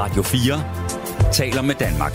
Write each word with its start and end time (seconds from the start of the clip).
Radio 0.00 0.22
4 0.22 1.32
taler 1.32 1.62
med 1.62 1.74
Danmark. 1.74 2.12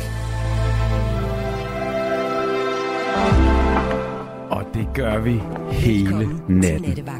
Og 4.49 4.65
det 4.73 4.87
gør 4.93 5.19
vi 5.19 5.41
hele 5.71 6.29
natten. 6.49 7.11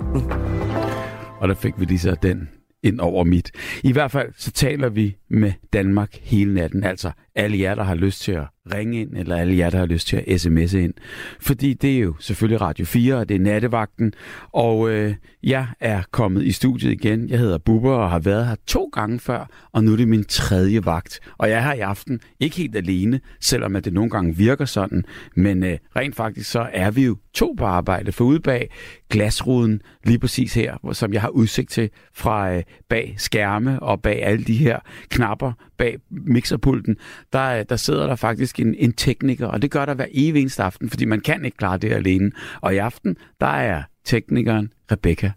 Og 1.40 1.48
der 1.48 1.56
fik 1.56 1.74
vi 1.78 1.86
lige 1.86 2.00
så 2.00 2.16
den 2.22 2.50
ind 2.84 3.00
over 3.00 3.24
mit. 3.24 3.52
I 3.84 3.92
hvert 3.92 4.12
fald 4.12 4.34
så 4.38 4.52
taler 4.52 4.90
vi 4.90 5.16
med 5.30 5.54
Danmark 5.74 6.10
hele 6.22 6.54
natten. 6.54 6.84
Altså 6.84 7.12
alle 7.36 7.60
jer, 7.60 7.76
der 7.76 7.84
har 7.84 7.96
lyst 7.96 8.22
til 8.22 8.32
at 8.32 8.48
ringe 8.74 9.02
ind, 9.02 9.18
eller 9.18 9.36
alle 9.36 9.58
jer, 9.58 9.70
der 9.70 9.78
har 9.78 9.86
lyst 9.86 10.08
til 10.08 10.18
at 10.18 10.46
sms'e 10.46 10.78
ind. 10.78 10.94
Fordi 11.40 11.74
det 11.74 11.96
er 11.96 12.00
jo 12.00 12.16
selvfølgelig 12.20 12.62
Radio 12.62 12.86
4, 12.86 13.16
og 13.16 13.30
det 13.30 13.36
er 13.36 13.40
nattevagten. 13.40 14.14
Og 14.54 14.90
øh, 14.90 15.16
jeg 15.44 15.68
er 15.80 16.02
kommet 16.12 16.44
i 16.44 16.52
studiet 16.52 16.92
igen. 16.92 17.30
Jeg 17.30 17.40
hedder 17.40 17.58
Bubber 17.58 17.94
og 17.94 18.12
har 18.12 18.20
været 18.20 18.48
her 18.48 18.56
to 18.68 18.90
gange 18.94 19.20
før, 19.20 19.50
og 19.72 19.84
nu 19.84 19.94
er 19.94 19.98
det 19.98 20.08
min 20.08 20.24
tredje 20.24 20.86
vagt. 20.86 21.20
Og 21.38 21.50
jeg 21.50 21.58
er 21.58 21.62
her 21.62 21.74
i 21.74 21.80
aften 21.80 22.20
ikke 22.40 22.58
helt 22.58 22.76
alene, 22.76 23.20
selvom 23.40 23.76
at 23.76 23.86
det 23.86 23.94
nogle 23.94 24.10
gange 24.10 24.36
virker 24.36 24.66
sådan. 24.66 25.04
Men 25.36 25.64
øh, 25.64 25.78
rent 25.96 26.16
faktisk 26.16 26.52
så 26.52 26.70
er 26.74 26.92
vi 26.92 27.06
jo 27.06 27.18
to 27.34 27.56
på 27.58 27.66
arbejde, 27.66 28.12
for 28.12 28.26
ude 28.26 28.40
bag 28.40 28.70
glasruden, 29.10 29.82
lige 30.04 30.20
præcis 30.20 30.54
her, 30.54 30.94
som 30.94 31.14
jeg 31.14 31.22
har 31.22 31.30
udsigt 31.30 31.70
til 31.70 31.90
fra 32.14 32.56
øh, 32.56 32.64
bag 32.90 33.16
skærme 33.18 33.80
og 33.80 34.02
bag 34.02 34.24
alle 34.24 34.44
de 34.44 34.58
her 34.58 34.80
knapper 35.10 35.52
bag 35.78 35.98
mixerpulten, 36.10 36.98
der, 37.36 37.64
der 37.64 37.76
sidder 37.76 38.08
der 38.08 38.16
faktisk 38.16 38.60
en, 38.60 38.76
en 38.76 38.94
tekniker, 38.94 39.48
og 39.48 39.62
det 39.62 39.72
gør 39.72 39.86
der 39.86 39.94
hver 39.94 40.08
evig 40.12 40.42
eneste 40.42 40.64
aften, 40.64 40.90
fordi 40.90 41.06
man 41.06 41.22
kan 41.22 41.46
ikke 41.46 41.58
klare 41.58 41.78
det 41.78 41.92
alene. 41.92 42.32
Og 42.62 42.76
i 42.76 42.78
aften, 42.78 43.18
der 43.40 43.48
er 43.48 43.84
teknikeren 44.06 44.74
Rebecca. 44.92 45.32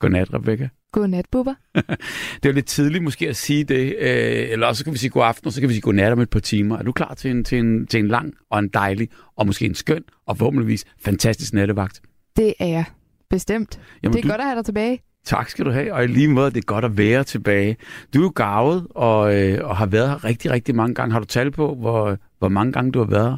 Godnat, 0.00 0.34
Rebecca. 0.34 0.68
Godnat, 0.92 1.26
Bubber. 1.32 1.54
det 1.74 2.44
er 2.44 2.48
jo 2.48 2.52
lidt 2.52 2.66
tidligt 2.66 3.04
måske 3.04 3.28
at 3.28 3.36
sige 3.36 3.64
det, 3.64 3.96
øh, 3.98 4.50
eller 4.50 4.66
også 4.66 4.84
kan 4.84 4.92
vi 4.92 4.98
sige 4.98 5.10
god 5.10 5.22
aften, 5.24 5.46
og 5.46 5.52
så 5.52 5.60
kan 5.60 5.68
vi 5.68 5.74
sige 5.74 5.82
godnat 5.82 6.12
om 6.12 6.20
et 6.20 6.30
par 6.30 6.40
timer. 6.40 6.78
Er 6.78 6.82
du 6.82 6.92
klar 6.92 7.14
til 7.14 7.30
en, 7.30 7.44
til 7.44 7.58
en, 7.58 7.86
til 7.86 8.00
en 8.00 8.08
lang 8.08 8.34
og 8.50 8.58
en 8.58 8.68
dejlig, 8.68 9.08
og 9.36 9.46
måske 9.46 9.64
en 9.64 9.74
skøn, 9.74 10.04
og 10.26 10.38
forhåbentligvis 10.38 10.84
fantastisk 11.00 11.52
nattevagt? 11.52 12.00
Det 12.36 12.54
er 12.58 12.66
jeg. 12.66 12.84
Bestemt. 13.30 13.80
Jamen, 14.02 14.12
det 14.12 14.18
er 14.18 14.22
du... 14.22 14.28
godt 14.28 14.40
at 14.40 14.46
have 14.46 14.56
dig 14.56 14.64
tilbage. 14.64 15.02
Tak 15.24 15.48
skal 15.48 15.64
du 15.64 15.70
have, 15.70 15.94
og 15.94 16.04
i 16.04 16.06
lige 16.06 16.28
måde, 16.28 16.50
det 16.50 16.56
er 16.56 16.66
godt 16.66 16.84
at 16.84 16.98
være 16.98 17.24
tilbage. 17.24 17.76
Du 18.14 18.18
er 18.18 18.22
jo 18.22 18.32
gavet 18.34 18.86
og, 18.90 19.34
øh, 19.36 19.68
og 19.68 19.76
har 19.76 19.86
været 19.86 20.08
her 20.08 20.24
rigtig, 20.24 20.50
rigtig 20.50 20.74
mange 20.74 20.94
gange. 20.94 21.12
Har 21.12 21.20
du 21.20 21.26
talt 21.26 21.54
på, 21.54 21.74
hvor, 21.74 22.18
hvor 22.38 22.48
mange 22.48 22.72
gange 22.72 22.92
du 22.92 22.98
har 22.98 23.06
været 23.06 23.30
her? 23.30 23.36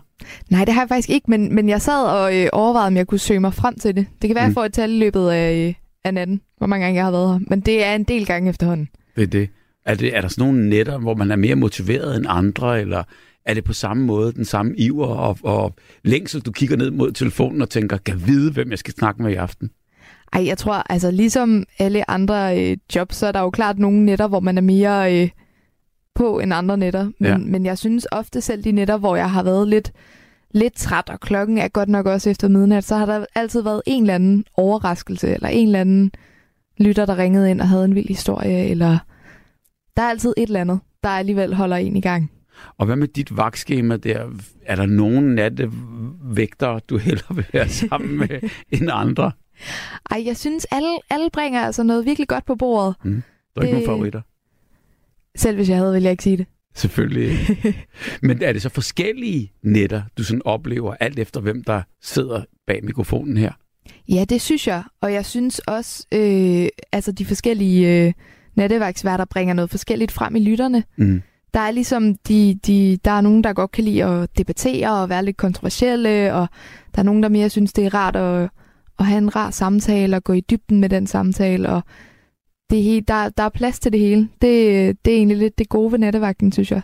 Nej, 0.50 0.64
det 0.64 0.74
har 0.74 0.82
jeg 0.82 0.88
faktisk 0.88 1.10
ikke, 1.10 1.30
men, 1.30 1.54
men 1.54 1.68
jeg 1.68 1.82
sad 1.82 2.04
og 2.06 2.36
øh, 2.36 2.48
overvejede, 2.52 2.86
om 2.86 2.96
jeg 2.96 3.06
kunne 3.06 3.18
søge 3.18 3.40
mig 3.40 3.54
frem 3.54 3.78
til 3.78 3.96
det. 3.96 4.06
Det 4.22 4.28
kan 4.28 4.34
være, 4.34 4.44
mm. 4.44 4.48
jeg 4.48 4.54
får 4.54 4.64
et 4.64 4.72
tal 4.72 4.90
i 4.90 4.98
løbet 4.98 5.28
af, 5.28 5.66
øh, 5.68 5.74
af 6.04 6.14
natten, 6.14 6.40
hvor 6.58 6.66
mange 6.66 6.84
gange 6.84 6.96
jeg 6.96 7.04
har 7.04 7.10
været 7.10 7.32
her. 7.32 7.40
Men 7.46 7.60
det 7.60 7.84
er 7.84 7.94
en 7.94 8.04
del 8.04 8.26
gange 8.26 8.50
efterhånden. 8.50 8.88
Det 9.16 9.22
er 9.22 9.26
det. 9.26 9.48
Er, 9.86 9.94
det, 9.94 10.16
er 10.16 10.20
der 10.20 10.28
sådan 10.28 10.44
nogle 10.44 10.68
netter, 10.68 10.98
hvor 10.98 11.14
man 11.14 11.30
er 11.30 11.36
mere 11.36 11.54
motiveret 11.54 12.16
end 12.16 12.26
andre, 12.28 12.80
eller 12.80 13.02
er 13.44 13.54
det 13.54 13.64
på 13.64 13.72
samme 13.72 14.04
måde 14.04 14.32
den 14.32 14.44
samme 14.44 14.74
iver 14.76 15.06
og, 15.06 15.38
og 15.42 15.74
længsel, 16.04 16.40
du 16.40 16.52
kigger 16.52 16.76
ned 16.76 16.90
mod 16.90 17.12
telefonen 17.12 17.62
og 17.62 17.70
tænker, 17.70 17.96
kan 17.96 18.26
vide, 18.26 18.52
hvem 18.52 18.70
jeg 18.70 18.78
skal 18.78 18.94
snakke 18.94 19.22
med 19.22 19.32
i 19.32 19.34
aften? 19.34 19.70
Ej, 20.32 20.46
jeg 20.46 20.58
tror, 20.58 20.74
altså 20.74 21.10
ligesom 21.10 21.64
alle 21.78 22.10
andre 22.10 22.70
øh, 22.70 22.76
jobs, 22.94 23.16
så 23.16 23.26
er 23.26 23.32
der 23.32 23.40
jo 23.40 23.50
klart 23.50 23.78
nogle 23.78 24.04
netter, 24.04 24.28
hvor 24.28 24.40
man 24.40 24.58
er 24.58 24.62
mere 24.62 25.22
øh, 25.22 25.28
på 26.14 26.38
end 26.38 26.54
andre 26.54 26.76
netter. 26.76 27.04
Men, 27.04 27.30
ja. 27.30 27.36
men 27.36 27.64
jeg 27.64 27.78
synes 27.78 28.06
ofte 28.12 28.40
selv 28.40 28.64
de 28.64 28.72
netter, 28.72 28.96
hvor 28.96 29.16
jeg 29.16 29.30
har 29.30 29.42
været 29.42 29.68
lidt, 29.68 29.92
lidt 30.50 30.74
træt, 30.74 31.10
og 31.10 31.20
klokken 31.20 31.58
er 31.58 31.68
godt 31.68 31.88
nok 31.88 32.06
også 32.06 32.30
efter 32.30 32.48
midnat, 32.48 32.84
så 32.84 32.96
har 32.96 33.06
der 33.06 33.24
altid 33.34 33.62
været 33.62 33.82
en 33.86 34.02
eller 34.02 34.14
anden 34.14 34.44
overraskelse, 34.54 35.34
eller 35.34 35.48
en 35.48 35.66
eller 35.66 35.80
anden 35.80 36.12
lytter, 36.78 37.06
der 37.06 37.18
ringede 37.18 37.50
ind 37.50 37.60
og 37.60 37.68
havde 37.68 37.84
en 37.84 37.94
vild 37.94 38.08
historie, 38.08 38.68
eller 38.68 38.98
der 39.96 40.02
er 40.02 40.10
altid 40.10 40.34
et 40.36 40.46
eller 40.46 40.60
andet, 40.60 40.80
der 41.02 41.08
alligevel 41.08 41.54
holder 41.54 41.76
en 41.76 41.96
i 41.96 42.00
gang. 42.00 42.30
Og 42.78 42.86
hvad 42.86 42.96
med 42.96 43.08
dit 43.08 43.36
vagtskema 43.36 43.96
der? 43.96 44.24
Er 44.66 44.76
der 44.76 44.86
nogen 44.86 45.34
nattevægter, 45.34 46.78
du 46.78 46.96
hellere 46.98 47.36
vil 47.36 47.46
være 47.52 47.68
sammen 47.68 48.18
med 48.18 48.28
end 48.80 48.90
andre? 48.92 49.32
Ej, 50.10 50.22
jeg 50.26 50.36
synes, 50.36 50.66
alle, 50.70 50.98
alle 51.10 51.30
bringer 51.32 51.60
altså 51.60 51.82
noget 51.82 52.06
virkelig 52.06 52.28
godt 52.28 52.44
på 52.44 52.54
bordet. 52.54 52.94
Mm. 53.04 53.22
Der 53.54 53.60
er 53.60 53.64
ikke 53.64 53.74
nogen 53.74 53.86
favoritter? 53.86 54.20
Selv 55.36 55.56
hvis 55.56 55.68
jeg 55.68 55.76
havde, 55.76 55.92
ville 55.92 56.04
jeg 56.04 56.10
ikke 56.10 56.22
sige 56.22 56.36
det. 56.36 56.46
Selvfølgelig 56.74 57.38
Men 58.22 58.42
er 58.42 58.52
det 58.52 58.62
så 58.62 58.68
forskellige 58.68 59.52
netter, 59.62 60.02
du 60.18 60.24
sådan 60.24 60.42
oplever, 60.44 60.94
alt 61.00 61.18
efter 61.18 61.40
hvem 61.40 61.64
der 61.64 61.82
sidder 62.02 62.42
bag 62.66 62.84
mikrofonen 62.84 63.36
her? 63.36 63.52
Ja, 64.08 64.24
det 64.28 64.40
synes 64.40 64.66
jeg. 64.66 64.82
Og 65.00 65.12
jeg 65.12 65.26
synes 65.26 65.58
også, 65.58 66.06
øh, 66.12 66.68
altså 66.92 67.12
de 67.12 67.24
forskellige 67.24 68.06
øh, 68.06 68.12
natteværksværter 68.54 69.24
bringer 69.24 69.54
noget 69.54 69.70
forskelligt 69.70 70.12
frem 70.12 70.36
i 70.36 70.40
lytterne. 70.40 70.84
Mm. 70.96 71.22
Der 71.54 71.60
er 71.60 71.70
ligesom, 71.70 72.14
de, 72.14 72.58
de, 72.66 72.98
der 73.04 73.10
er 73.10 73.20
nogen, 73.20 73.44
der 73.44 73.52
godt 73.52 73.70
kan 73.70 73.84
lide 73.84 74.04
at 74.04 74.38
debattere 74.38 75.02
og 75.02 75.08
være 75.08 75.24
lidt 75.24 75.36
kontroversielle, 75.36 76.34
og 76.34 76.48
der 76.94 76.98
er 76.98 77.02
nogen, 77.02 77.22
der 77.22 77.28
mere 77.28 77.50
synes, 77.50 77.72
det 77.72 77.86
er 77.86 77.94
rart 77.94 78.16
at 78.16 78.50
at 78.98 79.06
have 79.06 79.18
en 79.18 79.36
rar 79.36 79.50
samtale 79.50 80.16
og 80.16 80.24
gå 80.24 80.32
i 80.32 80.40
dybden 80.40 80.80
med 80.80 80.88
den 80.88 81.06
samtale. 81.06 81.68
Og 81.68 81.82
det 82.70 82.82
helt, 82.82 83.08
der, 83.08 83.28
der 83.28 83.42
er 83.42 83.48
plads 83.48 83.78
til 83.78 83.92
det 83.92 84.00
hele. 84.00 84.28
Det, 84.42 84.96
det 85.04 85.12
er 85.12 85.16
egentlig 85.16 85.36
lidt 85.38 85.58
det 85.58 85.68
gode 85.68 85.92
ved 85.92 85.98
nattevagten, 85.98 86.52
synes 86.52 86.70
jeg. 86.70 86.82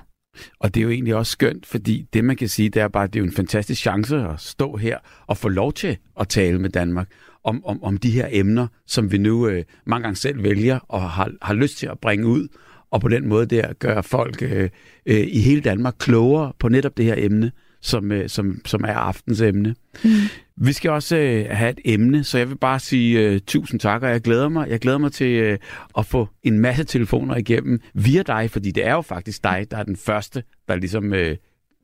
Og 0.60 0.74
det 0.74 0.80
er 0.80 0.84
jo 0.84 0.90
egentlig 0.90 1.14
også 1.14 1.32
skønt, 1.32 1.66
fordi 1.66 2.06
det 2.12 2.24
man 2.24 2.36
kan 2.36 2.48
sige, 2.48 2.68
det 2.68 2.82
er 2.82 2.88
bare, 2.88 3.04
at 3.04 3.12
det 3.12 3.18
er 3.18 3.22
jo 3.22 3.26
en 3.26 3.32
fantastisk 3.32 3.80
chance 3.80 4.16
at 4.16 4.40
stå 4.40 4.76
her 4.76 4.98
og 5.26 5.36
få 5.36 5.48
lov 5.48 5.72
til 5.72 5.96
at 6.20 6.28
tale 6.28 6.58
med 6.58 6.70
Danmark 6.70 7.08
om, 7.44 7.64
om, 7.64 7.82
om 7.82 7.96
de 7.96 8.10
her 8.10 8.28
emner, 8.30 8.66
som 8.86 9.12
vi 9.12 9.18
nu 9.18 9.48
øh, 9.48 9.64
mange 9.86 10.02
gange 10.02 10.16
selv 10.16 10.42
vælger 10.42 10.78
og 10.88 11.10
har, 11.10 11.30
har 11.42 11.54
lyst 11.54 11.78
til 11.78 11.86
at 11.86 11.98
bringe 11.98 12.26
ud, 12.26 12.48
og 12.90 13.00
på 13.00 13.08
den 13.08 13.28
måde 13.28 13.46
der 13.46 13.72
gøre 13.72 14.02
folk 14.02 14.42
øh, 14.42 14.70
øh, 15.06 15.26
i 15.28 15.40
hele 15.40 15.60
Danmark 15.60 15.94
klogere 15.98 16.52
på 16.58 16.68
netop 16.68 16.96
det 16.96 17.04
her 17.04 17.14
emne 17.18 17.52
som, 17.80 18.12
øh, 18.12 18.28
som, 18.28 18.60
som 18.66 18.84
er 18.84 18.94
aftens 18.94 19.40
emne. 19.40 19.74
Mm. 20.04 20.10
Vi 20.56 20.72
skal 20.72 20.90
også 20.90 21.16
øh, 21.16 21.46
have 21.50 21.70
et 21.70 21.78
emne, 21.84 22.24
så 22.24 22.38
jeg 22.38 22.48
vil 22.48 22.58
bare 22.58 22.80
sige 22.80 23.20
øh, 23.20 23.40
tusind 23.46 23.80
tak, 23.80 24.02
og 24.02 24.10
jeg 24.10 24.20
glæder 24.20 24.48
mig. 24.48 24.68
Jeg 24.68 24.80
glæder 24.80 24.98
mig 24.98 25.12
til 25.12 25.32
øh, 25.32 25.58
at 25.98 26.06
få 26.06 26.28
en 26.42 26.58
masse 26.58 26.84
telefoner 26.84 27.36
igennem 27.36 27.80
via 27.94 28.22
dig, 28.22 28.50
fordi 28.50 28.70
det 28.70 28.86
er 28.86 28.92
jo 28.92 29.00
faktisk 29.00 29.44
dig, 29.44 29.66
der 29.70 29.76
er 29.76 29.82
den 29.82 29.96
første, 29.96 30.42
der 30.68 30.76
ligesom 30.76 31.12
øh, 31.14 31.36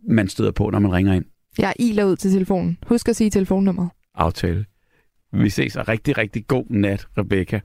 man 0.09 0.29
støder 0.29 0.51
på, 0.51 0.71
når 0.71 0.79
man 0.79 0.93
ringer 0.93 1.13
ind. 1.13 1.25
Jeg 1.59 1.75
iler 1.79 2.05
ud 2.05 2.17
til 2.17 2.31
telefonen. 2.31 2.79
Husk 2.87 3.09
at 3.09 3.17
sige 3.17 3.31
telefonnummeret. 3.31 3.91
Aftale. 4.15 4.65
Vi 5.33 5.51
ses, 5.51 5.77
og 5.77 5.89
rigtig, 5.89 6.19
rigtig 6.19 6.47
god 6.47 6.65
nat, 6.71 7.07
Rebecca. 7.19 7.61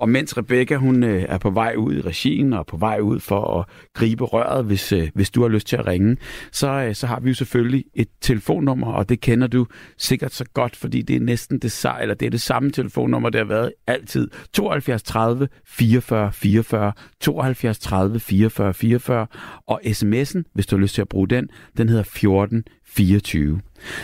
Og 0.00 0.08
mens 0.08 0.36
Rebecca 0.36 0.76
hun 0.76 1.02
øh, 1.02 1.24
er 1.28 1.38
på 1.38 1.50
vej 1.50 1.74
ud 1.78 1.94
i 1.94 2.00
regien 2.00 2.52
og 2.52 2.66
på 2.66 2.76
vej 2.76 2.98
ud 3.00 3.20
for 3.20 3.60
at 3.60 3.66
gribe 3.94 4.24
røret, 4.24 4.64
hvis, 4.64 4.92
øh, 4.92 5.08
hvis 5.14 5.30
du 5.30 5.42
har 5.42 5.48
lyst 5.48 5.66
til 5.66 5.76
at 5.76 5.86
ringe, 5.86 6.16
så, 6.52 6.68
øh, 6.68 6.94
så 6.94 7.06
har 7.06 7.20
vi 7.20 7.28
jo 7.28 7.34
selvfølgelig 7.34 7.84
et 7.94 8.08
telefonnummer, 8.20 8.92
og 8.92 9.08
det 9.08 9.20
kender 9.20 9.46
du 9.46 9.66
sikkert 9.98 10.32
så 10.32 10.44
godt, 10.54 10.76
fordi 10.76 11.02
det 11.02 11.16
er 11.16 11.20
næsten 11.20 11.58
det, 11.58 11.84
eller 12.00 12.14
det, 12.14 12.26
er 12.26 12.30
det 12.30 12.40
samme 12.40 12.70
telefonnummer, 12.70 13.30
det 13.30 13.38
har 13.38 13.46
været 13.46 13.72
altid. 13.86 14.28
72 14.52 15.02
30 15.02 15.48
44 15.66 16.32
44, 16.32 16.92
72 17.20 17.78
30 17.78 18.20
44 18.20 18.74
44, 18.74 19.26
og 19.66 19.80
sms'en, 19.84 20.42
hvis 20.54 20.66
du 20.66 20.76
har 20.76 20.80
lyst 20.80 20.94
til 20.94 21.02
at 21.02 21.08
bruge 21.08 21.28
den, 21.28 21.48
den 21.76 21.88
hedder 21.88 22.02
14 22.02 22.64
24. 22.90 23.60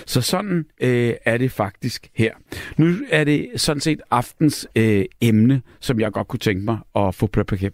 Så 0.06 0.20
sådan 0.20 0.64
øh, 0.80 1.14
er 1.24 1.38
det 1.38 1.52
faktisk 1.52 2.08
her. 2.14 2.32
Nu 2.76 2.94
er 3.10 3.24
det 3.24 3.48
sådan 3.56 3.80
set 3.80 4.00
aftens 4.10 4.68
øh, 4.76 5.04
emne, 5.20 5.62
som 5.86 6.00
jeg 6.00 6.12
godt 6.12 6.28
kunne 6.28 6.38
tænke 6.38 6.64
mig 6.64 6.78
at 6.96 7.14
få 7.14 7.26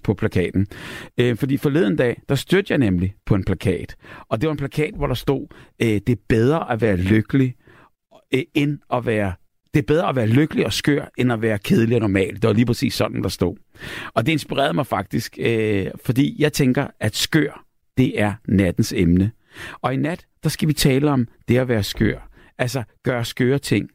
på 0.03 0.15
plakaten. 0.15 0.67
Øh, 1.19 1.37
fordi 1.37 1.57
forleden 1.57 1.97
dag, 1.97 2.21
der 2.29 2.35
stødte 2.35 2.73
jeg 2.73 2.79
nemlig 2.79 3.15
på 3.27 3.35
en 3.35 3.45
plakat. 3.45 3.97
Og 4.29 4.41
det 4.41 4.47
var 4.47 4.53
en 4.53 4.59
plakat, 4.59 4.95
hvor 4.95 5.07
der 5.07 5.15
stod, 5.15 5.47
øh, 5.83 5.89
det 5.89 6.09
er 6.09 6.23
bedre 6.29 6.73
at 6.73 6.81
være 6.81 6.97
lykkelig, 6.97 7.55
øh, 8.35 8.43
end 8.55 8.79
at 8.93 9.07
være 9.07 9.33
det 9.75 9.79
er 9.79 9.87
bedre 9.87 10.09
at 10.09 10.17
være 10.17 10.27
lykkelig 10.27 10.67
og 10.67 10.73
skør, 10.73 11.11
end 11.19 11.33
at 11.33 11.43
være 11.43 11.59
kedelig 11.59 11.97
og 11.97 12.01
normal. 12.01 12.35
Det 12.35 12.45
var 12.45 12.53
lige 12.53 12.67
præcis 12.67 12.95
sådan, 12.95 13.23
der 13.23 13.29
stod. 13.29 13.57
Og 14.15 14.27
det 14.27 14.33
inspirerede 14.33 14.75
mig 14.75 14.87
faktisk, 14.87 15.39
øh, 15.41 15.87
fordi 16.05 16.37
jeg 16.39 16.53
tænker, 16.53 16.87
at 17.01 17.17
skør, 17.17 17.65
det 17.97 18.21
er 18.21 18.33
nattens 18.49 18.93
emne. 18.97 19.31
Og 19.83 19.95
i 19.95 19.97
nat, 19.97 20.27
der 20.43 20.49
skal 20.49 20.69
vi 20.69 20.73
tale 20.73 21.11
om 21.11 21.29
det 21.49 21.59
at 21.59 21.69
være 21.69 21.83
skør. 21.83 22.29
Altså 22.59 22.83
gøre 23.03 23.25
skøre 23.25 23.59
ting. 23.59 23.91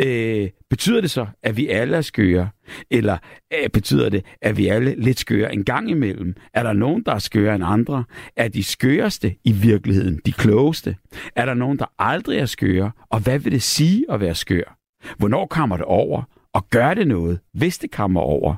Øh, 0.00 0.48
betyder 0.70 1.00
det 1.00 1.10
så, 1.10 1.26
at 1.42 1.56
vi 1.56 1.68
alle 1.68 1.96
er 1.96 2.00
skøre? 2.00 2.48
Eller 2.90 3.18
øh, 3.52 3.70
betyder 3.70 4.08
det, 4.08 4.24
at 4.42 4.56
vi 4.56 4.66
alle 4.66 4.94
lidt 4.98 5.18
skøre 5.18 5.52
en 5.54 5.64
gang 5.64 5.90
imellem? 5.90 6.34
Er 6.54 6.62
der 6.62 6.72
nogen, 6.72 7.02
der 7.06 7.12
er 7.12 7.18
skøre 7.18 7.54
end 7.54 7.64
andre? 7.66 8.04
Er 8.36 8.48
de 8.48 8.62
skøreste 8.62 9.34
i 9.44 9.52
virkeligheden 9.52 10.20
de 10.26 10.32
klogeste? 10.32 10.96
Er 11.36 11.44
der 11.44 11.54
nogen, 11.54 11.78
der 11.78 11.92
aldrig 11.98 12.38
er 12.38 12.46
skøre? 12.46 12.90
Og 13.10 13.20
hvad 13.20 13.38
vil 13.38 13.52
det 13.52 13.62
sige 13.62 14.04
at 14.10 14.20
være 14.20 14.34
skør? 14.34 14.78
Hvornår 15.18 15.46
kommer 15.46 15.76
det 15.76 15.86
over? 15.86 16.22
Og 16.52 16.70
gør 16.70 16.94
det 16.94 17.08
noget, 17.08 17.40
hvis 17.54 17.78
det 17.78 17.90
kommer 17.90 18.20
over? 18.20 18.54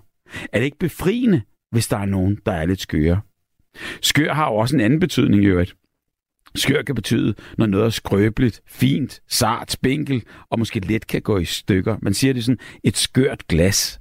Er 0.52 0.58
det 0.58 0.64
ikke 0.64 0.78
befriende, 0.78 1.42
hvis 1.70 1.88
der 1.88 1.96
er 1.96 2.06
nogen, 2.06 2.38
der 2.46 2.52
er 2.52 2.66
lidt 2.66 2.80
skøre? 2.80 3.20
Skør 4.02 4.32
har 4.32 4.50
jo 4.50 4.56
også 4.56 4.76
en 4.76 4.80
anden 4.80 5.00
betydning 5.00 5.44
i 5.44 5.46
øvrigt. 5.46 5.74
Skør 6.54 6.82
kan 6.82 6.94
betyde, 6.94 7.34
når 7.58 7.66
noget 7.66 7.86
er 7.86 7.90
skrøbeligt, 7.90 8.60
fint, 8.66 9.20
sart, 9.28 9.72
spinkel 9.72 10.22
og 10.50 10.58
måske 10.58 10.80
let 10.80 11.06
kan 11.06 11.22
gå 11.22 11.38
i 11.38 11.44
stykker. 11.44 11.96
Man 12.02 12.14
siger 12.14 12.34
det 12.34 12.44
sådan 12.44 12.58
et 12.84 12.96
skørt 12.96 13.48
glas. 13.48 14.00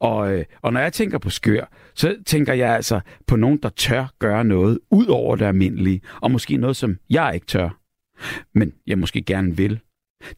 Og, 0.00 0.32
øh, 0.32 0.44
og 0.62 0.72
når 0.72 0.80
jeg 0.80 0.92
tænker 0.92 1.18
på 1.18 1.30
skør, 1.30 1.72
så 1.94 2.16
tænker 2.26 2.52
jeg 2.52 2.74
altså 2.74 3.00
på 3.26 3.36
nogen, 3.36 3.58
der 3.62 3.68
tør 3.68 4.06
gøre 4.18 4.44
noget 4.44 4.78
ud 4.90 5.06
over 5.06 5.36
det 5.36 5.44
almindelige, 5.44 6.00
og 6.20 6.30
måske 6.30 6.56
noget, 6.56 6.76
som 6.76 6.96
jeg 7.10 7.30
ikke 7.34 7.46
tør, 7.46 7.80
men 8.54 8.72
jeg 8.86 8.98
måske 8.98 9.22
gerne 9.22 9.56
vil. 9.56 9.80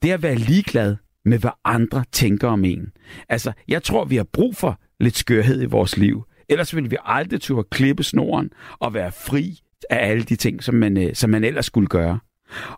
Det 0.02 0.10
er 0.10 0.14
at 0.14 0.22
være 0.22 0.34
ligeglad 0.34 0.96
med, 1.24 1.38
hvad 1.38 1.50
andre 1.64 2.04
tænker 2.12 2.48
om 2.48 2.64
en. 2.64 2.92
Altså, 3.28 3.52
jeg 3.68 3.82
tror, 3.82 4.04
vi 4.04 4.16
har 4.16 4.26
brug 4.32 4.56
for 4.56 4.80
lidt 5.00 5.16
skørhed 5.16 5.62
i 5.62 5.66
vores 5.66 5.96
liv. 5.96 6.24
Ellers 6.48 6.76
vil 6.76 6.90
vi 6.90 6.96
aldrig 7.04 7.40
turde 7.40 7.68
klippe 7.70 8.02
snoren 8.02 8.50
og 8.78 8.94
være 8.94 9.12
fri 9.12 9.60
af 9.90 10.10
alle 10.10 10.22
de 10.22 10.36
ting, 10.36 10.62
som 10.62 10.74
man, 10.74 10.96
øh, 10.96 11.14
som 11.14 11.30
man 11.30 11.44
ellers 11.44 11.66
skulle 11.66 11.88
gøre. 11.88 12.18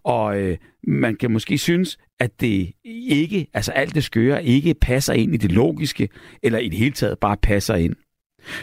Og 0.02 0.40
øh, 0.40 0.56
man 0.86 1.16
kan 1.16 1.30
måske 1.30 1.58
synes, 1.58 1.98
at 2.20 2.40
det 2.40 2.72
ikke, 2.84 3.46
altså 3.54 3.72
alt 3.72 3.94
det 3.94 4.04
skøre, 4.04 4.44
ikke 4.44 4.74
passer 4.74 5.12
ind 5.12 5.34
i 5.34 5.36
det 5.36 5.52
logiske, 5.52 6.08
eller 6.42 6.58
i 6.58 6.68
det 6.68 6.78
hele 6.78 6.92
taget 6.92 7.18
bare 7.18 7.36
passer 7.36 7.74
ind. 7.74 7.94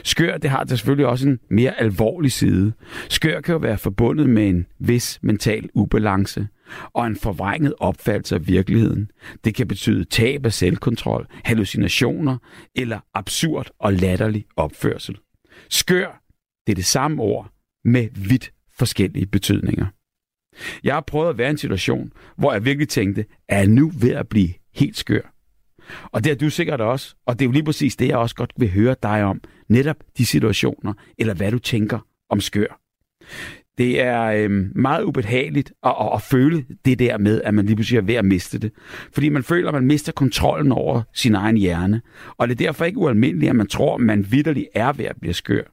Skør, 0.03 0.37
det 0.37 0.49
har 0.49 0.59
det 0.59 0.69
selvfølgelig 0.69 1.07
også 1.07 1.27
en 1.27 1.39
mere 1.49 1.79
alvorlig 1.79 2.31
side. 2.31 2.73
Skør 3.09 3.41
kan 3.41 3.53
jo 3.53 3.59
være 3.59 3.77
forbundet 3.77 4.29
med 4.29 4.49
en 4.49 4.65
vis 4.79 5.19
mental 5.21 5.69
ubalance 5.73 6.47
og 6.93 7.07
en 7.07 7.15
forvrænget 7.15 7.73
opfattelse 7.79 8.35
af 8.35 8.47
virkeligheden. 8.47 9.11
Det 9.43 9.55
kan 9.55 9.67
betyde 9.67 10.05
tab 10.05 10.45
af 10.45 10.53
selvkontrol, 10.53 11.27
hallucinationer 11.43 12.37
eller 12.75 12.99
absurd 13.13 13.69
og 13.79 13.93
latterlig 13.93 14.45
opførsel. 14.55 15.17
Skør, 15.69 16.21
det 16.67 16.73
er 16.73 16.75
det 16.75 16.85
samme 16.85 17.21
ord 17.23 17.51
med 17.85 18.07
vidt 18.15 18.51
forskellige 18.77 19.25
betydninger. 19.25 19.85
Jeg 20.83 20.93
har 20.93 21.01
prøvet 21.01 21.29
at 21.29 21.37
være 21.37 21.47
i 21.47 21.51
en 21.51 21.57
situation, 21.57 22.11
hvor 22.37 22.53
jeg 22.53 22.65
virkelig 22.65 22.89
tænkte, 22.89 23.25
er 23.49 23.57
jeg 23.57 23.67
nu 23.67 23.91
ved 23.99 24.11
at 24.11 24.27
blive 24.27 24.49
helt 24.75 24.97
skør? 24.97 25.33
Og 26.03 26.23
det 26.23 26.31
er 26.31 26.35
du 26.35 26.49
sikkert 26.49 26.81
også, 26.81 27.15
og 27.25 27.39
det 27.39 27.45
er 27.45 27.47
jo 27.47 27.51
lige 27.51 27.63
præcis 27.63 27.95
det, 27.95 28.07
jeg 28.07 28.17
også 28.17 28.35
godt 28.35 28.53
vil 28.57 28.71
høre 28.71 28.95
dig 29.03 29.23
om. 29.23 29.41
Netop 29.69 29.95
de 30.17 30.25
situationer, 30.25 30.93
eller 31.17 31.33
hvad 31.33 31.51
du 31.51 31.59
tænker 31.59 31.99
om 32.29 32.41
skør. 32.41 32.79
Det 33.77 34.01
er 34.01 34.23
øh, 34.23 34.51
meget 34.75 35.03
ubehageligt 35.03 35.73
at, 35.83 35.95
at, 36.01 36.09
at 36.13 36.21
føle 36.21 36.65
det 36.85 36.99
der 36.99 37.17
med, 37.17 37.41
at 37.41 37.53
man 37.53 37.65
lige 37.65 37.75
pludselig 37.75 37.97
er 37.97 38.01
ved 38.01 38.15
at 38.15 38.25
miste 38.25 38.59
det. 38.59 38.71
Fordi 39.13 39.29
man 39.29 39.43
føler, 39.43 39.67
at 39.67 39.73
man 39.73 39.85
mister 39.85 40.11
kontrollen 40.11 40.71
over 40.71 41.01
sin 41.13 41.35
egen 41.35 41.57
hjerne. 41.57 42.01
Og 42.37 42.47
det 42.47 42.61
er 42.61 42.65
derfor 42.65 42.85
ikke 42.85 42.97
ualmindeligt, 42.97 43.49
at 43.49 43.55
man 43.55 43.67
tror, 43.67 43.95
at 43.95 44.01
man 44.01 44.31
vidderligt 44.31 44.67
er 44.75 44.93
ved 44.93 45.05
at 45.05 45.15
blive 45.21 45.33
skør. 45.33 45.63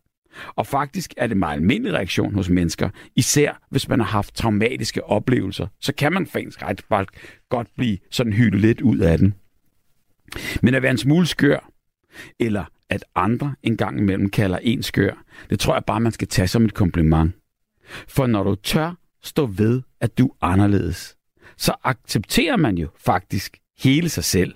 Og 0.47 0.67
faktisk 0.67 1.15
er 1.17 1.27
det 1.27 1.35
en 1.35 1.39
meget 1.39 1.57
almindelig 1.57 1.95
reaktion 1.95 2.35
hos 2.35 2.49
mennesker, 2.49 2.91
især 3.17 3.61
hvis 3.71 3.89
man 3.89 4.01
har 4.01 4.07
haft 4.07 4.35
traumatiske 4.35 5.05
oplevelser. 5.05 5.67
Så 5.81 5.95
kan 5.95 6.13
man 6.13 6.27
faktisk 6.27 6.63
ret 6.63 7.11
godt 7.49 7.69
blive 7.77 7.99
sådan 8.11 8.33
hyldet 8.33 8.61
lidt 8.61 8.81
ud 8.81 8.99
af 8.99 9.19
den. 9.19 9.35
Men 10.63 10.75
at 10.75 10.83
være 10.83 10.91
en 10.91 10.99
smule 10.99 11.27
skør, 11.27 11.71
eller 12.41 12.65
at 12.91 13.05
andre 13.15 13.55
engang 13.63 13.99
imellem 13.99 14.31
kalder 14.31 14.59
en 14.63 14.83
skør, 14.83 15.25
det 15.51 15.61
tror 15.61 15.75
jeg 15.75 15.85
bare, 15.85 16.01
man 16.01 16.13
skal 16.13 16.29
tage 16.29 16.49
som 16.49 16.65
et 16.65 16.75
kompliment. 16.75 17.33
For 18.09 18.27
når 18.27 18.43
du 18.43 18.55
tør 18.55 18.95
stå 19.23 19.47
ved, 19.47 19.83
at 20.01 20.19
du 20.19 20.27
er 20.27 20.47
anderledes, 20.47 21.17
så 21.57 21.75
accepterer 21.85 22.57
man 22.57 22.79
jo 22.79 22.89
faktisk 22.99 23.59
hele 23.79 24.09
sig 24.09 24.25
selv. 24.25 24.55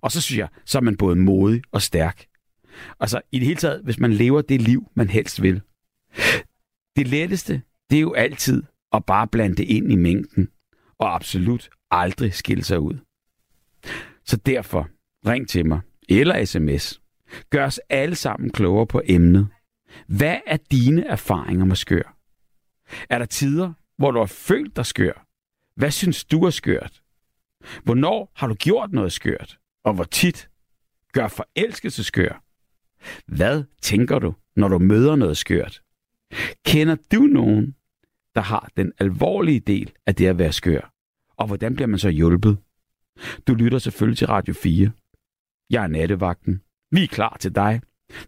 Og 0.00 0.12
så 0.12 0.20
synes 0.20 0.38
jeg, 0.38 0.48
så 0.64 0.78
er 0.78 0.82
man 0.82 0.96
både 0.96 1.16
modig 1.16 1.62
og 1.72 1.82
stærk. 1.82 2.24
Altså 3.00 3.20
i 3.32 3.38
det 3.38 3.46
hele 3.46 3.60
taget, 3.60 3.82
hvis 3.84 3.98
man 3.98 4.12
lever 4.12 4.42
det 4.42 4.62
liv, 4.62 4.90
man 4.94 5.08
helst 5.08 5.42
vil. 5.42 5.60
Det 6.96 7.06
letteste, 7.06 7.62
det 7.90 7.96
er 7.96 8.00
jo 8.00 8.12
altid 8.12 8.62
at 8.92 9.04
bare 9.04 9.28
blande 9.28 9.56
det 9.56 9.64
ind 9.64 9.92
i 9.92 9.96
mængden, 9.96 10.48
og 10.98 11.14
absolut 11.14 11.68
aldrig 11.90 12.34
skille 12.34 12.64
sig 12.64 12.80
ud. 12.80 12.98
Så 14.24 14.36
derfor, 14.36 14.88
ring 15.26 15.48
til 15.48 15.66
mig, 15.66 15.80
eller 16.08 16.44
sms. 16.44 17.00
Gør 17.50 17.66
os 17.66 17.80
alle 17.88 18.14
sammen 18.14 18.50
klogere 18.50 18.86
på 18.86 19.02
emnet. 19.04 19.48
Hvad 20.06 20.36
er 20.46 20.56
dine 20.70 21.06
erfaringer 21.06 21.64
med 21.64 21.76
skør? 21.76 22.16
Er 23.10 23.18
der 23.18 23.26
tider, 23.26 23.72
hvor 23.96 24.10
du 24.10 24.18
har 24.18 24.26
følt 24.26 24.76
dig 24.76 24.86
skør? 24.86 25.26
Hvad 25.76 25.90
synes 25.90 26.24
du 26.24 26.44
er 26.44 26.50
skørt? 26.50 27.02
Hvornår 27.84 28.32
har 28.36 28.46
du 28.46 28.54
gjort 28.54 28.92
noget 28.92 29.12
skørt? 29.12 29.58
Og 29.84 29.94
hvor 29.94 30.04
tit? 30.04 30.48
Gør 31.12 31.28
forelskelse 31.28 32.04
skør? 32.04 32.42
Hvad 33.26 33.64
tænker 33.82 34.18
du, 34.18 34.34
når 34.56 34.68
du 34.68 34.78
møder 34.78 35.16
noget 35.16 35.36
skørt? 35.36 35.82
Kender 36.66 36.96
du 37.12 37.20
nogen, 37.20 37.74
der 38.34 38.40
har 38.40 38.70
den 38.76 38.92
alvorlige 38.98 39.60
del 39.60 39.92
af 40.06 40.14
det 40.14 40.26
at 40.26 40.38
være 40.38 40.52
skør? 40.52 40.92
Og 41.36 41.46
hvordan 41.46 41.74
bliver 41.74 41.88
man 41.88 41.98
så 41.98 42.08
hjulpet? 42.08 42.58
Du 43.46 43.54
lytter 43.54 43.78
selvfølgelig 43.78 44.18
til 44.18 44.26
Radio 44.26 44.54
4. 44.54 44.90
Jeg 45.70 45.82
er 45.82 45.88
nattevagten. 45.88 46.62
Vi 46.90 47.02
er 47.02 47.06
klar 47.06 47.36
til 47.40 47.54
dig. 47.54 47.80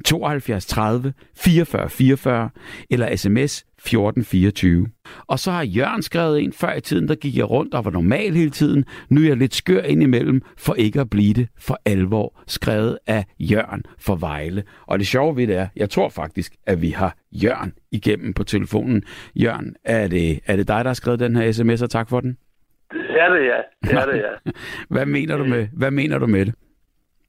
72 0.04 0.66
30 0.66 1.12
44 1.36 1.88
44 1.90 2.50
eller 2.90 3.16
sms 3.16 3.64
1424. 3.80 4.86
Og 5.26 5.38
så 5.38 5.50
har 5.50 5.62
Jørgen 5.62 6.02
skrevet 6.02 6.42
en 6.42 6.52
før 6.52 6.72
i 6.72 6.80
tiden, 6.80 7.08
der 7.08 7.14
gik 7.14 7.36
jeg 7.36 7.50
rundt 7.50 7.74
og 7.74 7.84
var 7.84 7.90
normal 7.90 8.34
hele 8.34 8.50
tiden. 8.50 8.84
Nu 9.08 9.20
er 9.20 9.26
jeg 9.26 9.36
lidt 9.36 9.54
skør 9.54 9.82
indimellem, 9.82 10.42
for 10.58 10.74
ikke 10.74 11.00
at 11.00 11.10
blive 11.10 11.34
det 11.34 11.48
for 11.58 11.80
alvor. 11.84 12.42
Skrevet 12.46 12.98
af 13.06 13.24
Jørgen 13.38 13.82
for 13.98 14.16
Vejle. 14.16 14.62
Og 14.86 14.98
det 14.98 15.06
sjove 15.06 15.36
ved 15.36 15.46
det 15.46 15.56
er, 15.56 15.66
jeg 15.76 15.90
tror 15.90 16.08
faktisk, 16.08 16.54
at 16.66 16.82
vi 16.82 16.90
har 16.90 17.16
Jørgen 17.32 17.72
igennem 17.92 18.32
på 18.32 18.44
telefonen. 18.44 19.02
Jørgen, 19.36 19.76
er 19.84 20.08
det, 20.08 20.40
er 20.46 20.56
det 20.56 20.68
dig, 20.68 20.84
der 20.84 20.88
har 20.88 20.94
skrevet 20.94 21.20
den 21.20 21.36
her 21.36 21.52
sms, 21.52 21.82
og 21.82 21.90
tak 21.90 22.08
for 22.08 22.20
den? 22.20 22.36
Det 22.92 23.20
er 23.20 23.28
det, 23.28 23.44
ja. 23.44 23.88
Det 23.90 23.98
er 23.98 24.06
det, 24.06 24.16
ja. 24.16 24.50
hvad, 24.94 25.06
mener 25.06 25.36
du 25.36 25.44
med, 25.44 25.68
hvad 25.72 25.90
mener 25.90 26.18
du 26.18 26.26
med 26.26 26.46
det? 26.46 26.54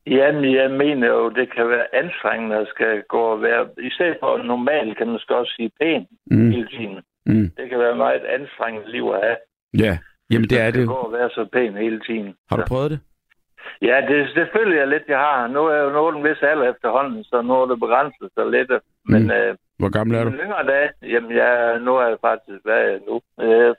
Jamen, 0.07 0.55
jeg 0.55 0.71
mener 0.71 1.07
jo, 1.07 1.29
det 1.29 1.53
kan 1.53 1.69
være 1.69 1.95
anstrengende 1.95 2.55
at 2.55 2.67
skal 2.67 3.03
gå 3.03 3.21
og 3.21 3.41
være... 3.41 3.69
I 3.77 3.89
stedet 3.91 4.17
for 4.19 4.37
normalt 4.37 4.97
kan 4.97 5.07
man 5.07 5.19
skal 5.19 5.35
også 5.35 5.53
sige 5.55 5.71
pæn 5.81 6.07
mm. 6.31 6.51
hele 6.51 6.67
tiden. 6.67 6.99
Mm. 7.25 7.51
Det 7.57 7.69
kan 7.69 7.79
være 7.79 7.95
meget 7.95 8.23
anstrengende 8.25 8.91
liv 8.91 9.05
at 9.15 9.19
have. 9.23 9.37
Ja, 9.83 9.97
jamen 10.31 10.49
det 10.49 10.61
er 10.61 10.71
det. 10.71 10.87
gå 10.87 10.93
og 10.93 11.13
være 11.13 11.29
så 11.29 11.45
pæn 11.53 11.73
hele 11.73 11.99
tiden. 11.99 12.35
Har 12.49 12.57
du 12.57 12.63
prøvet 12.67 12.91
det? 12.91 12.99
Ja, 13.81 13.95
det, 14.09 14.35
det 14.35 14.47
føler 14.55 14.75
jeg 14.77 14.87
lidt, 14.87 15.03
jeg 15.07 15.17
har. 15.17 15.47
Nu 15.47 15.65
er 15.65 15.73
jeg 15.75 15.83
jo 15.83 15.89
nået 15.89 16.15
en 16.15 16.23
vis 16.23 16.41
alder 16.41 16.69
efterhånden, 16.73 17.23
så 17.23 17.41
nu 17.41 17.53
er 17.53 17.65
det 17.65 17.79
begrænset 17.79 18.29
så 18.33 18.49
lidt. 18.49 18.71
Men, 19.05 19.23
mm. 19.23 19.31
øh, 19.31 19.55
Hvor 19.79 19.89
gammel 19.89 20.17
er 20.17 20.23
du? 20.23 20.29
Yngre 20.29 20.65
dage, 20.73 20.89
jamen 21.01 21.31
jeg, 21.31 21.79
nu 21.79 21.95
er 21.95 22.07
jeg 22.07 22.17
faktisk, 22.21 22.59
hvad 22.63 22.77
er 22.85 22.89
jeg 22.93 22.99
nu? 23.07 23.15
Øh, 23.45 23.75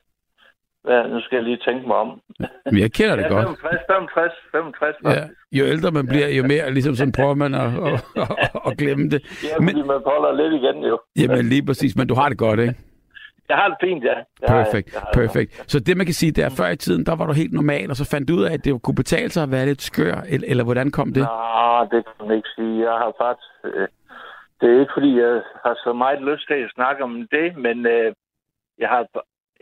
Ja, 0.89 1.03
nu 1.07 1.21
skal 1.21 1.37
jeg 1.37 1.45
lige 1.45 1.61
tænke 1.67 1.87
mig 1.87 1.97
om. 1.97 2.21
Men 2.65 2.79
jeg 2.79 2.93
kender 2.93 3.17
det 3.17 3.23
ja, 3.23 3.29
godt. 3.29 3.47
65, 3.47 3.81
65, 3.87 4.33
65 4.53 4.97
Ja. 5.05 5.25
Jo 5.59 5.65
ældre 5.65 5.91
man 5.91 6.07
bliver, 6.07 6.29
jo 6.29 6.43
mere 6.43 6.71
ligesom 6.71 6.95
sådan 6.95 7.13
prøver 7.13 7.35
man 7.35 7.55
at, 7.65 7.71
at, 7.87 8.01
at, 8.17 8.61
at 8.67 8.79
glemme 8.79 9.09
det. 9.11 9.21
Ja, 9.45 9.57
fordi 9.57 9.75
men, 9.79 9.87
man 9.87 10.01
holder 10.07 10.33
lidt 10.41 10.53
igen 10.63 10.85
jo. 10.91 11.01
Jamen 11.21 11.45
lige 11.45 11.67
præcis, 11.67 11.97
men 11.97 12.09
du 12.09 12.15
har 12.15 12.29
det 12.29 12.39
godt, 12.39 12.61
ikke? 12.61 12.75
Jeg 13.49 13.57
har 13.57 13.69
det 13.69 13.79
fint, 13.81 14.05
ja. 14.05 14.15
Det 14.41 14.47
perfekt, 14.47 14.89
perfekt. 15.15 15.65
Så 15.73 15.81
det 15.81 15.97
man 15.97 16.07
kan 16.07 16.15
sige, 16.15 16.33
det 16.33 16.45
er, 16.45 16.51
før 16.51 16.69
i 16.69 16.77
tiden, 16.77 17.07
der 17.07 17.17
var 17.17 17.27
du 17.27 17.33
helt 17.33 17.53
normal, 17.53 17.91
og 17.91 17.97
så 17.97 18.05
fandt 18.11 18.29
du 18.29 18.35
ud 18.35 18.45
af, 18.45 18.53
at 18.55 18.65
det 18.65 18.83
kunne 18.83 18.95
betale 18.95 19.31
sig 19.31 19.43
at 19.43 19.51
være 19.51 19.67
lidt 19.67 19.83
skør, 19.83 20.17
eller, 20.29 20.47
eller 20.51 20.65
hvordan 20.65 20.91
kom 20.91 21.13
det? 21.13 21.23
Nej, 21.23 21.85
det 21.93 22.01
kan 22.07 22.27
man 22.27 22.37
ikke 22.37 22.49
sige. 22.57 22.75
Jeg 22.89 22.97
har 23.03 23.13
faktisk... 23.25 23.53
Øh, 23.65 23.89
det 24.61 24.67
er 24.71 24.81
ikke, 24.81 24.93
fordi 24.97 25.11
jeg 25.21 25.43
har 25.65 25.75
så 25.85 25.93
meget 25.93 26.23
lyst 26.23 26.47
til 26.47 26.55
at 26.55 26.71
snakke 26.75 27.05
om 27.05 27.13
det, 27.37 27.57
men 27.57 27.87
øh, 27.87 28.13
jeg 28.79 28.89
har 28.89 29.03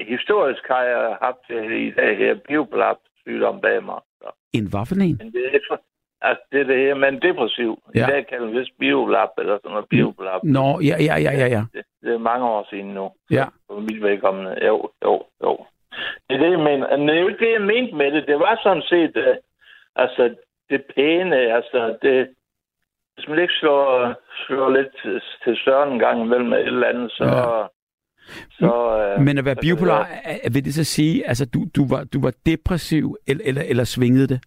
historisk 0.08 0.62
har 0.68 0.82
jeg 0.82 1.16
haft 1.22 1.44
i 1.86 1.90
dag 1.90 2.16
her 2.16 2.34
bioblap 2.34 2.96
sygdom 3.22 3.60
bag 3.60 3.84
mig. 3.84 4.00
Så. 4.18 4.28
En 4.52 4.66
hvad 4.70 4.86
for 4.86 4.94
en? 4.94 5.16
Men 5.20 5.32
det 5.32 5.44
er, 5.54 5.76
altså 6.20 6.42
det 6.52 6.60
er 6.60 6.64
det 6.64 6.78
her, 6.78 6.94
men 6.94 7.22
depressiv. 7.22 7.82
Ja. 7.94 8.06
I 8.06 8.10
dag 8.10 8.26
kalder 8.26 8.46
vi 8.46 8.58
det 8.58 8.68
bioblap 8.78 9.28
eller 9.38 9.58
sådan 9.58 9.70
noget 9.70 9.88
bioblap. 9.88 10.44
Nå, 10.44 10.80
ja, 10.80 10.96
ja, 11.08 11.16
ja, 11.26 11.32
ja, 11.42 11.46
ja. 11.56 11.62
Det, 11.72 11.84
det 12.02 12.14
er 12.14 12.18
mange 12.18 12.46
år 12.46 12.66
siden 12.70 12.94
nu. 12.94 13.10
Ja. 13.30 13.46
For 13.66 13.80
mit 13.80 14.02
vedkommende. 14.02 14.66
Jo, 14.66 14.90
jo, 15.04 15.22
jo. 15.42 15.66
Det 16.26 16.34
er 16.36 16.42
det, 16.44 16.50
jeg 16.50 16.58
mener. 16.58 16.96
Men 16.96 17.08
det 17.08 17.16
er 17.16 17.20
jo 17.20 17.28
ikke 17.28 17.44
det, 17.46 17.52
jeg 17.52 17.62
mente 17.62 17.94
med 17.94 18.12
det. 18.12 18.26
Det 18.26 18.38
var 18.38 18.60
sådan 18.62 18.82
set, 18.82 19.16
uh, 19.16 19.36
altså, 19.96 20.34
det 20.70 20.84
pæne, 20.94 21.36
altså, 21.36 21.96
det, 22.02 22.28
hvis 23.14 23.28
man 23.28 23.38
ikke 23.38 23.54
slår, 23.54 24.14
slår 24.46 24.70
lidt 24.70 24.88
til, 25.02 25.22
til 25.44 25.56
søren 25.64 25.92
en 25.92 25.98
gang 25.98 26.20
imellem 26.20 26.52
et 26.52 26.66
eller 26.66 26.88
andet, 26.88 27.10
så, 27.12 27.24
ja 27.24 27.66
så, 28.50 29.04
øh, 29.18 29.24
Men 29.24 29.38
at 29.38 29.44
være 29.44 29.56
bipolar, 29.56 30.08
det, 30.44 30.54
vil 30.54 30.64
det 30.64 30.74
så 30.74 30.84
sige, 30.84 31.28
altså 31.28 31.46
du, 31.46 31.66
du, 31.76 31.88
var, 31.88 32.04
du 32.04 32.20
var 32.20 32.32
depressiv, 32.46 33.16
eller, 33.28 33.44
eller, 33.46 33.62
eller 33.62 33.84
svingede 33.84 34.28
det? 34.28 34.40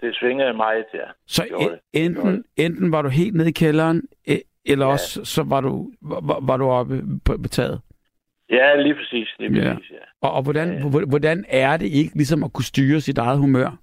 Det 0.00 0.16
svingede 0.16 0.54
meget, 0.54 0.84
ja. 0.94 1.06
Så 1.26 1.44
en, 1.60 2.04
enten, 2.04 2.44
enten 2.56 2.92
var 2.92 3.02
du 3.02 3.08
helt 3.08 3.34
nede 3.34 3.48
i 3.48 3.52
kælderen, 3.52 4.02
e, 4.28 4.36
eller 4.66 4.86
ja. 4.86 4.92
også 4.92 5.24
så 5.24 5.42
var 5.42 5.60
du, 5.60 5.92
var, 6.02 6.46
var 6.46 6.56
du 6.56 6.64
oppe 6.64 7.02
på, 7.24 7.36
på 7.42 7.48
taget? 7.48 7.80
Ja, 8.50 8.76
lige 8.82 8.94
præcis. 8.94 9.28
Lige 9.38 9.50
præcis 9.50 9.90
ja. 9.90 9.96
ja. 9.96 10.04
Og, 10.20 10.32
og 10.32 10.42
hvordan, 10.42 10.68
ja, 10.68 10.98
ja. 10.98 11.04
hvordan 11.08 11.44
er 11.48 11.76
det 11.76 11.86
ikke 11.86 12.14
ligesom 12.14 12.44
at 12.44 12.52
kunne 12.52 12.64
styre 12.64 13.00
sit 13.00 13.18
eget 13.18 13.38
humør? 13.38 13.78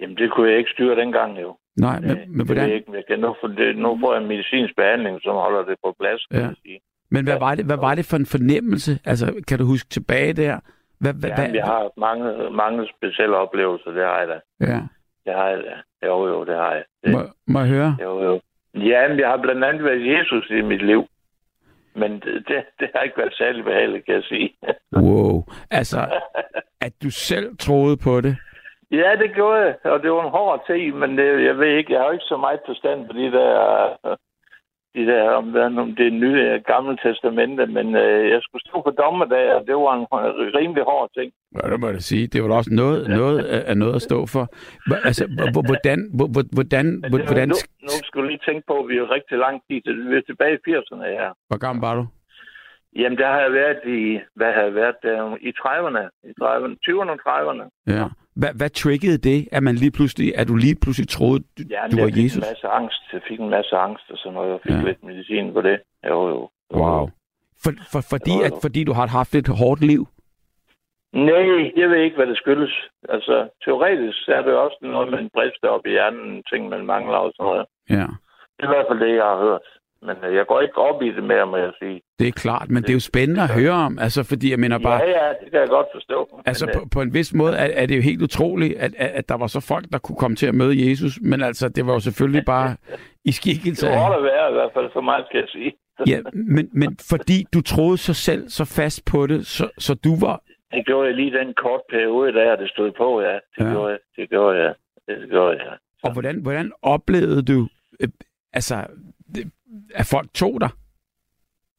Jamen, 0.00 0.16
det 0.16 0.32
kunne 0.32 0.50
jeg 0.50 0.58
ikke 0.58 0.70
styre 0.70 0.96
dengang 0.96 1.40
jo. 1.40 1.56
Nej, 1.80 2.00
men, 2.00 2.16
men 2.36 2.46
hvordan? 2.46 2.70
Ikke, 2.70 2.92
jeg 2.92 3.04
kan 3.08 3.18
nu, 3.18 3.34
for 3.40 3.48
det, 3.48 3.76
nu 3.76 3.98
får 4.00 4.12
jeg 4.14 4.22
en 4.22 4.28
medicinsk 4.28 4.76
behandling, 4.76 5.20
som 5.22 5.34
holder 5.34 5.62
det 5.64 5.76
på 5.84 5.96
plads, 6.00 6.26
ja. 6.30 6.36
kan 6.36 6.44
jeg 6.46 6.56
sige. 6.62 6.80
Men 7.10 7.24
hvad 7.24 7.38
var, 7.38 7.54
det, 7.54 7.64
hvad 7.64 7.76
var 7.76 7.94
det 7.94 8.04
for 8.10 8.16
en 8.16 8.26
fornemmelse? 8.26 8.98
Altså, 9.04 9.44
kan 9.48 9.58
du 9.58 9.64
huske 9.64 9.88
tilbage 9.88 10.32
der? 10.32 10.60
Hvad, 11.00 11.14
hvad, 11.14 11.50
jeg 11.54 11.64
har 11.64 11.90
mange, 11.96 12.50
mange 12.50 12.88
specielle 12.96 13.36
oplevelser, 13.36 13.90
det 13.90 14.04
har 14.04 14.18
jeg 14.18 14.28
da. 14.28 14.38
Ja. 14.60 14.80
det 15.24 15.34
har 15.34 15.48
jeg 15.48 15.58
da. 15.58 16.06
Jo, 16.06 16.26
jo, 16.28 16.44
det 16.44 16.54
har 16.54 16.72
jeg. 16.72 16.84
Det, 17.04 17.12
Må, 17.12 17.20
må 17.46 17.58
jeg 17.58 17.68
høre? 17.68 17.96
jo, 18.02 18.22
jo. 18.22 18.40
Ja, 18.74 19.08
men 19.08 19.18
jeg 19.18 19.28
har 19.28 19.36
blandt 19.42 19.64
andet 19.64 19.84
været 19.84 20.06
Jesus 20.06 20.50
i 20.50 20.60
mit 20.60 20.86
liv. 20.86 21.06
Men 21.94 22.12
det, 22.12 22.44
det, 22.48 22.64
det 22.80 22.88
har 22.94 23.02
ikke 23.02 23.18
været 23.18 23.34
særlig 23.34 23.64
behageligt, 23.64 24.06
kan 24.06 24.14
jeg 24.14 24.22
sige. 24.22 24.54
Wow. 24.96 25.44
Altså, 25.70 25.98
at 26.80 26.92
du 27.02 27.10
selv 27.10 27.56
troede 27.56 27.96
på 27.96 28.20
det? 28.20 28.36
Ja, 28.90 29.10
det 29.22 29.34
gjorde 29.34 29.60
jeg, 29.60 29.74
og 29.84 30.02
det 30.02 30.10
var 30.12 30.24
en 30.24 30.30
hård 30.38 30.66
tid, 30.66 30.92
men 30.92 31.18
det, 31.18 31.44
jeg 31.44 31.58
ved 31.58 31.66
ikke, 31.76 31.92
jeg 31.92 32.00
har 32.00 32.06
jo 32.06 32.12
ikke 32.12 32.24
så 32.32 32.36
meget 32.36 32.60
forstand 32.66 33.06
på 33.06 33.12
de 33.12 33.32
der, 33.32 33.48
de 34.94 35.06
der 35.06 35.30
om, 35.30 35.44
hvad- 35.50 35.78
om 35.84 35.94
det 35.96 36.12
nye 36.12 36.40
øh, 36.48 36.60
gamle 36.66 36.96
testamente, 37.02 37.66
men 37.66 37.86
øh, 37.96 38.30
jeg 38.30 38.40
skulle 38.42 38.62
stå 38.68 38.82
på 38.82 38.90
dommedag, 38.90 39.54
og 39.54 39.66
det 39.66 39.74
var 39.74 39.94
en 39.94 40.06
rimelig 40.58 40.82
hård 40.84 41.10
ting. 41.16 41.32
Ja, 41.56 41.70
det 41.70 41.80
må 41.80 41.88
jeg 41.88 42.02
sige. 42.02 42.26
Det 42.26 42.42
var 42.42 42.56
også 42.56 42.70
noget, 42.74 43.08
noget 43.08 43.38
af 43.44 43.76
noget 43.76 43.94
at 43.94 44.02
stå 44.02 44.26
for. 44.26 44.44
Altså, 45.08 45.24
hvordan... 45.52 45.98
hvordan, 46.54 46.86
det, 47.02 47.12
var- 47.12 47.26
hvordan 47.26 47.48
nu, 47.48 47.54
nu 47.82 47.94
skal 48.04 48.20
du 48.22 48.26
lige 48.26 48.44
tænke 48.48 48.62
på, 48.66 48.74
at 48.82 48.88
vi 48.88 48.96
er 48.96 49.10
rigtig 49.16 49.38
lang 49.38 49.62
tid, 49.70 49.80
til- 49.82 50.10
vi 50.10 50.16
er 50.16 50.20
tilbage 50.30 50.54
i 50.66 50.70
80'erne 50.70 51.04
her. 51.20 51.30
hvor 51.48 51.58
gammel 51.58 51.80
var 51.88 51.94
du? 51.94 52.06
Jamen, 52.96 53.18
der 53.18 53.26
har 53.26 53.40
jeg 53.40 53.52
været 53.52 53.80
i, 53.86 54.20
hvad 54.34 54.52
har 54.52 54.62
jeg 54.62 54.74
været 54.74 54.96
der? 55.02 55.36
I 55.40 55.50
30'erne, 55.62 56.04
i 56.30 56.32
30'erne, 56.42 56.74
20'erne 56.86 57.10
og 57.16 57.20
30'erne. 57.28 57.64
Ja. 57.86 58.04
Hvad, 58.40 58.52
hvad 58.58 58.70
triggede 58.70 59.18
det, 59.30 59.48
at 59.52 59.62
man 59.62 59.74
lige 59.74 59.90
pludselig, 59.98 60.38
at 60.38 60.48
du 60.48 60.56
lige 60.56 60.76
pludselig 60.82 61.08
troede, 61.08 61.38
du, 61.58 61.62
Ja, 61.70 61.82
du 61.90 61.96
jeg 61.96 62.04
var 62.04 62.12
fik 62.14 62.24
Jesus? 62.24 62.36
en 62.36 62.44
masse 62.50 62.66
angst. 62.80 63.02
Jeg 63.12 63.20
fik 63.28 63.40
en 63.40 63.50
masse 63.50 63.76
angst 63.76 64.06
og 64.10 64.18
sådan 64.18 64.32
noget. 64.34 64.50
Jeg 64.50 64.60
fik 64.66 64.72
Ja. 64.72 64.82
lidt 64.88 65.04
medicin 65.04 65.52
på 65.52 65.60
det. 65.68 65.76
Jo, 66.08 66.28
jo. 66.32 66.40
Wow. 66.80 67.04
For, 67.62 67.72
for, 67.92 68.00
fordi, 68.12 68.34
Jo, 68.34 68.38
jo. 68.40 68.44
at, 68.46 68.52
fordi 68.64 68.80
du 68.84 68.92
har 68.92 69.06
haft 69.06 69.34
et 69.34 69.48
hårdt 69.48 69.80
liv? 69.92 70.02
Nej, 71.12 71.72
jeg 71.80 71.88
ved 71.90 72.00
ikke, 72.04 72.16
hvad 72.16 72.26
det 72.26 72.36
skyldes. 72.36 72.74
Altså, 73.08 73.48
teoretisk 73.64 74.18
så 74.24 74.32
er 74.32 74.42
det 74.42 74.54
også 74.64 74.78
noget 74.82 75.10
med 75.10 75.18
en 75.18 75.30
brist 75.34 75.64
op 75.64 75.86
i 75.86 75.90
hjernen, 75.90 76.42
ting, 76.50 76.68
man 76.68 76.86
mangler 76.86 77.16
og 77.26 77.32
sådan 77.36 77.44
noget. 77.50 77.66
Ja. 77.90 78.06
Det 78.56 78.62
er 78.64 78.70
i 78.70 78.74
hvert 78.74 78.86
fald 78.90 79.00
det, 79.00 79.16
jeg 79.16 79.24
har 79.32 79.38
hørt. 79.46 79.66
Men 80.02 80.16
øh, 80.24 80.34
jeg 80.34 80.46
går 80.46 80.60
ikke 80.60 80.78
op 80.78 81.02
i 81.02 81.10
det 81.12 81.24
mere, 81.24 81.46
må 81.46 81.56
jeg 81.56 81.72
sige. 81.78 82.00
Det 82.18 82.28
er 82.28 82.32
klart, 82.32 82.70
men 82.70 82.82
det 82.82 82.90
er 82.90 82.94
jo 82.94 83.00
spændende 83.00 83.42
at 83.42 83.48
høre 83.50 83.72
om. 83.72 83.98
Altså, 83.98 84.22
fordi 84.22 84.50
jeg 84.50 84.58
mener 84.58 84.78
bare... 84.78 85.02
Ja, 85.02 85.08
ja, 85.26 85.28
det 85.44 85.50
kan 85.50 85.60
jeg 85.60 85.68
godt 85.68 85.86
forstå. 85.94 86.40
Altså 86.46 86.66
men, 86.66 86.74
på, 86.74 86.80
på 86.92 87.02
en 87.02 87.14
vis 87.14 87.34
måde 87.34 87.56
er, 87.56 87.82
er 87.82 87.86
det 87.86 87.96
jo 87.96 88.02
helt 88.02 88.22
utroligt, 88.22 88.74
at, 88.78 88.94
at, 88.98 89.10
at 89.10 89.28
der 89.28 89.34
var 89.34 89.46
så 89.46 89.60
folk, 89.60 89.84
der 89.92 89.98
kunne 89.98 90.16
komme 90.16 90.36
til 90.36 90.46
at 90.46 90.54
møde 90.54 90.90
Jesus, 90.90 91.12
men 91.22 91.42
altså 91.42 91.68
det 91.68 91.86
var 91.86 91.92
jo 91.92 92.00
selvfølgelig 92.00 92.44
bare 92.44 92.76
i 93.24 93.32
skikkelse 93.32 93.86
det 93.86 93.94
må 93.94 94.04
af... 94.04 94.10
der 94.10 94.22
være 94.22 94.50
i 94.50 94.52
hvert 94.52 94.70
fald, 94.74 94.90
så 94.92 95.00
meget 95.00 95.24
kan 95.30 95.40
jeg 95.40 95.48
sige. 95.48 95.72
Ja, 96.06 96.20
men, 96.32 96.68
men 96.72 96.96
fordi 97.10 97.44
du 97.54 97.60
troede 97.60 97.98
så 97.98 98.14
selv 98.14 98.48
så 98.48 98.64
fast 98.64 99.04
på 99.04 99.26
det, 99.26 99.46
så, 99.46 99.68
så 99.78 99.94
du 99.94 100.16
var... 100.20 100.42
Det 100.72 100.86
gjorde 100.86 101.06
jeg 101.08 101.16
lige 101.16 101.38
den 101.38 101.54
kort 101.54 101.80
periode 101.90 102.32
der, 102.32 102.56
det 102.56 102.70
stod 102.70 102.90
på, 102.96 103.20
ja. 103.20 103.32
Det 103.34 103.40
Ja. 103.60 103.70
gjorde 103.70 103.88
jeg. 103.90 103.98
Det 104.16 104.28
gjorde 104.30 104.58
jeg. 104.62 104.74
Det 105.08 105.28
gjorde 105.30 105.56
jeg. 105.64 105.76
Og 106.02 106.12
hvordan, 106.12 106.42
hvordan 106.42 106.72
oplevede 106.82 107.42
du, 107.42 107.68
øh, 108.00 108.08
altså, 108.52 108.86
det, 109.34 109.52
at 109.94 110.06
folk 110.10 110.28
tog 110.34 110.60
dig? 110.60 110.70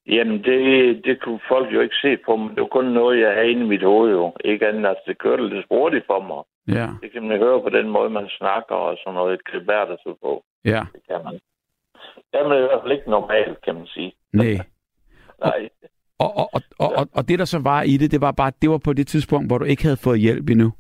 Jamen, 0.08 0.44
det, 0.44 0.62
det 1.06 1.22
kunne 1.22 1.40
folk 1.48 1.74
jo 1.74 1.82
ikke 1.82 1.96
se 2.02 2.18
på 2.26 2.36
mig. 2.36 2.50
Det 2.56 2.62
var 2.62 2.68
kun 2.68 2.86
noget, 2.86 3.20
jeg 3.22 3.34
havde 3.34 3.52
inde 3.52 3.66
i 3.66 3.68
mit 3.68 3.84
hoved 3.84 4.12
jo. 4.12 4.34
Ikke 4.46 4.68
andet, 4.68 4.86
altså, 4.90 5.04
det 5.08 5.18
kørte 5.18 5.48
lidt 5.50 5.66
hurtigt 5.72 6.06
for 6.06 6.20
mig. 6.28 6.44
Ja, 6.78 6.88
Det 7.02 7.12
kan 7.12 7.24
man 7.28 7.38
høre 7.38 7.62
på 7.62 7.70
den 7.70 7.90
måde, 7.90 8.10
man 8.10 8.28
snakker 8.30 8.76
og 8.76 8.98
sådan 9.04 9.14
noget. 9.14 9.34
Et 9.34 9.46
klipær, 9.46 9.86
der 9.86 9.96
så 10.04 10.16
på. 10.22 10.44
ja, 10.66 10.82
Det 10.94 11.02
kan 11.10 11.20
man. 11.24 11.34
Det 12.32 12.40
er 12.40 12.46
i 12.56 12.60
hvert 12.68 12.82
fald 12.84 12.92
ikke 12.92 13.10
normalt, 13.10 13.62
kan 13.66 13.76
man 13.76 13.88
sige. 13.88 14.14
nej. 14.34 14.58
Nej. 15.46 15.70
Og, 16.20 16.38
og, 16.38 16.50
og, 16.54 16.62
og, 16.80 16.90
og, 16.98 17.08
og 17.14 17.28
det, 17.30 17.40
der 17.40 17.46
så 17.46 17.60
var 17.60 17.82
i 17.82 17.98
det, 17.98 18.12
det 18.12 18.22
var 18.22 18.32
bare, 18.32 18.52
det 18.62 18.70
var 18.70 18.78
på 18.78 18.94
det 18.94 19.08
tidspunkt, 19.08 19.50
hvor 19.50 19.58
du 19.58 19.66
ikke 19.66 19.84
havde 19.84 19.98
fået 19.98 20.20
hjælp 20.20 20.50
endnu. 20.50 20.72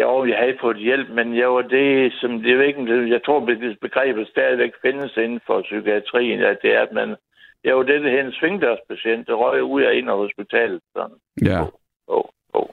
Jo, 0.00 0.24
jeg 0.26 0.38
havde 0.38 0.56
fået 0.60 0.76
hjælp, 0.76 1.08
men 1.10 1.36
jeg 1.38 1.50
var 1.50 1.62
det, 1.62 2.12
som 2.12 2.42
det 2.42 2.52
er 2.52 2.62
ikke, 2.62 3.10
jeg 3.14 3.20
tror, 3.24 3.40
at 3.50 3.78
begrebet 3.80 4.28
stadigvæk 4.28 4.72
findes 4.82 5.16
inden 5.16 5.40
for 5.46 5.62
psykiatrien, 5.62 6.40
at 6.40 6.58
det 6.62 6.74
er, 6.74 6.82
at 6.82 6.92
man, 6.92 7.16
jeg 7.64 7.76
var 7.76 7.82
det, 7.82 8.00
der 8.02 8.10
hedder 8.10 8.24
en 8.24 8.32
svingdørspatient, 8.32 9.26
der 9.26 9.34
røg 9.34 9.62
ud 9.62 9.82
og 9.82 9.94
ind 9.94 10.10
af 10.10 10.16
hospitalet. 10.16 10.80
Sådan. 10.96 11.16
Ja. 11.44 11.60
Oh, 12.06 12.24
oh. 12.54 12.66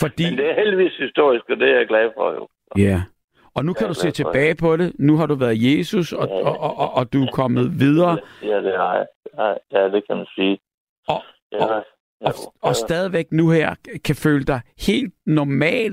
Fordi... 0.00 0.24
Men 0.30 0.38
det 0.38 0.50
er 0.50 0.54
heldigvis 0.54 0.96
historisk, 0.96 1.44
og 1.50 1.56
det 1.56 1.68
er 1.70 1.76
jeg 1.76 1.86
glad 1.88 2.10
for 2.16 2.32
jo. 2.32 2.48
Ja. 2.78 3.02
Og 3.54 3.64
nu 3.64 3.72
kan 3.72 3.84
Ja, 3.84 3.88
du 3.88 3.94
se 3.94 4.10
tilbage 4.10 4.54
på 4.54 4.76
det. 4.76 4.92
Nu 4.98 5.16
har 5.16 5.26
du 5.26 5.34
været 5.34 5.56
Jesus, 5.78 6.12
og, 6.12 6.28
og, 6.28 6.60
og, 6.60 6.76
og, 6.78 6.94
og 6.94 7.12
du 7.12 7.22
er 7.22 7.30
kommet 7.32 7.80
videre. 7.80 8.18
Ja, 8.42 8.56
det 8.62 8.76
har 8.76 8.94
jeg. 8.96 9.06
Ja, 9.38 9.54
Ja, 9.80 9.88
det 9.88 10.06
kan 10.06 10.16
man 10.16 10.26
sige. 10.34 10.58
Og- 11.08 11.22
ja, 11.52 11.64
og- 11.64 11.84
Og, 12.20 12.32
og 12.62 12.74
stadigvæk 12.76 13.26
nu 13.32 13.50
her 13.50 13.74
kan 14.04 14.14
føle 14.14 14.44
dig 14.44 14.60
helt 14.88 15.12
normal, 15.26 15.92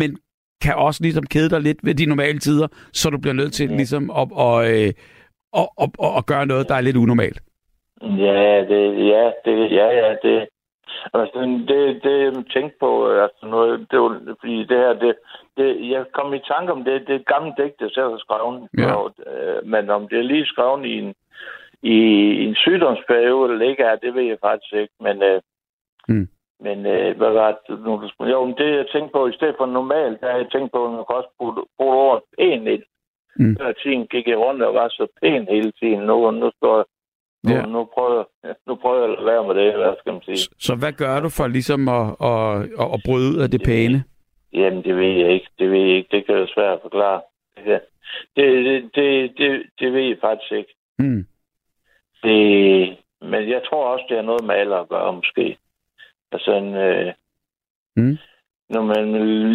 men 0.00 0.18
kan 0.64 0.74
også 0.76 1.02
ligesom 1.02 1.24
kede 1.26 1.50
dig 1.50 1.60
lidt 1.60 1.78
ved 1.82 1.94
de 1.94 2.06
normale 2.06 2.38
tider, 2.38 2.68
så 2.92 3.10
du 3.10 3.18
bliver 3.18 3.34
nødt 3.34 3.52
til 3.52 3.70
Ja. 3.70 3.76
ligesom 3.76 4.10
at, 4.10 4.28
og, 4.32 4.56
øh, 4.72 4.92
og, 5.52 5.66
og, 5.76 5.88
og, 5.98 6.10
og 6.18 6.26
gøre 6.26 6.46
noget, 6.46 6.68
der 6.68 6.74
er 6.74 6.80
lidt 6.80 6.96
unormalt. 6.96 7.40
Ja, 8.02 8.64
det, 8.70 8.82
ja, 9.12 9.24
det, 9.44 9.56
ja, 9.78 9.86
ja, 10.02 10.16
det, 10.22 10.48
altså, 11.14 11.38
det, 11.68 12.02
det, 12.04 12.14
jeg 12.24 12.32
tænkte 12.54 12.76
på, 12.80 12.90
altså 13.10 13.46
noget, 13.46 13.86
det 13.90 13.98
var, 14.00 14.20
fordi 14.40 14.58
det 14.58 14.78
her, 14.84 14.92
det, 14.92 15.14
det, 15.56 15.90
jeg 15.90 16.04
kom 16.12 16.34
i 16.34 16.40
tanke 16.52 16.72
om 16.72 16.84
det, 16.84 17.00
det 17.06 17.12
er 17.14 17.18
et 17.18 17.26
gammelt 17.34 17.54
digt, 17.58 17.80
jeg 17.80 17.90
selv 17.94 18.10
har 18.10 18.18
skrevet, 18.26 18.68
Ja. 18.78 18.92
og, 18.94 19.14
øh, 19.30 19.66
men 19.66 19.90
om 19.90 20.08
det 20.08 20.18
er 20.18 20.22
lige 20.32 20.46
skrevet 20.46 20.84
i 20.86 20.98
en, 20.98 21.14
i, 21.82 21.96
i 22.40 22.44
en 22.44 22.54
sygdomsperiode, 22.54 23.52
eller 23.52 23.70
ikke 23.70 23.82
er, 23.82 23.96
det 23.96 24.14
ved 24.14 24.22
jeg 24.22 24.38
faktisk 24.48 24.72
ikke, 24.72 24.94
men, 25.00 25.22
øh, 25.22 25.40
Mm. 26.08 26.28
men 26.60 26.86
øh, 26.86 27.16
hvad 27.16 27.30
var 27.32 27.58
det, 27.68 27.80
nu, 27.84 27.90
du 28.02 28.08
spurgte- 28.08 28.32
jo, 28.32 28.44
men 28.44 28.54
det 28.58 28.76
jeg 28.76 28.86
tænkte 28.92 29.12
på, 29.12 29.26
i 29.26 29.32
stedet 29.32 29.54
for 29.58 29.66
normalt, 29.66 30.20
der 30.20 30.30
har 30.30 30.38
jeg 30.38 30.50
tænkt 30.52 30.72
på, 30.72 30.84
at 30.86 30.90
man 30.92 31.04
kan 31.08 31.16
også 31.16 31.28
bruge, 31.38 31.54
bruge 31.78 31.94
ordet 31.96 32.22
pæn 32.38 32.66
ind. 32.66 32.82
Mm. 33.36 33.56
Før 33.60 33.72
tiden 33.72 34.06
gik 34.06 34.26
jeg 34.28 34.38
rundt 34.38 34.62
og 34.62 34.74
var 34.74 34.88
så 34.88 35.06
pæn 35.22 35.46
hele 35.50 35.72
tiden, 35.72 36.00
nu, 36.08 36.30
nu 36.30 36.50
står 36.56 36.76
jeg 36.76 36.84
nu, 37.44 37.52
Ja. 37.52 37.66
nu, 37.66 37.88
prøver, 37.94 38.24
jeg- 38.44 38.54
nu 38.66 38.74
prøver 38.74 38.96
jeg 39.02 39.04
at 39.04 39.10
lade 39.18 39.26
være 39.26 39.44
med 39.46 39.54
det, 39.54 39.74
hvad 39.76 39.94
skal 40.00 40.12
man 40.12 40.22
sige. 40.22 40.36
Så, 40.36 40.50
så 40.58 40.74
hvad 40.74 40.92
gør 40.92 41.20
du 41.20 41.28
for 41.28 41.46
ligesom 41.46 41.88
at, 41.88 42.06
at, 42.30 42.56
at, 42.82 42.88
at 42.94 43.00
bryde 43.06 43.28
ud 43.34 43.42
af 43.42 43.48
det 43.50 43.62
pæne? 43.64 44.04
Jamen, 44.52 44.84
det 44.84 44.96
ved 44.96 45.12
jeg 45.22 45.30
ikke. 45.32 45.48
Det 45.58 45.70
ved 45.70 45.78
jeg 45.80 45.96
ikke. 45.96 46.08
Det 46.16 46.26
kan 46.26 46.34
være 46.34 46.48
svært 46.54 46.72
at 46.72 46.82
forklare. 46.82 47.20
Det, 47.56 47.80
det, 48.36 48.90
det, 48.94 49.32
det, 49.38 49.62
det 49.80 49.92
ved 49.92 50.00
jeg 50.02 50.16
faktisk 50.20 50.52
ikke. 50.52 50.74
Mm. 50.98 51.26
Det, 52.22 52.96
men 53.22 53.48
jeg 53.50 53.62
tror 53.68 53.84
også, 53.92 54.04
det 54.08 54.16
har 54.16 54.22
noget 54.24 54.44
med 54.44 54.54
alder 54.54 54.76
at 54.76 54.88
gøre, 54.88 55.12
måske. 55.12 55.56
Altså, 56.34 56.50
en, 56.52 56.74
øh, 56.74 57.12
Mm. 57.96 58.16
når 58.74 58.82
man 58.82 59.04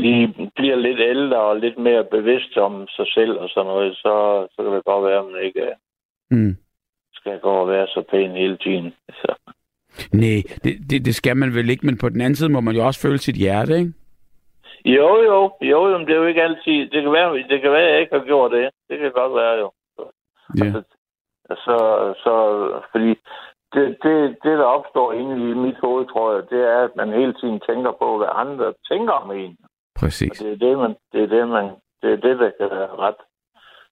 lige 0.02 0.52
bliver 0.56 0.76
lidt 0.76 1.00
ældre 1.00 1.38
og 1.42 1.56
lidt 1.60 1.78
mere 1.78 2.04
bevidst 2.04 2.58
om 2.58 2.88
sig 2.88 3.08
selv 3.08 3.32
og 3.40 3.50
sådan 3.50 3.68
noget, 3.68 3.96
så, 3.96 4.14
så 4.52 4.64
kan 4.64 4.74
det 4.76 4.86
godt 4.86 5.06
være, 5.06 5.20
at 5.20 5.32
man 5.32 5.42
ikke 5.44 5.62
øh, 5.62 5.76
Mm. 6.32 6.56
skal 7.14 7.40
gå 7.40 7.50
og 7.50 7.68
være 7.70 7.88
så 7.88 8.04
pæn 8.12 8.32
hele 8.32 8.58
tiden. 8.58 8.94
Så. 9.10 9.36
Nej, 10.14 10.40
det, 10.64 10.74
det, 10.90 11.06
det 11.06 11.16
skal 11.16 11.38
man 11.38 11.54
vel 11.56 11.70
ikke, 11.70 11.86
men 11.86 11.98
på 11.98 12.10
den 12.10 12.22
anden 12.22 12.36
side 12.36 12.50
må 12.50 12.60
man 12.62 12.76
jo 12.76 12.86
også 12.86 13.02
føle 13.02 13.18
sit 13.18 13.36
hjerte, 13.36 13.78
ikke? 13.80 13.94
Jo, 14.86 15.10
jo, 15.30 15.52
jo, 15.62 15.88
jo, 15.90 15.98
men 15.98 16.08
det 16.08 16.14
er 16.14 16.20
jo 16.20 16.26
ikke 16.26 16.44
altid. 16.44 16.90
Det 16.90 17.02
kan 17.04 17.12
være, 17.12 17.34
det 17.38 17.62
kan 17.62 17.72
være, 17.72 17.84
at 17.88 17.92
jeg 17.94 18.02
ikke 18.02 18.16
har 18.18 18.26
gjort 18.26 18.52
det. 18.52 18.70
Det 18.90 19.00
kan 19.00 19.12
godt 19.12 19.34
være, 19.36 19.54
jo. 19.64 19.72
Ja. 20.58 20.72
Så, 21.50 21.76
så 22.24 22.34
fordi 22.92 23.16
det, 23.74 23.86
det, 24.04 24.16
det, 24.44 24.54
der 24.62 24.68
opstår 24.78 25.14
inde 25.14 25.36
i 25.50 25.54
mit 25.66 25.78
hoved, 25.84 26.06
tror 26.08 26.28
jeg, 26.36 26.44
det 26.50 26.62
er, 26.74 26.80
at 26.88 26.94
man 26.96 27.10
hele 27.20 27.34
tiden 27.34 27.60
tænker 27.70 27.92
på, 28.02 28.18
hvad 28.18 28.28
andre 28.44 28.74
tænker 28.92 29.14
om 29.14 29.32
en. 29.32 29.58
Og 29.64 29.70
Præcis. 30.00 30.38
det 30.40 30.52
er 30.54 30.58
det, 30.68 30.78
man, 30.78 30.96
det 31.14 31.20
er 31.24 31.28
det, 31.28 31.48
man, 31.50 31.66
det 32.02 32.10
er 32.16 32.20
det, 32.28 32.40
der 32.40 32.52
kan 32.60 32.70
være 32.78 32.96
ret 33.06 33.20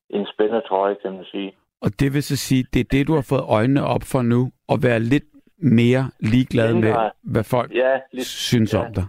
en 0.09 0.27
spændende 0.33 0.61
trøje, 0.67 0.95
kan 1.01 1.11
man 1.13 1.25
sige. 1.25 1.51
Og 1.81 1.89
det 1.99 2.13
vil 2.13 2.23
så 2.23 2.37
sige, 2.37 2.65
det 2.73 2.79
er 2.79 2.89
det, 2.91 3.07
du 3.07 3.13
har 3.13 3.25
fået 3.29 3.45
øjnene 3.49 3.83
op 3.85 4.01
for 4.11 4.21
nu, 4.21 4.51
at 4.69 4.77
være 4.83 4.99
lidt 4.99 5.23
mere 5.57 6.03
ligeglad 6.19 6.73
med, 6.73 6.93
hvad 7.23 7.43
folk 7.43 7.71
Ja, 7.75 7.99
lige, 8.13 8.25
synes 8.25 8.73
ja. 8.73 8.79
om 8.85 8.93
dig. 8.93 9.05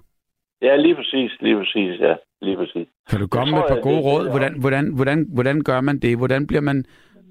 ja, 0.63 0.77
lige 0.77 0.95
præcis, 0.95 1.31
lige 1.41 1.57
præcis, 1.57 2.01
ja, 2.01 2.15
lige 2.41 2.57
præcis. 2.57 2.89
Kan 3.11 3.21
du 3.21 3.27
komme 3.27 3.51
med 3.51 3.59
et 3.61 3.65
par 3.69 3.75
jeg, 3.75 3.83
gode 3.83 3.97
det- 3.97 4.05
råd? 4.05 4.31
Hvordan, 4.31 4.61
hvordan, 4.61 4.95
hvordan, 4.95 5.27
hvordan 5.35 5.63
gør 5.63 5.81
man 5.81 5.99
det? 5.99 6.17
Hvordan, 6.19 6.47
bliver 6.47 6.61
man, 6.61 6.85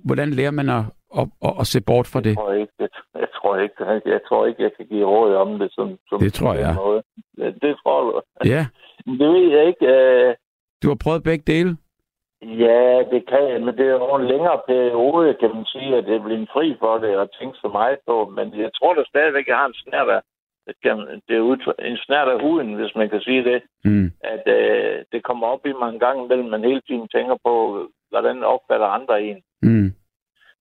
hvordan 0.06 0.30
lærer 0.30 0.52
man 0.52 0.70
at, 0.70 0.84
at, 1.20 1.28
at, 1.48 1.54
at 1.60 1.68
se 1.68 1.82
bort 1.82 2.08
fra 2.08 2.20
det? 2.20 2.26
Jeg 2.30 2.36
tror 2.36 2.54
ikke, 2.54 2.74
jeg, 2.80 2.90
jeg 2.90 2.90
tror 3.48 3.92
ikke, 3.96 4.10
jeg, 4.10 4.22
tror 4.30 4.46
ikke, 4.46 4.64
jeg 4.64 4.72
kan 4.78 4.86
give 4.88 5.06
råd 5.08 5.36
om 5.36 5.60
det 5.60 5.70
som, 5.74 5.98
som 6.10 6.20
Det 6.20 6.34
tror 6.34 6.54
jeg. 6.54 6.76
Måde. 6.76 7.04
Det 7.62 7.76
tror 7.84 8.00
du. 8.04 8.22
Ja, 8.46 8.66
Det 9.20 9.28
ved 9.34 9.50
jeg 9.56 9.66
ikke. 9.68 9.86
Øh, 9.88 10.36
du 10.84 10.88
har 10.88 10.98
prøvet 11.04 11.24
begge 11.24 11.44
dele. 11.54 11.78
Ja, 12.42 13.04
det 13.12 13.22
kan 13.32 13.44
jeg, 13.52 13.62
men 13.66 13.78
det 13.78 13.86
er 13.88 13.92
jo 13.92 14.16
en 14.16 14.28
længere 14.28 14.60
periode, 14.68 15.34
kan 15.40 15.52
man 15.56 15.66
sige, 15.66 15.96
at 15.98 16.06
det 16.06 16.16
er 16.16 16.24
blevet 16.24 16.50
fri 16.54 16.76
for 16.80 16.98
det 16.98 17.18
og 17.18 17.30
tænke 17.40 17.58
så 17.58 17.68
meget 17.68 17.98
på. 18.08 18.32
Men 18.36 18.60
jeg 18.60 18.70
tror 18.78 18.94
da 18.94 19.04
stadigvæk, 19.08 19.48
jeg 19.48 19.58
har 19.58 19.66
en 19.68 19.74
snært 19.74 20.10
af, 20.10 20.22
det 20.68 20.76
kan- 20.84 21.22
det 21.28 21.36
er 21.38 21.42
ud, 21.52 21.74
en 21.80 21.98
snært 21.98 22.28
af 22.28 22.42
huden, 22.42 22.74
hvis 22.74 22.96
man 22.96 23.10
kan 23.10 23.22
sige 23.22 23.44
det, 23.44 23.62
Mm. 23.86 24.12
at 24.34 24.44
øh, 24.58 25.04
det 25.12 25.24
kommer 25.24 25.48
op 25.48 25.66
i 25.66 25.74
mig 25.80 25.90
en 25.90 26.00
gang 26.00 26.26
imellem, 26.26 26.50
man 26.50 26.64
hele 26.64 26.82
tiden 26.82 27.08
tænker 27.08 27.36
på, 27.46 27.54
hvordan 28.10 28.44
opfatter 28.44 28.88
andre 28.88 29.22
en. 29.24 29.42
Mm. 29.62 29.92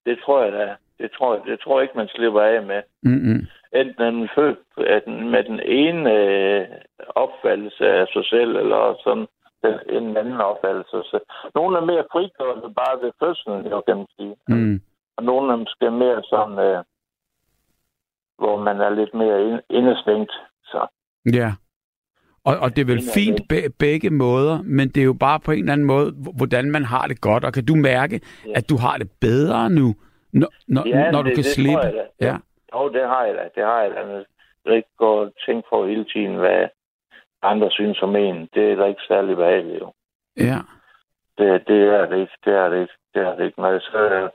Det 0.07 0.19
tror 0.25 0.43
jeg 0.45 0.52
da. 0.52 0.75
Det 0.99 1.11
tror 1.17 1.35
jeg, 1.35 1.43
det 1.47 1.61
tror 1.61 1.79
jeg 1.79 1.85
ikke, 1.85 1.99
man 1.99 2.09
slipper 2.09 2.41
af 2.41 2.62
med. 2.62 2.83
Mm-mm. 3.03 3.47
Enten 3.73 4.03
er 4.03 4.11
man 4.11 4.29
født 4.35 4.59
med 5.33 5.45
den 5.45 5.61
ene 5.61 6.12
øh, 6.12 6.67
opfattelse 7.23 7.85
af 7.88 8.07
sig 8.12 8.25
selv, 8.25 8.57
eller 8.57 8.95
sådan 9.05 9.26
en 9.88 10.17
anden 10.17 10.41
opfattelse. 10.41 10.97
Så 11.11 11.19
nogle 11.55 11.79
er 11.79 11.85
mere 11.85 12.05
frigjorte 12.12 12.75
bare 12.81 12.97
ved 13.03 13.12
fødslen, 13.23 13.67
jo, 13.73 13.81
kan 13.81 13.97
man 13.97 14.07
sige. 14.17 14.35
Mm. 14.49 14.81
Og 15.17 15.25
nogle 15.25 15.53
er 15.53 15.57
måske 15.57 15.91
mere 15.91 16.23
sådan, 16.23 16.59
øh, 16.59 16.85
hvor 18.38 18.62
man 18.62 18.81
er 18.81 18.91
lidt 18.91 19.15
mere 19.15 19.62
indestængt. 19.71 20.33
Så. 20.65 20.87
Ja. 21.33 21.53
Og, 22.45 22.59
og 22.59 22.76
det 22.76 22.83
er 22.83 22.87
vel 22.95 23.03
fint 23.15 23.41
be- 23.49 23.71
begge 23.79 24.11
måder, 24.11 24.62
men 24.62 24.88
det 24.88 25.00
er 25.00 25.05
jo 25.05 25.17
bare 25.21 25.41
på 25.41 25.53
en 25.53 25.59
eller 25.59 25.73
anden 25.73 25.87
måde, 25.87 26.12
hvordan 26.37 26.71
man 26.71 26.85
har 26.85 27.07
det 27.07 27.21
godt. 27.21 27.45
Og 27.45 27.53
kan 27.53 27.67
du 27.67 27.75
mærke, 27.75 28.21
ja. 28.47 28.53
at 28.55 28.71
du 28.71 28.76
har 28.76 28.97
det 28.99 29.11
bedre 29.21 29.71
nu, 29.71 29.95
når, 30.40 30.50
når, 30.75 30.83
ja, 30.87 31.11
når 31.11 31.23
du 31.23 31.28
det, 31.28 31.37
kan 31.37 31.45
det 31.45 31.52
slippe? 31.59 31.85
Jeg 31.85 31.93
da. 31.93 32.26
Ja. 32.26 32.37
Jo, 32.75 32.88
det 32.88 33.05
har 33.12 33.25
jeg 33.25 33.35
da. 33.35 33.45
Det 33.55 33.64
har 33.64 33.81
jeg 33.83 33.90
da. 33.90 34.25
Jeg 34.64 34.76
ikke 34.76 34.97
gå 34.99 35.11
og 35.23 35.33
tænke 35.47 35.69
på 35.71 35.87
hele 35.87 36.05
tiden, 36.05 36.35
hvad 36.37 36.69
andre 37.43 37.71
synes 37.71 38.02
om 38.02 38.16
en. 38.16 38.49
Det 38.55 38.73
er 38.73 38.76
da 38.76 38.85
ikke 38.85 39.09
særlig 39.09 39.37
behageligt, 39.37 39.81
jo. 39.81 39.93
Ja. 40.37 40.59
Det, 41.38 41.69
det 41.69 41.81
er 41.99 42.07
det 42.11 42.19
ikke. 42.21 42.37
Det 42.45 42.55
er 42.55 42.69
det 42.69 42.81
ikke. 42.81 42.97
Det 43.14 43.23
er 43.23 43.35
det 43.37 43.45
ikke. 43.45 43.62
Jeg 43.64 43.81
så, 43.81 44.31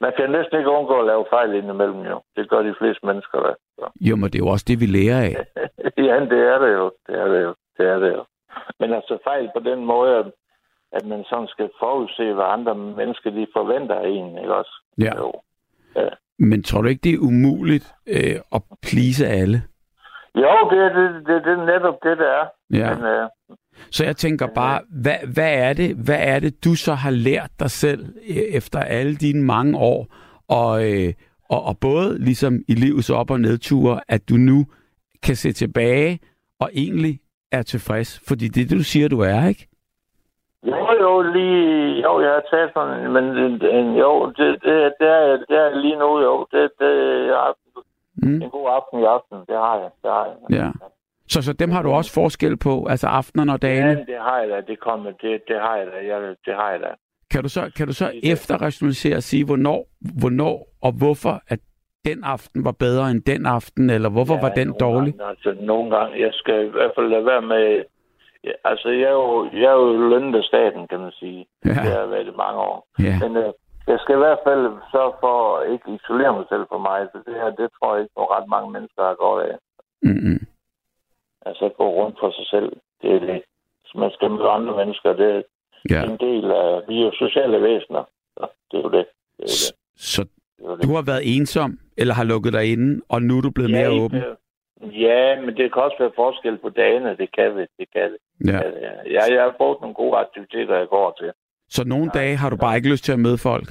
man 0.00 0.12
kan 0.16 0.30
næsten 0.30 0.58
ikke 0.58 0.70
undgå 0.70 1.00
at 1.00 1.06
lave 1.06 1.24
fejl 1.30 1.54
indimellem, 1.54 2.00
jo. 2.00 2.22
Det 2.36 2.50
gør 2.50 2.62
de 2.62 2.74
fleste 2.78 3.06
mennesker, 3.06 3.38
da. 3.40 3.52
Så. 3.78 3.86
Jo, 4.00 4.16
men 4.16 4.24
det 4.24 4.34
er 4.34 4.44
jo 4.46 4.52
også 4.54 4.64
det, 4.68 4.80
vi 4.80 4.86
lærer 4.86 5.20
af. 5.28 5.34
ja, 6.08 6.16
det 6.32 6.40
er 6.52 6.58
det 6.58 6.72
jo. 6.78 6.92
Det 7.06 7.14
er 7.22 7.28
det 7.28 7.42
jo. 7.42 7.54
Det 7.78 7.86
er 7.86 7.98
det 7.98 8.12
jo. 8.12 8.24
Men 8.80 8.92
altså 8.92 9.18
fejl 9.24 9.50
på 9.56 9.60
den 9.60 9.84
måde, 9.84 10.32
at 10.92 11.06
man 11.06 11.24
sådan 11.30 11.48
skal 11.48 11.68
forudse, 11.78 12.32
hvad 12.34 12.44
andre 12.44 12.74
mennesker 12.74 13.30
de 13.30 13.46
forventer 13.52 13.94
af 13.94 14.08
en, 14.08 14.38
ikke 14.38 14.54
også? 14.54 14.82
Ja. 14.98 15.12
Jo. 15.16 15.32
ja. 15.96 16.08
Men 16.38 16.62
tror 16.62 16.82
du 16.82 16.88
ikke, 16.88 17.00
det 17.04 17.14
er 17.14 17.18
umuligt 17.18 17.94
øh, 18.06 18.36
at 18.54 18.62
plise 18.82 19.26
alle? 19.26 19.62
Jo, 20.34 20.52
det 20.70 20.78
er, 20.78 20.92
det, 20.98 21.26
det, 21.26 21.44
det 21.44 21.52
er 21.52 21.66
netop 21.66 21.94
det, 22.02 22.18
det 22.18 22.26
er. 22.26 22.46
Ja. 22.70 22.94
Men, 22.94 23.04
øh, 23.04 23.28
Så 23.90 24.04
jeg 24.04 24.16
tænker 24.16 24.46
bare, 24.54 24.80
hvad, 25.02 25.16
hvad, 25.34 25.52
er 25.54 25.72
det, 25.72 25.96
hvad 25.96 26.18
er 26.20 26.38
det, 26.40 26.64
du 26.64 26.74
så 26.74 26.94
har 26.94 27.10
lært 27.10 27.50
dig 27.60 27.70
selv 27.70 28.06
øh, 28.28 28.36
efter 28.36 28.80
alle 28.80 29.14
dine 29.16 29.42
mange 29.44 29.78
år, 29.78 30.06
og, 30.48 30.92
øh, 30.92 31.12
og, 31.50 31.64
og 31.64 31.78
både 31.78 32.18
ligesom 32.24 32.62
i 32.68 32.74
livets 32.74 33.10
op- 33.10 33.30
og 33.30 33.40
nedture, 33.40 34.00
at 34.08 34.28
du 34.28 34.34
nu 34.34 34.66
kan 35.22 35.36
se 35.36 35.52
tilbage 35.52 36.18
og 36.60 36.70
egentlig 36.74 37.20
er 37.52 37.62
tilfreds? 37.62 38.20
Fordi 38.28 38.48
det 38.48 38.62
er 38.62 38.68
det, 38.68 38.78
du 38.78 38.84
siger, 38.84 39.08
du 39.08 39.20
er, 39.20 39.46
ikke? 39.48 39.68
Jo, 41.06 41.22
lige, 41.36 42.02
jo, 42.06 42.20
jeg 42.20 42.32
har 42.36 42.44
taget 42.50 42.70
sådan, 42.74 43.12
men 43.12 43.24
en, 43.78 43.94
jo, 44.04 44.26
det, 44.36 44.48
det, 44.64 44.92
det, 45.00 45.08
er, 45.08 45.36
det 45.48 45.56
er 45.64 45.80
lige 45.84 45.98
nu, 46.02 46.10
jo, 46.26 46.46
det, 46.52 46.70
det, 46.80 46.92
jeg 47.26 47.38
har 47.44 47.54
mm. 48.22 48.42
en 48.42 48.50
god 48.50 48.66
aften 48.78 49.00
i 49.00 49.04
aften, 49.04 49.38
det 49.48 49.56
har 49.66 49.76
jeg, 49.82 49.90
det 50.02 50.10
har 50.10 50.24
jeg. 50.26 50.36
Ja. 50.58 50.70
Så, 51.28 51.42
så 51.42 51.52
dem 51.52 51.70
har 51.70 51.82
du 51.82 51.90
også 51.90 52.12
forskel 52.14 52.56
på, 52.56 52.86
altså 52.88 53.06
aftenerne 53.06 53.52
og 53.52 53.62
dagene? 53.62 53.88
Ja, 53.88 54.12
det 54.12 54.18
har 54.20 54.38
jeg 54.40 54.48
da, 54.48 54.60
det 54.72 54.80
kommer, 54.80 55.10
det, 55.10 55.42
det 55.48 55.56
har 55.60 55.76
jeg 55.76 55.86
da, 55.86 56.14
jeg, 56.14 56.34
det 56.46 56.54
har 56.54 56.70
jeg 56.70 56.80
da. 56.80 56.90
Kan 57.30 57.42
du 57.42 57.48
så, 57.48 57.72
kan 57.76 57.86
du 57.86 57.92
så 57.92 58.12
efterrationalisere 58.22 59.16
og 59.16 59.22
sige, 59.22 59.44
hvornår, 59.46 59.86
hvornår 60.20 60.68
og 60.82 60.92
hvorfor, 60.92 61.40
at 61.48 61.58
den 62.04 62.24
aften 62.24 62.64
var 62.64 62.72
bedre 62.72 63.10
end 63.10 63.22
den 63.22 63.46
aften, 63.46 63.90
eller 63.90 64.08
hvorfor 64.08 64.34
ja, 64.34 64.40
var 64.40 64.48
den 64.48 64.74
dårlig? 64.80 65.14
Gange, 65.14 65.30
altså, 65.30 65.54
nogle 65.60 65.96
gange, 65.96 66.20
jeg 66.20 66.30
skal 66.32 66.66
i 66.66 66.68
hvert 66.68 66.92
fald 66.96 67.08
lade 67.08 67.26
være 67.26 67.42
med... 67.42 67.84
Ja, 68.46 68.52
altså, 68.64 68.88
jeg 68.88 69.08
er 69.14 69.18
jo, 69.24 69.48
jeg 69.52 69.68
er 69.74 69.78
jo 69.82 70.08
lønnet 70.12 70.38
af 70.38 70.44
staten, 70.44 70.88
kan 70.88 71.00
man 71.00 71.12
sige. 71.20 71.46
Ja. 71.64 71.68
Det 71.70 71.76
har 71.98 72.06
været 72.06 72.26
i 72.26 72.36
mange 72.44 72.60
år. 72.70 72.86
Ja. 73.06 73.14
Men 73.22 73.36
øh, 73.36 73.52
jeg 73.86 73.98
skal 74.02 74.14
i 74.14 74.18
hvert 74.24 74.38
fald 74.46 74.62
sørge 74.92 75.12
for 75.22 75.36
at 75.58 75.72
ikke 75.72 75.88
isolere 75.98 76.32
mig 76.38 76.46
selv 76.52 76.64
for 76.72 76.78
mig. 76.88 76.98
Så 77.12 77.18
det 77.26 77.34
her, 77.40 77.50
det 77.60 77.68
tror 77.76 77.94
jeg 77.94 78.02
ikke, 78.02 78.14
at 78.22 78.30
ret 78.36 78.48
mange 78.54 78.70
mennesker 78.76 79.02
har 79.10 79.14
godt 79.24 79.40
af. 79.50 79.56
Mm-hmm. 80.02 80.38
Altså, 81.48 81.64
gå 81.78 81.86
rundt 82.00 82.16
for 82.20 82.30
sig 82.38 82.46
selv. 82.54 82.68
Det 83.02 83.10
er 83.16 83.20
det. 83.30 83.42
Så 83.86 83.98
man 83.98 84.10
skal 84.16 84.30
møde 84.30 84.48
andre 84.58 84.76
mennesker. 84.80 85.12
Det 85.12 85.30
er 85.36 85.42
Ja. 85.90 86.02
en 86.04 86.16
del 86.26 86.50
af... 86.50 86.80
Vi 86.88 86.94
er 87.00 87.04
jo 87.04 87.12
sociale 87.24 87.62
væsener. 87.62 88.04
Så 88.36 88.46
det 88.70 88.76
er 88.78 88.82
jo 88.82 88.90
det. 88.98 89.06
det, 89.38 89.44
er 89.48 89.52
jo 89.56 89.60
det. 89.66 89.74
Så 89.96 90.22
det, 90.22 90.30
er 90.64 90.68
jo 90.70 90.76
det. 90.76 90.82
du 90.84 90.94
har 90.94 91.02
været 91.02 91.36
ensom, 91.36 91.78
eller 91.96 92.14
har 92.14 92.24
lukket 92.24 92.52
dig 92.52 92.72
inde, 92.72 93.02
og 93.08 93.22
nu 93.22 93.38
er 93.38 93.42
du 93.42 93.50
blevet 93.50 93.70
mere 93.70 93.92
ikke- 93.92 94.04
åben? 94.04 94.22
Ja, 94.82 95.40
men 95.40 95.56
det 95.56 95.72
kan 95.72 95.82
også 95.82 95.96
være 95.98 96.12
forskel 96.16 96.58
på 96.58 96.68
dagene. 96.68 97.16
Det 97.16 97.28
kan 97.36 97.56
det. 97.56 97.66
Det 97.78 97.86
kan 97.92 98.02
det. 98.12 98.18
Ja. 98.52 98.56
Ja, 98.56 98.90
ja. 99.14 99.34
Jeg, 99.34 99.42
har 99.42 99.54
fået 99.58 99.80
nogle 99.80 99.94
gode 99.94 100.16
aktiviteter, 100.16 100.74
jeg 100.78 100.88
går 100.88 101.16
til. 101.20 101.30
Så 101.68 101.84
nogle 101.86 102.10
dage 102.14 102.36
har 102.36 102.50
du 102.50 102.56
bare 102.56 102.76
ikke 102.76 102.90
lyst 102.90 103.04
til 103.04 103.12
at 103.12 103.18
møde 103.18 103.38
folk? 103.38 103.68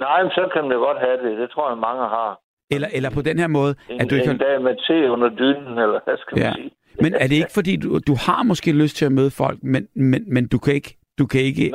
Nej, 0.00 0.22
men 0.22 0.30
så 0.30 0.48
kan 0.52 0.62
man 0.68 0.78
godt 0.78 0.98
have 0.98 1.16
det. 1.30 1.38
Det 1.38 1.50
tror 1.50 1.68
jeg, 1.68 1.78
mange 1.78 2.02
har. 2.02 2.40
Eller, 2.70 2.88
eller 2.96 3.10
på 3.10 3.22
den 3.22 3.38
her 3.38 3.46
måde, 3.46 3.74
En, 3.90 4.00
at 4.00 4.10
du 4.10 4.14
ikke 4.14 4.30
en 4.30 4.40
har... 4.40 4.46
dag 4.46 4.62
med 4.62 4.74
te 4.86 5.10
under 5.10 5.28
dynen, 5.28 5.78
eller 5.84 6.00
hvad 6.04 6.16
skal 6.18 6.38
Ja. 6.38 6.44
man 6.44 6.54
sige? 6.54 6.70
Men 7.00 7.14
er 7.14 7.26
det 7.30 7.36
ikke 7.42 7.54
fordi, 7.58 7.76
du, 7.76 7.88
du 8.10 8.14
har 8.26 8.42
måske 8.42 8.72
lyst 8.82 8.96
til 8.96 9.06
at 9.06 9.12
møde 9.12 9.30
folk, 9.30 9.58
men, 9.62 9.88
men, 9.94 10.34
men 10.34 10.48
du 10.48 10.58
kan 10.58 10.74
ikke, 10.74 10.96
du 11.18 11.26
kan 11.26 11.40
ikke 11.40 11.66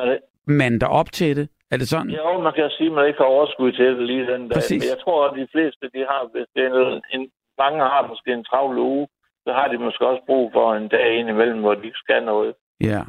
Men, 0.47 0.57
mande 0.57 0.79
dig 0.79 0.89
op 0.89 1.11
til 1.11 1.35
det? 1.37 1.47
Er 1.71 1.77
det 1.77 1.87
sådan? 1.89 2.09
jo, 2.09 2.41
man 2.47 2.53
kan 2.53 2.69
sige, 2.77 2.87
at 2.89 2.95
man 2.97 3.07
ikke 3.07 3.17
har 3.23 3.25
overskud 3.35 3.71
til 3.71 3.85
det 3.85 4.05
lige 4.11 4.25
den 4.31 4.41
dag. 4.47 4.55
Præcis. 4.57 4.83
Men 4.83 4.89
jeg 4.93 4.99
tror, 5.03 5.17
at 5.27 5.33
de 5.41 5.47
fleste, 5.51 5.83
de 5.95 5.99
har, 6.09 6.21
det 6.55 6.61
er 6.65 6.69
en, 6.95 7.01
en, 7.19 7.23
mange 7.63 7.79
har 7.93 8.07
måske 8.07 8.29
en 8.33 8.43
travl 8.43 8.77
uge, 8.77 9.07
så 9.45 9.51
har 9.53 9.67
de 9.67 9.77
måske 9.77 10.07
også 10.07 10.23
brug 10.25 10.51
for 10.53 10.73
en 10.73 10.87
dag 10.87 11.07
ind 11.19 11.29
imellem, 11.29 11.59
hvor 11.59 11.73
de 11.75 11.85
ikke 11.85 12.03
skal 12.05 12.23
noget. 12.23 12.53
Ja. 12.81 13.01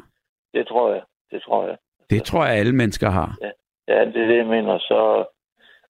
Det 0.53 0.67
tror 0.67 0.93
jeg. 0.93 1.03
Det 1.31 1.41
tror 1.41 1.67
jeg. 1.67 1.77
Det 2.09 2.23
tror 2.23 2.45
jeg, 2.45 2.55
alle 2.55 2.75
mennesker 2.81 3.09
har. 3.09 3.29
Ja, 3.87 4.05
det 4.05 4.21
er 4.23 4.27
det, 4.27 4.37
jeg 4.37 4.45
mener. 4.45 4.77
Så 4.77 4.99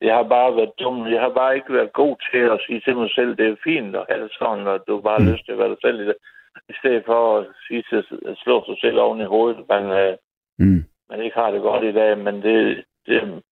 jeg 0.02 0.16
har 0.16 0.24
bare 0.24 0.56
været 0.56 0.72
dum. 0.80 1.08
Jeg 1.14 1.22
har 1.22 1.30
bare 1.42 1.56
ikke 1.56 1.74
været 1.74 1.94
god 1.94 2.16
til 2.32 2.44
at 2.56 2.60
sige 2.68 2.82
til 2.86 2.96
mig 2.98 3.10
selv, 3.16 3.38
det 3.38 3.48
er 3.50 3.56
fint 3.64 3.96
at 3.96 4.06
have 4.10 4.24
det 4.24 4.32
sådan, 4.40 4.68
og 4.68 4.80
du 4.88 5.02
bare 5.02 5.20
Mm. 5.20 5.32
lyst 5.32 5.46
til 5.46 5.52
at 5.52 5.58
være 5.58 5.70
dig 5.70 5.78
selv 5.82 6.00
i 6.02 6.06
det. 6.08 6.16
I 6.70 6.74
stedet 6.80 7.04
for 7.06 7.38
at 7.38 7.46
sige 7.68 7.84
til 7.90 7.98
at 8.32 8.38
slå 8.44 8.66
sig 8.66 8.78
selv 8.82 9.00
oven 9.00 9.22
i 9.22 9.32
hovedet, 9.36 9.66
man, 9.70 9.84
øh, 10.02 10.18
Mm. 10.60 10.84
man 11.10 11.22
ikke 11.22 11.38
har 11.42 11.52
det 11.52 11.62
godt 11.62 11.84
i 11.84 11.92
dag, 11.92 12.18
men 12.18 12.36
det, 12.42 12.84
det, 13.08 13.44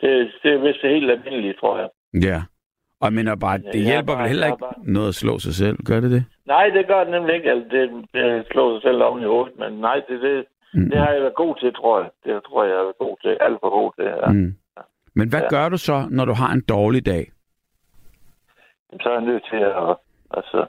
det, 0.00 0.32
det 0.42 0.50
er 0.54 0.58
vist 0.58 0.82
helt 0.82 1.10
almindeligt, 1.10 1.58
tror 1.60 1.78
jeg. 1.78 1.88
Ja. 2.28 2.38
Og 3.02 3.06
jeg 3.08 3.12
mener 3.18 3.34
bare, 3.36 3.58
det 3.58 3.74
jeg 3.74 3.82
hjælper 3.90 4.12
bare- 4.12 4.18
vel 4.22 4.28
heller 4.28 4.46
ikke 4.46 4.58
bare- 4.66 4.74
noget 4.96 5.08
at 5.08 5.14
slå 5.14 5.38
sig 5.38 5.54
selv, 5.54 5.76
gør 5.88 6.00
det 6.00 6.10
det? 6.10 6.24
Nej, 6.46 6.66
det 6.76 6.86
gør 6.86 7.00
det 7.04 7.10
nemlig 7.16 7.34
ikke. 7.34 7.50
Altså, 7.50 7.68
det, 7.76 7.84
det 8.14 8.46
slår 8.50 8.68
sig 8.74 8.82
selv 8.82 9.02
oven 9.02 9.22
i 9.22 9.26
hovedet, 9.26 9.58
men 9.58 9.72
nej, 9.72 10.00
det, 10.08 10.20
det, 10.22 10.44
Mm. 10.74 10.90
det 10.90 10.98
har 10.98 11.10
jeg 11.10 11.22
været 11.22 11.34
god 11.34 11.54
til, 11.60 11.74
tror 11.74 12.00
jeg. 12.00 12.10
Det 12.24 12.42
tror 12.46 12.62
jeg, 12.64 12.70
jeg 12.70 12.78
har 12.78 12.84
været 12.84 12.98
god 12.98 13.16
til. 13.22 13.36
Alt 13.40 13.58
for 13.62 13.70
god 13.70 13.90
til, 13.96 14.04
ja. 14.04 14.30
Mm. 14.32 14.54
Men 15.14 15.28
hvad 15.28 15.40
Ja. 15.40 15.48
gør 15.48 15.68
du 15.68 15.76
så, 15.76 16.06
når 16.10 16.24
du 16.24 16.32
har 16.32 16.52
en 16.52 16.64
dårlig 16.68 17.06
dag? 17.06 17.24
så 19.02 19.08
er 19.08 19.12
jeg 19.12 19.22
nødt 19.30 19.44
til 19.50 19.56
at... 19.56 19.96
Altså, 20.30 20.66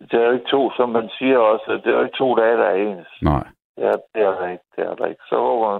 det 0.00 0.12
er 0.20 0.26
jo 0.26 0.32
ikke 0.32 0.50
to, 0.50 0.70
som 0.76 0.88
man 0.88 1.08
siger 1.18 1.38
også, 1.38 1.80
det 1.84 1.86
er 1.92 1.96
jo 1.98 2.04
ikke 2.04 2.16
to 2.18 2.34
dage, 2.36 2.56
der 2.56 2.64
er 2.64 2.74
ens. 2.74 3.08
Nej. 3.22 3.44
Ja, 3.78 3.92
det 4.14 4.22
er 4.28 4.32
der 4.40 4.48
ikke, 4.48 4.64
det 4.76 4.84
er 4.84 4.94
der 4.94 5.06
ikke. 5.06 5.22
Så 5.28 5.36
håber, 5.36 5.78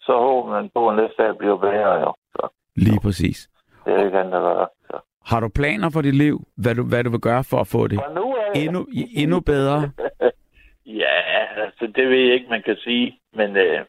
så 0.00 0.12
håber 0.12 0.50
man 0.50 0.70
på, 0.74 0.88
at 0.88 0.96
næste 0.96 1.22
dag 1.22 1.38
bliver 1.38 1.56
bedre, 1.56 1.94
jo. 2.04 2.14
Så 2.32 2.48
Lige 2.76 3.00
præcis. 3.02 3.48
Det 3.90 4.00
er 4.00 4.04
ikke 4.04 4.18
andet. 4.18 4.68
Så. 4.86 4.96
Har 5.26 5.40
du 5.40 5.48
planer 5.48 5.90
for 5.90 6.00
dit 6.00 6.14
liv? 6.14 6.36
Hvad 6.56 6.74
du, 6.74 6.82
hvad 6.82 7.04
du 7.04 7.10
vil 7.10 7.20
gøre 7.20 7.44
for 7.44 7.56
at 7.56 7.66
få 7.66 7.86
det 7.88 7.98
Fra 7.98 8.14
nu 8.14 8.36
af... 8.36 8.58
endnu, 8.64 8.86
endnu 9.22 9.40
bedre? 9.40 9.90
ja, 11.02 11.16
altså, 11.64 11.86
det 11.96 12.08
ved 12.08 12.18
jeg 12.18 12.34
ikke, 12.34 12.50
man 12.50 12.62
kan 12.62 12.76
sige. 12.76 13.18
Men 13.34 13.56
øh, 13.56 13.80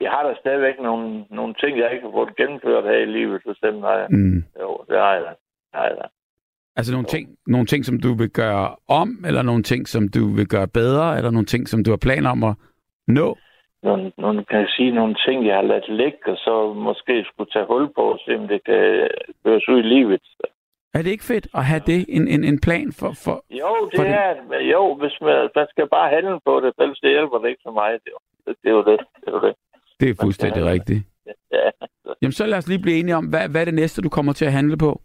jeg 0.00 0.10
har 0.10 0.22
da 0.22 0.34
stadigvæk 0.40 0.74
nogle, 0.82 1.24
nogle 1.30 1.54
ting, 1.54 1.78
jeg 1.78 1.92
ikke 1.92 2.04
har 2.06 2.12
fået 2.12 2.36
gennemført 2.36 2.84
her 2.84 2.98
i 2.98 3.04
livet, 3.06 3.42
bestemt 3.46 3.80
har 3.80 3.96
jeg. 3.98 4.06
Mm. 4.10 4.44
Jo, 4.60 4.84
det 4.88 4.98
har 4.98 5.12
jeg 5.14 5.22
da. 5.22 5.30
Det 5.30 5.74
har 5.74 5.84
jeg 5.84 5.96
da. 6.02 6.06
Altså 6.76 6.92
nogle 6.92 7.06
ting, 7.06 7.28
nogle 7.46 7.66
ting, 7.66 7.84
som 7.84 8.00
du 8.00 8.14
vil 8.14 8.30
gøre 8.30 8.76
om, 8.88 9.24
eller 9.26 9.42
nogle 9.42 9.62
ting, 9.62 9.88
som 9.88 10.08
du 10.08 10.32
vil 10.32 10.48
gøre 10.48 10.68
bedre, 10.68 11.16
eller 11.16 11.30
nogle 11.30 11.46
ting, 11.46 11.68
som 11.68 11.84
du 11.84 11.90
har 11.90 11.96
planer 11.96 12.30
om 12.30 12.44
at 12.44 12.54
nå? 13.06 13.38
Nogle, 13.84 14.12
nogle, 14.18 14.44
kan 14.44 14.58
jeg 14.60 14.68
sige, 14.76 14.90
nogle 14.90 15.14
ting, 15.26 15.46
jeg 15.46 15.54
har 15.54 15.62
ladt 15.62 15.88
ligge, 15.88 16.32
og 16.32 16.36
så 16.36 16.72
måske 16.88 17.24
skulle 17.28 17.50
tage 17.50 17.66
hul 17.72 17.86
på, 17.96 18.02
og 18.14 18.18
se 18.24 18.36
om 18.40 18.48
det 18.48 18.60
kan 18.64 19.08
føres 19.42 19.68
ud 19.68 19.78
i 19.78 19.88
livet. 19.94 20.22
Er 20.94 21.02
det 21.02 21.10
ikke 21.10 21.24
fedt 21.32 21.46
at 21.54 21.64
have 21.64 21.82
det, 21.86 21.98
en, 22.08 22.28
en, 22.28 22.44
en 22.44 22.60
plan 22.66 22.92
for... 23.00 23.10
for 23.24 23.36
Jo, 23.50 23.72
det 23.90 23.96
For 23.98 24.04
det- 24.04 24.12
er, 24.14 24.60
jo, 24.74 24.94
hvis 25.00 25.16
man, 25.20 25.48
man 25.56 25.66
skal 25.70 25.88
bare 25.96 26.08
handle 26.16 26.38
på 26.46 26.60
det, 26.60 26.72
ellers 26.78 26.98
det 26.98 27.10
hjælper 27.10 27.38
det 27.38 27.48
ikke 27.48 27.62
så 27.68 27.70
meget. 27.70 28.00
Det, 28.04 28.10
er 28.10 28.16
jo- 28.16 28.54
det 28.62 28.68
er 28.70 28.76
jo 28.78 28.82
det. 28.90 28.98
Det 29.20 29.28
er 29.28 29.32
jo 29.32 29.40
det. 29.46 29.54
det 30.00 30.06
er 30.10 30.14
fuldstændig 30.24 30.62
have- 30.62 30.72
rigtigt. 30.72 31.02
Ja. 31.52 31.68
Jamen 32.22 32.32
så 32.32 32.46
lad 32.46 32.58
os 32.58 32.68
lige 32.68 32.82
blive 32.82 32.98
enige 33.00 33.16
om, 33.16 33.26
hvad, 33.26 33.48
hvad 33.48 33.60
er 33.60 33.64
det 33.64 33.74
næste, 33.74 34.02
du 34.02 34.08
kommer 34.08 34.32
til 34.32 34.44
at 34.44 34.52
handle 34.52 34.76
på? 34.78 35.00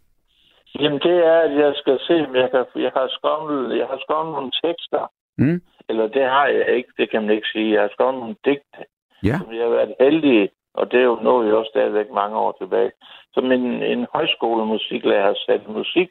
Jamen, 0.80 0.98
det 1.06 1.16
er, 1.32 1.38
at 1.48 1.52
jeg 1.64 1.72
skal 1.76 1.98
se, 2.08 2.14
om 2.28 2.34
jeg, 2.36 2.48
kan, 2.50 2.64
jeg 2.86 2.90
har 2.96 3.06
skrevet, 3.18 3.78
jeg 3.78 3.86
har 3.86 3.98
skrevet 4.04 4.32
nogle 4.36 4.50
tekster. 4.64 5.02
Mm? 5.38 5.60
Eller 5.90 6.06
det 6.16 6.24
har 6.24 6.46
jeg 6.46 6.66
ikke, 6.76 6.92
det 6.98 7.10
kan 7.10 7.22
man 7.22 7.30
ikke 7.36 7.48
sige. 7.52 7.72
Jeg 7.74 7.82
har 7.82 7.88
skrevet 7.94 8.14
nogle 8.14 8.36
digte, 8.44 8.80
Ja. 9.28 9.36
som 9.38 9.48
jeg 9.54 9.62
har 9.66 9.74
været 9.78 9.94
heldig, 10.00 10.50
og 10.74 10.84
det 10.90 10.98
er 11.00 11.04
jo 11.04 11.18
noget, 11.22 11.46
jeg 11.46 11.54
også 11.54 11.72
stadigvæk 11.74 12.10
mange 12.22 12.36
år 12.38 12.52
tilbage. 12.60 12.90
Som 13.34 13.52
en, 13.52 13.66
en 13.82 14.06
højskolemusiklærer 14.14 15.22
har 15.22 15.36
sat 15.46 15.68
musik 15.68 16.10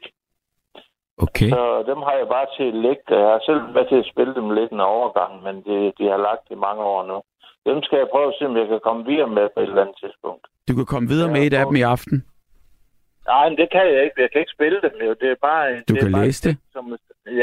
Okay. 1.26 1.50
Så 1.54 1.62
dem 1.90 1.98
har 2.06 2.14
jeg 2.20 2.28
bare 2.36 2.46
til 2.56 2.66
at 2.72 2.74
lægge. 2.84 3.02
Jeg 3.24 3.30
har 3.34 3.42
selv 3.48 3.60
været 3.74 3.88
til 3.88 4.02
at 4.02 4.10
spille 4.12 4.34
dem 4.34 4.50
lidt 4.50 4.70
en 4.72 4.80
overgang, 4.80 5.32
men 5.46 5.54
det, 5.68 5.92
de 5.98 6.04
har 6.12 6.20
lagt 6.28 6.46
i 6.50 6.54
mange 6.66 6.82
år 6.94 7.00
nu. 7.10 7.16
Dem 7.68 7.82
skal 7.82 7.98
jeg 7.98 8.08
prøve 8.14 8.28
at 8.28 8.34
se, 8.38 8.46
om 8.46 8.56
jeg 8.56 8.68
kan 8.68 8.80
komme 8.88 9.02
videre 9.10 9.30
med 9.38 9.48
på 9.54 9.60
et 9.60 9.68
eller 9.68 9.82
andet 9.82 9.96
tidspunkt. 10.02 10.44
Du 10.68 10.72
kan 10.78 10.86
komme 10.92 11.08
videre 11.08 11.28
Ja, 11.28 11.32
med 11.34 11.42
et 11.46 11.54
af 11.54 11.66
dem 11.66 11.76
i 11.76 11.82
aften. 11.94 12.16
Nej, 13.30 13.48
men 13.48 13.58
det 13.58 13.68
kan 13.74 13.84
jeg 13.94 14.00
ikke. 14.04 14.16
Jeg 14.24 14.30
kan 14.30 14.40
ikke 14.40 14.56
spille 14.56 14.78
dem 14.86 14.94
jo. 15.06 15.12
Det 15.20 15.28
er 15.30 15.38
bare... 15.48 15.64
Du 15.72 15.80
det 15.88 15.96
er 15.96 16.02
kan 16.02 16.12
bare, 16.12 16.24
læse 16.24 16.48
det. 16.48 16.54
Som, 16.72 16.84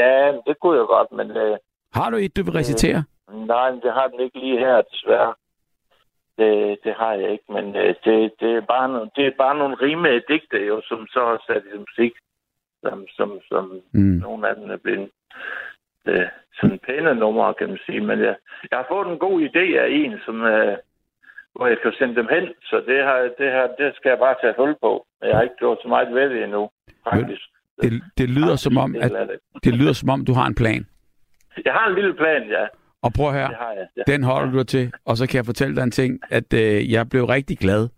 ja, 0.02 0.32
det 0.46 0.54
kunne 0.60 0.76
jeg 0.80 0.86
godt, 0.96 1.10
men... 1.18 1.28
Øh, 1.42 1.56
Har 1.94 2.10
du 2.10 2.16
et, 2.16 2.36
du 2.36 2.42
vil 2.42 2.52
recitere? 2.52 3.04
Nej, 3.32 3.70
det 3.70 3.92
har 3.92 4.08
den 4.08 4.20
ikke 4.20 4.38
lige 4.38 4.58
her, 4.58 4.82
desværre. 4.82 5.34
Det, 6.38 6.78
det 6.84 6.94
har 6.94 7.12
jeg 7.12 7.30
ikke, 7.32 7.52
men 7.52 7.76
øh, 7.76 7.94
det, 8.04 8.32
det, 8.40 8.50
er 8.56 8.60
bare 8.60 8.88
no, 8.88 9.06
det 9.16 9.26
er 9.26 9.38
bare 9.38 9.58
nogle 9.58 9.76
rime 9.82 10.22
digte, 10.28 10.58
jo, 10.66 10.82
som 10.84 11.06
så 11.06 11.20
er 11.20 11.38
sat 11.46 11.62
i 11.74 11.78
musik, 11.78 12.12
som, 12.82 13.06
som, 13.16 13.40
som 13.48 13.80
mm. 13.92 14.00
nogle 14.00 14.48
af 14.48 14.54
dem 14.56 14.70
er 14.70 14.76
blevet 14.76 15.10
øh, 16.06 16.26
sådan 16.60 16.78
pæne 16.86 17.14
numre, 17.14 17.54
kan 17.54 17.68
man 17.68 17.78
sige. 17.86 18.00
Men 18.00 18.18
jeg, 18.18 18.36
jeg 18.70 18.78
har 18.78 18.86
fået 18.88 19.08
en 19.12 19.18
god 19.18 19.36
idé 19.48 19.64
af 19.82 19.86
en, 19.90 20.14
som, 20.26 20.36
øh, 20.42 20.76
hvor 21.54 21.66
jeg 21.66 21.78
kan 21.82 21.92
sende 21.98 22.14
dem 22.14 22.28
hen, 22.30 22.44
så 22.62 22.76
det, 22.86 22.98
har, 23.04 23.18
det, 23.38 23.48
her, 23.54 23.66
det 23.78 23.96
skal 23.96 24.08
jeg 24.10 24.18
bare 24.18 24.36
tage 24.42 24.54
hul 24.58 24.74
på. 24.80 25.06
Jeg 25.22 25.34
har 25.36 25.42
ikke 25.42 25.58
gjort 25.58 25.78
så 25.82 25.88
meget 25.88 26.14
ved 26.14 26.30
det 26.30 26.44
endnu, 26.44 26.70
faktisk. 27.08 27.46
Det, 27.82 28.02
det, 28.18 28.28
lyder 28.30 28.56
som 28.56 28.76
om, 28.76 28.96
at, 29.00 29.12
det 29.64 29.74
lyder 29.74 29.92
som 29.92 30.08
om, 30.08 30.24
du 30.24 30.32
har 30.32 30.46
en 30.46 30.54
plan. 30.54 30.86
Jeg 31.64 31.72
har 31.72 31.88
en 31.88 31.94
lille 31.94 32.14
plan, 32.14 32.42
ja. 32.48 32.66
Og 33.02 33.12
prøv 33.12 33.32
her, 33.32 33.50
ja. 33.96 34.02
den 34.12 34.22
holder 34.22 34.52
du 34.52 34.62
til, 34.62 34.92
og 35.04 35.16
så 35.16 35.26
kan 35.26 35.36
jeg 35.36 35.46
fortælle 35.46 35.76
dig 35.76 35.82
en 35.82 35.90
ting, 35.90 36.20
at 36.30 36.52
øh, 36.54 36.92
jeg 36.92 37.08
blev 37.10 37.24
rigtig 37.24 37.58
glad, 37.58 37.88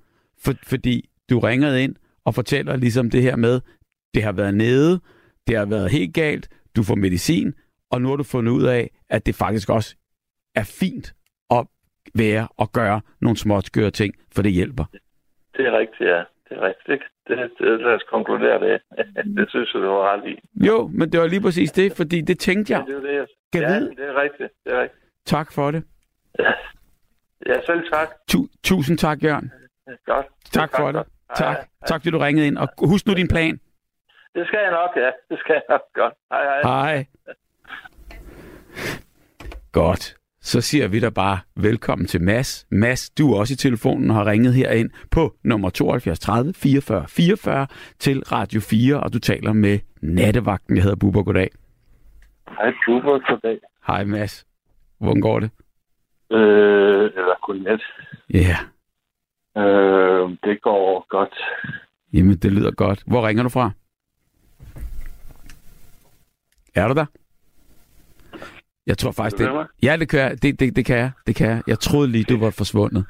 for, 0.44 0.53
fordi 0.62 1.09
du 1.31 1.38
ringede 1.38 1.85
ind 1.85 1.96
og 2.25 2.35
fortæller 2.35 2.77
ligesom 2.77 3.11
det 3.11 3.23
her 3.23 3.37
med, 3.37 3.61
det 4.14 4.23
har 4.23 4.33
været 4.33 4.55
nede, 4.55 5.01
det 5.46 5.57
har 5.57 5.66
været 5.66 5.90
helt 5.90 6.14
galt, 6.14 6.49
du 6.77 6.83
får 6.83 6.94
medicin, 6.94 7.55
og 7.90 8.03
nu 8.03 8.09
har 8.09 8.16
du 8.16 8.23
fundet 8.23 8.53
ud 8.53 8.64
af, 8.64 8.90
at 9.11 9.27
det 9.27 9.35
faktisk 9.35 9.70
også 9.70 9.96
er 10.55 10.77
fint 10.81 11.14
at 11.51 11.66
være 12.14 12.49
og 12.59 12.73
gøre 12.73 13.01
nogle 13.20 13.62
skøre 13.62 13.90
ting, 13.90 14.14
for 14.35 14.42
det 14.42 14.53
hjælper. 14.53 14.85
Det 15.57 15.66
er 15.66 15.79
rigtigt, 15.79 16.09
ja. 16.11 16.23
Det 16.49 16.59
er 16.59 16.62
rigtigt. 16.62 17.03
Det, 17.29 17.37
det, 17.59 17.81
lad 17.81 17.94
os 17.94 18.07
konkludere 18.11 18.59
det. 18.66 18.81
det 19.37 19.46
synes 19.51 19.75
jeg, 19.75 19.83
du 19.83 19.87
var 19.87 20.05
ret 20.12 20.25
i. 20.33 20.35
Jo, 20.68 20.90
men 20.99 21.12
det 21.12 21.20
var 21.20 21.27
lige 21.27 21.40
præcis 21.40 21.73
det, 21.73 21.92
fordi 21.96 22.20
det 22.20 22.38
tænkte 22.38 22.73
jeg. 22.73 22.85
Det 22.87 23.03
det, 23.03 23.10
jeg... 23.55 23.63
ja, 23.63 23.79
vide. 23.79 23.91
det 23.97 24.05
er 24.09 24.23
rigtigt. 24.23 24.51
Det 24.65 24.73
er 24.73 24.81
rigtigt. 24.83 25.01
Tak 25.27 25.53
for 25.53 25.71
det. 25.71 25.85
Ja, 26.39 26.53
ja 27.47 27.61
selv 27.67 27.91
tak. 27.93 28.09
Tu- 28.31 28.49
tusind 28.63 28.99
tak, 28.99 29.23
Jørgen. 29.25 29.53
Godt. 30.07 30.27
Tak 30.53 30.71
for 30.77 30.93
det. 30.93 31.03
Tak. 31.37 31.57
Hej. 31.57 31.67
Tak, 31.87 32.01
fordi 32.01 32.11
du 32.11 32.19
ringede 32.19 32.47
ind. 32.47 32.59
Og 32.59 32.69
husk 32.79 33.07
nu 33.07 33.15
din 33.15 33.29
plan. 33.29 33.61
Det 34.35 34.47
skal 34.47 34.59
jeg 34.63 34.71
nok, 34.71 34.91
ja. 34.97 35.11
Det 35.31 35.39
skal 35.39 35.53
jeg 35.53 35.63
nok. 35.69 35.81
Godt. 35.95 36.15
Hej, 36.33 36.45
hej. 36.45 36.63
Hej. 36.63 37.07
Godt. 39.73 40.17
Så 40.43 40.61
siger 40.61 40.89
vi 40.89 41.01
da 41.01 41.09
bare 41.11 41.39
velkommen 41.57 42.07
til 42.09 42.23
Mads. 42.23 42.67
Mads, 42.71 43.11
du 43.11 43.33
er 43.33 43.39
også 43.39 43.53
i 43.53 43.57
telefonen 43.57 44.11
og 44.11 44.17
har 44.17 44.27
ringet 44.27 44.55
herind 44.55 44.91
på 45.11 45.35
nummer 45.45 45.71
72 45.71 46.19
30 46.19 46.55
44 46.55 47.09
44 47.09 47.67
til 47.99 48.23
Radio 48.23 48.61
4, 48.61 49.01
og 49.01 49.13
du 49.13 49.19
taler 49.19 49.53
med 49.53 49.79
nattevagten. 50.03 50.77
Jeg 50.77 50.83
hedder 50.83 50.97
Bubber. 50.97 51.23
Goddag. 51.23 51.51
Hej 52.59 52.73
Bubber. 52.87 53.19
Goddag. 53.29 53.59
Hej 53.87 54.05
Mads. 54.05 54.47
Hvordan 54.99 55.21
går 55.21 55.41
det? 55.41 55.51
Øh, 56.33 57.05
eller 57.05 57.47
godnat. 57.47 57.81
Ja. 58.35 58.57
Yeah. 59.57 60.23
Øh, 60.23 60.37
det 60.45 60.63
går 60.63 61.07
godt. 61.09 61.35
Jamen, 62.13 62.37
det 62.37 62.53
lyder 62.53 62.71
godt. 62.71 63.03
Hvor 63.07 63.29
ringer 63.29 63.43
du 63.43 63.49
fra? 63.49 63.71
Er 66.75 66.89
du 66.89 66.95
der? 66.95 67.07
Jeg 68.87 68.99
tror 68.99 69.13
faktisk, 69.13 69.39
det... 69.39 69.67
Ja, 69.83 69.97
det 69.97 70.09
kan, 70.09 70.21
jeg. 70.21 70.43
Det, 70.43 70.61
det, 70.61 70.77
det 70.77 70.85
kan 70.87 70.97
jeg. 70.97 71.11
Det 71.27 71.37
kan 71.37 71.51
jeg. 71.51 71.63
Jeg 71.67 71.79
troede 71.79 72.09
lige, 72.09 72.25
du 72.25 72.39
var 72.39 72.51
forsvundet. 72.51 73.07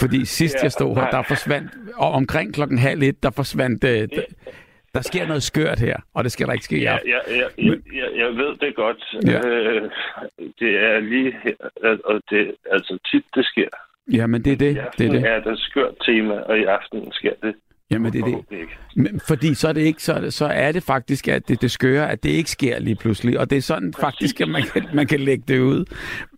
Fordi 0.00 0.24
sidst 0.24 0.54
ja, 0.54 0.62
jeg 0.62 0.72
stod 0.72 0.94
her, 0.94 1.10
der 1.10 1.22
forsvandt... 1.22 1.72
Og 1.96 2.12
omkring 2.12 2.54
klokken 2.54 2.78
halv 2.78 3.02
et, 3.02 3.22
der 3.22 3.30
forsvandt... 3.30 3.84
Øh, 3.84 3.90
der, 3.90 4.22
der 4.94 5.02
sker 5.02 5.26
noget 5.26 5.42
skørt 5.42 5.78
her, 5.78 5.96
og 6.14 6.24
det 6.24 6.32
skal 6.32 6.46
der 6.46 6.52
ikke 6.52 6.64
ske 6.64 6.80
ja, 6.80 6.98
ja, 7.06 7.18
ja, 7.28 7.48
ja, 7.58 7.74
jeg, 7.92 8.08
jeg 8.16 8.36
ved 8.36 8.56
det 8.56 8.74
godt. 8.74 9.16
Ja. 9.26 9.48
Øh, 9.48 9.90
det 10.58 10.78
er 10.78 11.00
lige 11.00 11.36
her, 11.42 11.54
og 12.04 12.20
det 12.30 12.54
altså 12.70 12.98
tit, 13.10 13.24
det 13.34 13.46
sker. 13.46 13.68
Ja, 14.12 14.26
men 14.26 14.44
det 14.44 14.52
er 14.52 14.56
det. 14.56 14.76
det 14.98 15.06
er 15.06 15.10
det. 15.10 15.24
er 15.26 15.40
der 15.40 15.56
skørt 15.56 15.94
tema, 16.06 16.34
og 16.34 16.58
i 16.58 16.64
aften 16.64 17.12
sker 17.12 17.34
det. 17.42 17.54
Jamen, 17.92 18.12
det 18.12 18.20
er 18.20 18.24
det. 18.24 18.68
Men, 18.96 19.20
fordi 19.28 19.54
så 19.54 19.68
er 19.68 19.72
det 19.72 19.80
ikke, 19.80 20.02
så, 20.02 20.30
så 20.30 20.46
er 20.46 20.72
det 20.72 20.82
faktisk, 20.82 21.28
at 21.28 21.48
det, 21.48 21.62
det 21.62 21.70
skøre, 21.70 22.10
at 22.10 22.22
det 22.22 22.30
ikke 22.30 22.50
sker 22.50 22.78
lige 22.78 22.96
pludselig. 22.96 23.38
Og 23.40 23.50
det 23.50 23.56
er 23.58 23.62
sådan 23.62 23.92
Præcis. 23.92 24.04
faktisk, 24.04 24.40
at 24.40 24.48
man 24.48 24.62
kan, 24.62 24.88
man 24.94 25.06
kan 25.06 25.20
lægge 25.20 25.44
det 25.48 25.60
ud. 25.60 25.84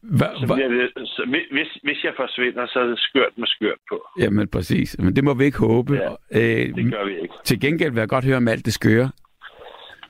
Hva, 0.03 0.27
så 0.35 0.55
det, 0.57 1.09
så 1.09 1.23
hvis, 1.51 1.69
hvis 1.83 2.05
jeg 2.05 2.13
forsvinder, 2.17 2.67
så 2.67 2.79
er 2.79 2.87
det 2.87 2.99
skørt 2.99 3.33
med 3.37 3.47
skørt 3.47 3.79
på. 3.89 4.07
Jamen 4.19 4.49
præcis. 4.49 4.99
Men 4.99 5.17
det 5.17 5.25
må 5.25 5.35
vi 5.35 5.45
ikke 5.45 5.59
håbe. 5.59 5.95
Ja, 5.95 6.11
øh, 6.41 6.75
det 6.75 6.93
gør 6.93 7.05
vi 7.05 7.13
ikke. 7.23 7.35
Til 7.45 7.61
gengæld 7.61 7.91
vil 7.93 8.01
jeg 8.01 8.09
godt 8.09 8.25
høre 8.25 8.37
om 8.37 8.49
alt 8.49 8.65
det 8.65 8.75
skøre. 8.75 9.11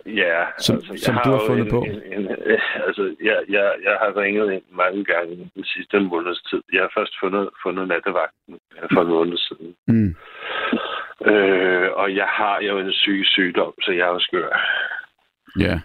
Ja, 0.06 0.44
som, 0.58 0.76
altså, 0.76 1.04
som 1.04 1.14
du 1.24 1.30
har 1.30 1.42
fundet 1.46 1.64
en, 1.64 1.70
på. 1.70 1.80
En, 1.82 2.20
en, 2.20 2.28
altså, 2.86 3.14
jeg, 3.22 3.38
jeg, 3.48 3.72
jeg 3.84 3.96
har 4.02 4.16
ringet 4.22 4.52
ind 4.52 4.62
mange 4.72 5.04
gange 5.04 5.50
den 5.54 5.64
sidste 5.64 6.00
måneds 6.00 6.42
tid. 6.42 6.62
Jeg 6.72 6.80
har 6.80 6.92
først 6.98 7.14
fundet, 7.22 7.48
fundet 7.62 7.88
nattevagten 7.88 8.54
for 8.92 9.00
en 9.02 9.08
måned 9.08 9.38
siden. 9.38 9.74
Mm. 9.88 10.14
Øh, 11.32 11.88
og 11.92 12.16
jeg 12.16 12.28
har 12.28 12.60
jo 12.60 12.78
en 12.78 12.92
syg 12.92 13.22
sygdom, 13.24 13.72
så 13.82 13.92
jeg 13.92 14.04
er 14.08 14.12
jo 14.12 14.20
skør. 14.20 14.48
Ja. 15.58 15.80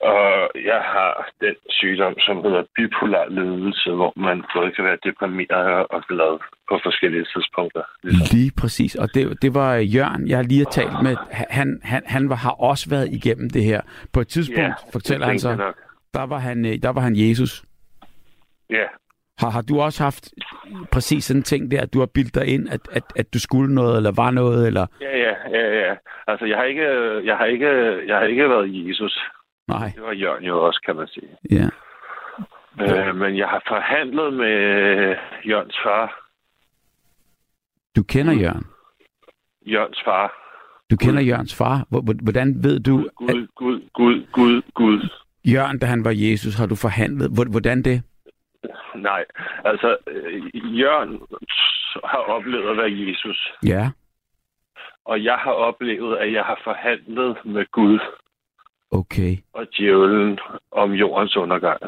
Og 0.00 0.50
jeg 0.54 0.80
har 0.94 1.30
den 1.40 1.54
sygdom, 1.68 2.14
som 2.18 2.36
hedder 2.36 2.62
bipolar 2.76 3.28
ledelse, 3.28 3.90
hvor 3.90 4.12
man 4.16 4.44
både 4.54 4.70
kan 4.72 4.84
være 4.84 4.98
deprimeret 5.04 5.86
og 5.90 6.02
glad 6.08 6.38
på 6.68 6.80
forskellige 6.82 7.26
tidspunkter. 7.34 7.82
Ligesom. 8.02 8.36
Lige 8.36 8.52
præcis. 8.60 8.94
Og 8.94 9.14
det, 9.14 9.42
det 9.42 9.54
var 9.54 9.74
Jørgen, 9.74 10.28
jeg 10.28 10.44
lige 10.44 10.64
har 10.64 10.70
talt 10.70 11.02
med. 11.02 11.16
Han, 11.50 11.80
han, 11.84 12.02
han 12.06 12.28
var, 12.28 12.34
har 12.36 12.50
også 12.50 12.90
været 12.90 13.08
igennem 13.12 13.50
det 13.50 13.64
her. 13.64 13.80
På 14.12 14.20
et 14.20 14.28
tidspunkt, 14.28 14.60
ja, 14.60 14.92
fortæller 14.92 15.26
han 15.26 15.38
så, 15.38 15.72
der 16.14 16.26
var 16.26 16.38
han, 16.38 16.66
øh, 16.66 16.72
der 16.82 16.92
var 16.92 17.00
han 17.00 17.16
Jesus. 17.16 17.64
Ja, 18.70 18.86
har, 19.38 19.50
har 19.50 19.62
du 19.62 19.80
også 19.80 20.02
haft 20.02 20.32
præcis 20.92 21.24
sådan 21.24 21.40
en 21.40 21.44
ting 21.44 21.70
der, 21.70 21.80
at 21.80 21.94
du 21.94 21.98
har 21.98 22.06
bildt 22.06 22.34
dig 22.34 22.46
ind, 22.46 22.68
at, 22.68 22.80
at, 22.92 23.02
at 23.16 23.34
du 23.34 23.40
skulle 23.40 23.74
noget, 23.74 23.96
eller 23.96 24.12
var 24.16 24.30
noget, 24.30 24.66
eller? 24.66 24.86
Ja, 25.00 25.18
ja, 25.18 25.34
ja, 25.50 25.88
ja. 25.88 25.94
Altså, 26.26 26.46
jeg 26.46 26.56
har 26.56 26.64
ikke, 26.64 26.86
jeg 27.24 27.36
har 27.36 27.44
ikke, 27.44 27.68
jeg 28.08 28.16
har 28.16 28.24
ikke 28.24 28.48
været 28.48 28.88
Jesus. 28.88 29.20
Nej. 29.68 29.92
Det 29.94 30.02
var 30.02 30.12
Jørgen 30.12 30.44
jo 30.44 30.66
også, 30.66 30.80
kan 30.86 30.96
man 30.96 31.06
sige. 31.08 31.28
Ja. 31.50 31.68
Øh, 32.80 33.16
men 33.16 33.36
jeg 33.36 33.48
har 33.48 33.62
forhandlet 33.68 34.32
med 34.32 34.56
Jørgens 35.48 35.78
far. 35.84 36.28
Du 37.96 38.02
kender. 38.02 38.32
Jørgen? 38.32 38.66
Jørgens 39.66 40.02
far. 40.04 40.32
Du 40.90 40.96
kender 40.96 41.22
Gud. 41.22 41.28
Jørgens 41.28 41.54
far? 41.54 41.86
Hvordan 42.22 42.64
ved 42.64 42.80
du... 42.80 42.96
Gud, 42.96 43.08
Gud, 43.16 43.46
Gud, 43.56 43.80
Gud, 43.92 44.26
Gud, 44.32 44.62
Gud. 44.74 45.08
Jørgen, 45.44 45.78
da 45.78 45.86
han 45.86 46.04
var 46.04 46.10
Jesus, 46.10 46.54
har 46.54 46.66
du 46.66 46.74
forhandlet. 46.74 47.30
Hvordan 47.50 47.82
det? 47.82 48.02
Nej, 48.96 49.24
altså 49.64 49.96
Jørgen 50.54 51.22
har 52.04 52.18
oplevet 52.18 52.70
at 52.70 52.76
være 52.76 53.08
Jesus. 53.08 53.52
Ja. 53.66 53.90
Og 55.04 55.24
jeg 55.24 55.34
har 55.34 55.52
oplevet, 55.52 56.16
at 56.16 56.32
jeg 56.32 56.44
har 56.44 56.60
forhandlet 56.64 57.36
med 57.44 57.64
Gud. 57.72 57.98
Okay. 58.90 59.36
Og 59.52 59.66
djævlen 59.76 60.38
om 60.72 60.92
jordens 60.92 61.36
undergang. 61.36 61.80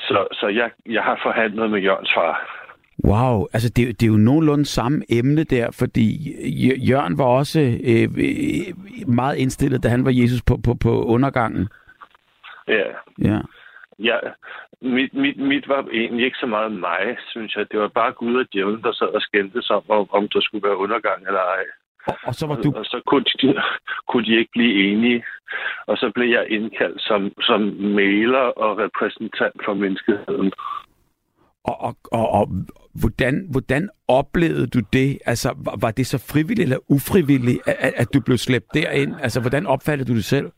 Så, 0.00 0.26
så 0.32 0.46
jeg, 0.48 0.70
jeg 0.86 1.02
har 1.02 1.20
forhandlet 1.22 1.70
med 1.70 1.80
Jørgens 1.80 2.10
far. 2.14 2.58
Wow, 3.04 3.46
altså 3.52 3.68
det, 3.68 4.00
det 4.00 4.06
er 4.06 4.10
jo 4.10 4.16
nogenlunde 4.16 4.64
samme 4.64 5.02
emne 5.10 5.44
der, 5.44 5.70
fordi 5.70 6.06
Jørgen 6.90 7.18
var 7.18 7.24
også 7.24 7.60
øh, 7.60 8.08
meget 9.08 9.36
indstillet, 9.36 9.82
da 9.82 9.88
han 9.88 10.04
var 10.04 10.10
Jesus 10.10 10.42
på, 10.42 10.58
på, 10.64 10.74
på 10.82 11.04
undergangen. 11.04 11.68
Ja. 12.68 12.84
Ja. 13.18 13.38
Ja, 13.98 14.18
mit, 14.82 15.14
mit, 15.14 15.36
mit 15.36 15.68
var 15.68 15.88
egentlig 15.92 16.24
ikke 16.24 16.38
så 16.40 16.46
meget 16.46 16.72
mig, 16.72 17.16
synes 17.30 17.56
jeg. 17.56 17.66
Det 17.70 17.80
var 17.80 17.88
bare 17.88 18.12
Gud 18.12 18.36
og 18.36 18.46
djævlen, 18.52 18.82
der 18.82 18.92
sad 18.92 19.06
og 19.06 19.22
skændte 19.22 19.62
om, 19.70 19.82
om, 19.88 20.06
om 20.10 20.28
der 20.28 20.40
skulle 20.40 20.68
være 20.68 20.76
undergang 20.76 21.26
eller 21.26 21.40
ej. 21.40 21.64
Og, 22.06 22.14
og 22.26 22.34
så 22.34 22.46
var 22.46 22.56
du... 22.56 22.68
Og, 22.68 22.78
og 22.78 22.84
så 22.84 23.00
kunne 23.06 23.24
de, 23.24 23.54
kunne 24.08 24.24
de 24.24 24.38
ikke 24.38 24.50
blive 24.52 24.92
enige. 24.92 25.24
Og 25.86 25.96
så 25.96 26.10
blev 26.14 26.28
jeg 26.28 26.46
indkaldt 26.48 27.02
som, 27.02 27.32
som 27.40 27.60
maler 27.98 28.46
og 28.64 28.78
repræsentant 28.78 29.56
for 29.64 29.74
menneskeheden. 29.74 30.52
Og, 31.64 31.80
og, 31.80 31.96
og, 32.12 32.28
og 32.30 32.48
hvordan, 33.00 33.48
hvordan 33.50 33.88
oplevede 34.08 34.66
du 34.66 34.80
det? 34.92 35.18
Altså, 35.26 35.54
var, 35.56 35.76
var 35.80 35.90
det 35.90 36.06
så 36.06 36.18
frivilligt 36.32 36.66
eller 36.66 36.78
ufrivilligt, 36.88 37.60
at, 37.66 37.92
at 37.96 38.14
du 38.14 38.20
blev 38.20 38.38
slæbt 38.38 38.74
derind? 38.74 39.14
Altså, 39.22 39.40
hvordan 39.40 39.66
opfattede 39.66 40.12
du 40.12 40.16
det 40.16 40.24
selv? 40.24 40.50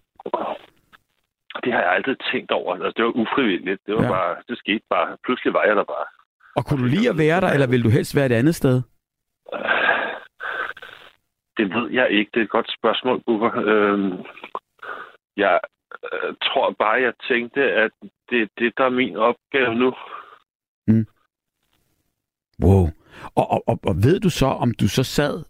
Det 1.65 1.73
har 1.73 1.81
jeg 1.81 1.93
aldrig 1.93 2.17
tænkt 2.33 2.51
over. 2.51 2.75
Altså, 2.75 2.93
det 2.97 3.05
var 3.05 3.11
ufrivilligt. 3.23 3.81
Det, 3.87 3.95
var 3.95 4.03
ja. 4.03 4.09
bare, 4.09 4.37
det 4.49 4.59
skete 4.59 4.85
bare. 4.91 5.17
Pludselig 5.25 5.53
var 5.55 5.65
jeg 5.65 5.77
der 5.77 5.85
bare. 5.85 6.07
Og 6.57 6.67
kunne 6.67 6.83
du 6.83 6.89
lide 6.89 7.09
at 7.09 7.19
være 7.19 7.41
der, 7.41 7.51
eller 7.53 7.67
vil 7.67 7.85
du 7.85 7.89
helst 7.89 8.17
være 8.17 8.27
et 8.27 8.33
andet 8.33 8.55
sted? 8.55 8.83
Det 11.57 11.75
ved 11.75 11.91
jeg 11.91 12.11
ikke. 12.11 12.31
Det 12.35 12.41
er 12.41 12.45
et 12.45 12.51
godt 12.51 12.71
spørgsmål, 12.79 13.23
Bubber. 13.27 13.53
Øhm, 13.57 14.13
jeg 15.37 15.61
øh, 16.05 16.35
tror 16.43 16.75
bare, 16.79 17.03
jeg 17.03 17.13
tænkte, 17.29 17.61
at 17.63 17.91
det 18.31 18.43
er 18.43 18.47
det, 18.59 18.73
der 18.77 18.85
er 18.85 18.91
min 18.91 19.17
opgave 19.17 19.75
nu. 19.75 19.95
Mm. 20.87 21.07
Wow. 22.65 22.85
Og, 23.35 23.51
og, 23.51 23.63
og, 23.67 23.79
og 23.87 23.95
ved 24.05 24.21
du 24.21 24.31
så, 24.31 24.47
om 24.47 24.75
du 24.81 24.89
så 24.89 25.03
sad 25.03 25.45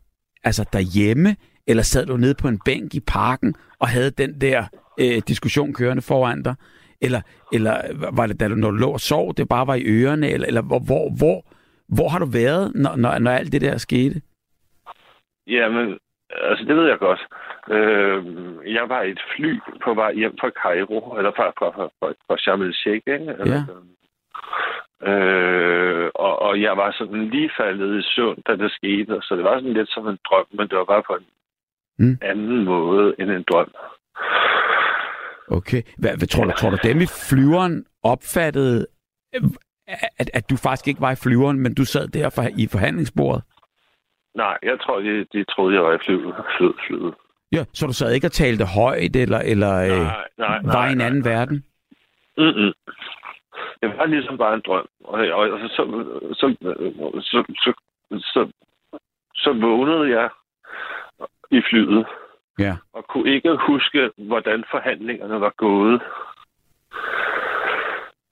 altså 0.44 0.68
derhjemme, 0.72 1.36
eller 1.66 1.82
sad 1.82 2.06
du 2.06 2.16
nede 2.16 2.34
på 2.42 2.48
en 2.48 2.60
bænk 2.64 2.94
i 2.94 3.00
parken 3.00 3.54
og 3.78 3.88
havde 3.88 4.10
den 4.10 4.40
der 4.40 4.64
øh, 5.00 5.22
diskussion 5.28 5.74
kørende 5.74 6.02
foran 6.02 6.42
dig? 6.42 6.54
Eller, 7.00 7.20
eller 7.52 7.74
var 8.16 8.26
det, 8.26 8.40
da 8.40 8.48
du, 8.48 8.54
når 8.54 8.70
du 8.70 8.76
lå 8.76 8.90
og 8.90 9.00
sov, 9.00 9.34
det 9.34 9.48
bare 9.48 9.66
var 9.66 9.74
i 9.74 9.84
ørerne? 9.86 10.30
Eller, 10.30 10.46
eller 10.46 10.62
hvor, 10.62 10.80
hvor, 10.88 11.04
hvor, 11.20 11.38
hvor 11.96 12.08
har 12.08 12.18
du 12.18 12.28
været, 12.32 12.74
når, 12.74 12.96
når, 12.96 13.18
når 13.18 13.30
alt 13.30 13.52
det 13.52 13.60
der 13.60 13.76
skete? 13.76 14.22
Jamen, 15.46 15.98
altså 16.30 16.64
det 16.64 16.76
ved 16.76 16.88
jeg 16.88 16.98
godt. 16.98 17.20
Øh, 17.70 18.24
jeg 18.74 18.88
var 18.88 19.02
i 19.02 19.10
et 19.10 19.22
fly 19.36 19.58
på 19.84 19.94
vej 19.94 20.12
hjem 20.14 20.34
fra 20.40 20.50
Cairo, 20.62 21.16
eller 21.18 21.32
fra, 21.36 21.52
fra, 21.58 21.68
fra, 21.76 21.88
fra, 21.98 22.12
fra 22.26 22.36
Sharm 22.38 22.62
el-Sheikh, 22.62 23.06
ikke? 23.06 23.34
Ja. 23.46 23.62
Øh, 25.10 26.10
og, 26.14 26.42
og 26.42 26.62
jeg 26.62 26.76
var 26.76 26.94
sådan 26.98 27.28
lige 27.28 27.50
faldet 27.56 28.00
i 28.00 28.02
søvn, 28.14 28.42
da 28.46 28.56
det 28.56 28.72
skete, 28.72 29.18
så 29.22 29.36
det 29.36 29.44
var 29.44 29.54
sådan 29.54 29.72
lidt 29.72 29.90
som 29.90 30.08
en 30.08 30.18
drøm, 30.28 30.46
men 30.50 30.68
det 30.68 30.78
var 30.78 30.84
bare 30.84 31.02
på 31.06 31.14
en 31.14 31.26
mm. 31.98 32.18
anden 32.22 32.64
måde 32.64 33.14
end 33.18 33.30
en 33.30 33.44
drøm. 33.50 33.72
Okay. 35.50 35.82
Hvad, 35.98 36.10
hvad 36.18 36.28
tror 36.28 36.44
du, 36.44 36.50
tror 36.50 36.70
du 36.70 36.78
dem 36.82 37.00
i 37.00 37.06
flyveren 37.30 37.84
opfattede, 38.02 38.86
at, 40.18 40.30
at 40.34 40.50
du 40.50 40.56
faktisk 40.56 40.88
ikke 40.88 41.00
var 41.00 41.12
i 41.12 41.22
flyveren, 41.24 41.58
men 41.60 41.74
du 41.74 41.84
sad 41.84 42.08
der 42.08 42.30
for, 42.30 42.42
i 42.58 42.66
forhandlingsbordet? 42.72 43.42
Nej, 44.34 44.58
jeg 44.62 44.80
tror, 44.80 45.00
de, 45.00 45.24
de 45.32 45.44
troede, 45.44 45.74
jeg 45.74 45.82
var 45.82 45.94
i 45.94 45.98
flyet. 46.04 46.34
flyet, 46.58 46.74
flyet. 46.86 47.14
Ja, 47.52 47.64
så 47.72 47.86
du 47.86 47.92
sad 47.92 48.12
ikke 48.12 48.26
og 48.26 48.32
talte 48.32 48.64
højt, 48.64 49.16
eller, 49.16 49.38
eller 49.38 49.72
nej, 49.72 49.90
øh, 49.90 50.06
nej, 50.38 50.62
nej, 50.62 50.72
var 50.74 50.88
i 50.88 50.92
en 50.92 51.00
anden 51.00 51.22
nej. 51.22 51.32
verden? 51.32 51.64
Mm-mm. 52.38 52.72
Det 53.80 53.88
var 53.96 54.06
ligesom 54.06 54.38
bare 54.38 54.54
en 54.54 54.62
drøm. 54.66 54.86
Og, 55.04 55.18
og, 55.18 55.50
og 55.50 55.58
så, 55.60 55.68
så, 55.68 55.84
så, 56.32 56.46
så, 57.20 57.44
så, 57.62 57.72
så, 58.10 58.50
så 59.34 59.52
vågnede 59.52 60.20
jeg 60.20 60.28
i 61.50 61.62
flyet, 61.70 62.06
Ja. 62.60 62.74
og 62.92 63.04
kunne 63.08 63.30
ikke 63.34 63.56
huske, 63.68 64.10
hvordan 64.16 64.64
forhandlingerne 64.70 65.40
var 65.40 65.54
gået. 65.56 66.02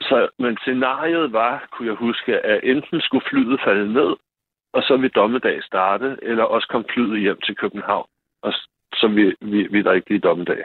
Så, 0.01 0.29
men 0.39 0.57
scenariet 0.57 1.33
var, 1.33 1.69
kunne 1.73 1.89
jeg 1.89 1.97
huske, 1.97 2.33
at 2.47 2.61
enten 2.63 3.01
skulle 3.01 3.25
flyet 3.31 3.61
falde 3.67 3.93
ned, 3.93 4.13
og 4.73 4.83
så 4.83 4.97
vil 4.97 5.11
dommedag 5.11 5.63
starte, 5.63 6.17
eller 6.23 6.45
også 6.45 6.69
kom 6.71 6.85
flyet 6.95 7.21
hjem 7.21 7.41
til 7.45 7.57
København, 7.57 8.07
og 8.43 8.53
så 8.95 9.09
vi, 9.09 9.35
vi, 9.41 9.67
vi 9.71 9.83
der 9.83 9.93
ikke 9.93 10.09
lige 10.11 10.21
dommedag. 10.21 10.63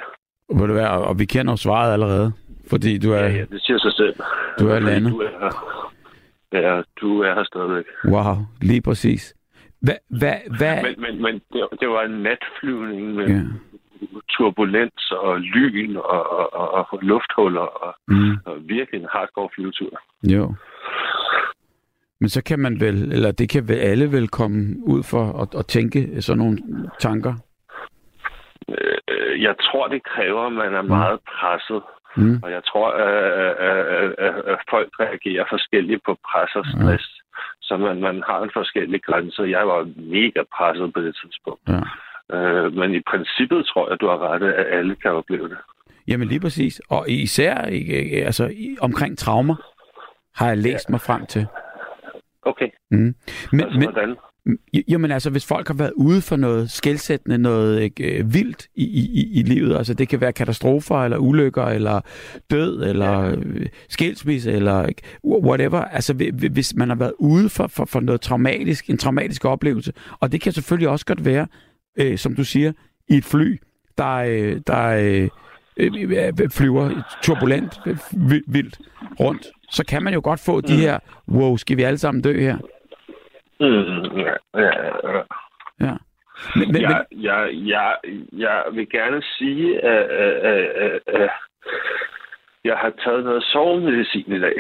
Vil 0.50 0.70
du 0.70 0.74
være, 0.74 0.92
og, 0.92 1.20
vi 1.20 1.26
kender 1.26 1.56
svaret 1.56 1.94
allerede, 1.94 2.34
fordi 2.70 2.98
du 2.98 3.12
er, 3.12 3.20
Ja, 3.24 3.28
ja, 3.28 3.46
det 3.52 3.62
siger 3.62 3.78
sig 3.80 3.94
selv. 3.94 4.16
du 4.60 4.68
er 4.68 4.80
landet. 4.80 5.12
Du 5.14 5.20
er. 5.22 5.50
Ja, 6.54 6.82
du 7.02 7.22
er 7.22 7.34
her 7.34 7.44
stadigvæk. 7.44 7.86
Wow, 8.06 8.36
lige 8.62 8.82
præcis. 8.82 9.36
Hvad, 9.84 9.96
hvad, 10.20 10.36
hvad? 10.58 10.84
Men, 10.84 11.02
men, 11.02 11.22
men 11.22 11.34
det, 11.54 11.68
det 11.80 11.90
var 11.90 12.04
en 12.04 12.22
natflyvning 12.24 13.14
med 13.16 13.28
Ja. 13.28 13.34
ja. 13.34 13.42
turbulens 14.30 15.12
og 15.12 15.40
lyn 15.40 15.96
og, 15.96 16.32
og, 16.40 16.54
og, 16.54 16.88
og 16.92 17.00
lufthuller 17.02 17.62
og, 17.62 17.96
Mm, 18.08 18.38
og 18.46 18.56
virkelig 18.62 19.02
en 19.02 19.08
hardcore 19.12 19.50
flyvetur. 19.56 20.00
jo. 20.24 20.54
Men 22.20 22.30
så 22.30 22.44
kan 22.44 22.60
man 22.60 22.80
vel, 22.80 23.12
eller 23.12 23.32
det 23.32 23.50
kan 23.50 23.68
vel 23.68 23.76
alle 23.78 24.12
vel 24.12 24.28
komme 24.28 24.76
ud 24.84 25.04
for 25.04 25.42
at, 25.42 25.60
at 25.60 25.66
tænke 25.66 26.22
sådan 26.22 26.38
nogle 26.38 26.58
tanker. 27.00 27.34
Øh, 28.70 29.42
Jeg 29.42 29.56
tror, 29.62 29.88
det 29.88 30.04
kræver, 30.04 30.42
at 30.48 30.54
man 30.54 30.74
er 30.74 30.82
meget 30.82 31.20
presset. 31.20 31.82
Mm. 32.18 32.40
Og 32.44 32.52
jeg 32.52 32.64
tror, 32.64 32.88
at, 32.92 33.14
at, 33.70 33.86
at, 34.26 34.36
at, 34.52 34.60
folk 34.70 34.90
reagerer 35.00 35.46
forskelligt 35.50 36.02
på 36.06 36.18
pres 36.32 36.52
og 36.56 36.66
stress. 36.74 37.06
Så 37.68 37.78
man, 37.78 38.02
man 38.02 38.24
har 38.28 38.40
en 38.44 38.50
forskellig 38.54 39.04
grænse. 39.04 39.42
Jeg 39.42 39.68
var 39.68 39.82
mega 39.96 40.42
presset 40.58 40.94
på 40.94 41.02
det 41.02 41.16
tidspunkt. 41.22 41.62
Ja. 41.68 41.82
Øh, 42.38 42.74
men 42.74 42.96
i 42.96 43.02
princippet 43.12 43.66
tror 43.66 43.90
jeg, 43.90 44.02
du 44.02 44.08
har 44.08 44.20
ret, 44.30 44.44
at 44.44 44.78
alle 44.78 44.96
kan 44.96 45.12
opleve 45.12 45.50
det. 45.50 45.58
Jamen 46.08 46.28
lige 46.28 46.40
præcis. 46.40 46.82
Og 46.90 47.10
især 47.10 47.66
ikke, 47.66 48.26
altså, 48.26 48.54
omkring 48.82 49.18
traumer 49.18 49.56
har 50.36 50.48
jeg 50.48 50.58
læst 50.58 50.90
mig 50.90 51.02
frem 51.02 51.26
til. 51.26 51.48
Okay, 52.46 52.70
Mm. 52.92 53.16
Men, 53.52 53.62
altså 53.62 53.80
men, 53.80 53.90
hvordan? 53.92 54.16
J- 54.50 54.84
jamen 54.90 55.12
altså, 55.12 55.30
hvis 55.30 55.46
folk 55.46 55.68
har 55.68 55.74
været 55.74 55.92
ude 55.96 56.22
for 56.22 56.36
noget 56.36 56.72
skældsættende, 56.72 57.38
noget 57.38 57.92
øh, 58.00 58.34
vildt 58.34 58.68
i, 58.76 58.84
i, 58.84 59.40
i- 59.40 59.44
livet, 59.44 59.78
altså 59.78 59.94
det 59.94 60.08
kan 60.10 60.22
være 60.22 60.34
katastrofer, 60.34 60.96
eller 61.04 61.18
ulykker, 61.18 61.64
eller 61.66 62.02
død, 62.52 62.84
eller 62.84 63.20
øh, 63.22 63.66
skilsmisse, 63.90 64.52
eller 64.52 64.90
whatever. 65.26 65.82
Altså 65.82 66.14
hvi- 66.14 66.32
hvi- 66.34 66.48
hvis 66.54 66.76
man 66.76 66.90
har 66.90 66.96
været 66.96 67.14
ude 67.20 67.50
for, 67.50 67.68
for, 67.68 67.86
for 67.86 68.00
noget 68.00 68.22
traumatisk, 68.22 68.90
en 68.90 68.98
traumatisk 68.98 69.46
oplevelse, 69.46 69.94
og 70.20 70.32
det 70.32 70.42
kan 70.42 70.52
selvfølgelig 70.52 70.90
også 70.90 71.06
godt 71.06 71.26
være, 71.26 71.48
øh, 72.00 72.18
som 72.18 72.36
du 72.36 72.44
siger, 72.44 72.72
i 73.10 73.18
et 73.18 73.26
fly, 73.26 73.60
der, 73.98 74.14
øh, 74.16 74.62
der 74.68 74.88
øh, 74.88 75.30
øh, 75.78 76.50
flyver 76.50 77.04
turbulent, 77.24 77.80
øh, 77.86 77.98
vi- 78.12 78.42
vildt 78.48 78.80
rundt, 79.20 79.48
så 79.72 79.84
kan 79.86 80.04
man 80.04 80.14
jo 80.14 80.22
godt 80.24 80.40
få 80.40 80.62
de 80.62 80.76
her, 80.76 81.00
wow, 81.32 81.58
skal 81.58 81.78
vi 81.78 81.84
alle 81.84 81.98
sammen 81.98 82.22
dø 82.22 82.40
her? 82.42 82.58
Mm, 83.64 84.18
ja, 84.18 84.36
ja, 84.56 84.72
ja. 84.86 85.22
Ja. 85.82 85.96
Men, 86.56 86.72
men, 86.72 86.82
Jeg, 86.82 87.06
jeg, 87.12 87.50
jeg, 87.54 87.96
jeg 88.34 88.64
vil 88.72 88.90
gerne 88.90 89.22
sige, 89.38 89.86
at, 89.86 90.04
at, 90.10 90.66
at, 90.86 91.00
at 91.08 91.30
jeg 92.64 92.78
har 92.78 92.94
taget 93.06 93.24
noget 93.24 93.44
sovemedicin 93.44 94.34
i 94.34 94.40
dag. 94.40 94.56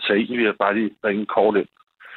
Så 0.00 0.12
egentlig 0.12 0.38
vil 0.38 0.44
jeg 0.44 0.54
bare 0.58 0.74
lige 0.74 0.90
ringe 1.04 1.26
kort 1.26 1.56
ind. 1.56 1.68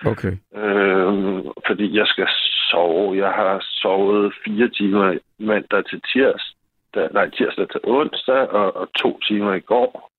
okay. 0.06 0.34
Øh, 0.56 1.44
fordi 1.68 1.98
jeg 1.98 2.08
skal 2.08 2.28
sove. 2.70 3.18
Jeg 3.18 3.32
har 3.32 3.66
sovet 3.82 4.34
fire 4.46 4.70
timer 4.70 5.18
mandag 5.40 5.86
til 5.86 6.02
tirsdag, 6.02 7.14
nej, 7.14 7.30
tirsdag 7.30 7.70
til 7.70 7.82
onsdag, 7.84 8.42
og, 8.50 8.76
og 8.76 8.88
to 8.94 9.20
timer 9.28 9.54
i 9.54 9.60
går. 9.60 10.10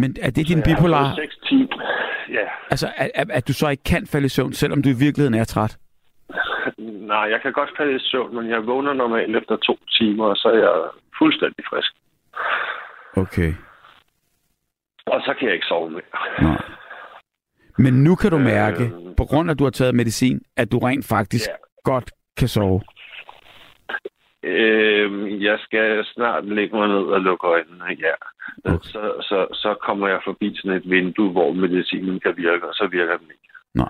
Men 0.00 0.16
er 0.22 0.30
det 0.30 0.36
din 0.36 0.46
Så 0.46 0.52
jeg 0.54 0.58
har 0.58 0.76
bipolar, 0.76 1.04
fået 1.04 1.16
Seks 1.16 1.36
timer. 1.48 1.82
Ja, 2.38 2.46
altså 2.70 2.86
at, 2.96 3.10
at, 3.14 3.30
at 3.30 3.48
du 3.48 3.52
så 3.52 3.68
ikke 3.68 3.82
kan 3.84 4.06
falde 4.06 4.26
i 4.26 4.28
søvn, 4.28 4.52
selvom 4.52 4.82
du 4.82 4.88
i 4.88 4.98
virkeligheden 5.06 5.34
er 5.40 5.44
træt? 5.44 5.72
nej, 7.12 7.24
jeg 7.32 7.40
kan 7.42 7.52
godt 7.52 7.70
falde 7.78 7.96
i 7.96 7.98
søvn, 7.98 8.34
men 8.36 8.50
jeg 8.50 8.66
vågner 8.66 8.92
normalt 8.92 9.36
efter 9.36 9.56
to 9.56 9.78
timer, 9.98 10.24
og 10.24 10.36
så 10.36 10.48
er 10.48 10.58
jeg 10.58 10.74
fuldstændig 11.18 11.64
frisk. 11.70 11.92
Okay. 13.16 13.52
Og 15.06 15.20
så 15.20 15.34
kan 15.38 15.46
jeg 15.48 15.54
ikke 15.54 15.66
sove 15.66 15.90
mere. 15.90 16.02
Nej. 16.42 16.62
Men 17.78 17.94
nu 18.04 18.14
kan 18.14 18.30
du 18.30 18.38
mærke, 18.38 18.82
Øh. 18.84 19.16
på 19.16 19.24
grund 19.24 19.50
af 19.50 19.54
at 19.54 19.58
du 19.58 19.64
har 19.64 19.70
taget 19.70 19.94
medicin, 19.94 20.40
at 20.56 20.72
du 20.72 20.78
rent 20.78 21.06
faktisk 21.08 21.48
Ja. 21.48 21.54
godt 21.84 22.10
kan 22.36 22.48
sove. 22.48 22.80
Øh, 24.42 25.42
jeg 25.44 25.58
skal 25.58 26.04
snart 26.04 26.44
lægge 26.44 26.76
mig 26.76 26.88
ned 26.88 27.04
og 27.14 27.20
lukke 27.20 27.46
øjnene, 27.46 27.84
ja. 27.84 28.14
Okay. 28.64 28.78
Så, 28.82 29.12
så, 29.20 29.46
så 29.52 29.74
kommer 29.74 30.08
jeg 30.08 30.20
forbi 30.24 30.56
sådan 30.56 30.76
et 30.76 30.90
vindue, 30.90 31.30
hvor 31.30 31.52
medicinen 31.52 32.20
kan 32.20 32.36
virke, 32.36 32.68
og 32.68 32.74
så 32.74 32.86
virker 32.86 33.16
den 33.16 33.26
ikke. 33.30 33.48
Nej. 33.74 33.88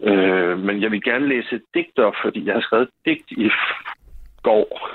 Øh, 0.00 0.58
men 0.58 0.82
jeg 0.82 0.90
vil 0.90 1.02
gerne 1.02 1.28
læse 1.28 1.54
et 1.54 1.62
digt 1.74 1.98
op, 1.98 2.14
fordi 2.24 2.46
jeg 2.46 2.54
har 2.54 2.60
skrevet 2.60 2.88
et 2.88 2.94
digt 3.06 3.30
i 3.30 3.50
går. 4.42 4.90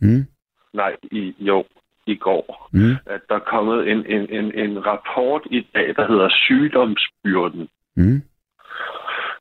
Mm. 0.00 0.26
Nej, 0.72 0.96
i, 1.02 1.34
jo, 1.38 1.64
i 2.06 2.16
går. 2.16 2.68
Mm. 2.72 2.96
At 3.06 3.20
der 3.28 3.34
er 3.34 3.50
kommet 3.54 3.88
en, 3.90 4.06
en, 4.06 4.30
en, 4.30 4.54
en 4.54 4.86
rapport 4.86 5.42
i 5.50 5.66
dag, 5.74 5.96
der 5.96 6.06
hedder 6.06 6.28
sygdomsbyrden. 6.28 7.68
Mm. 7.96 8.22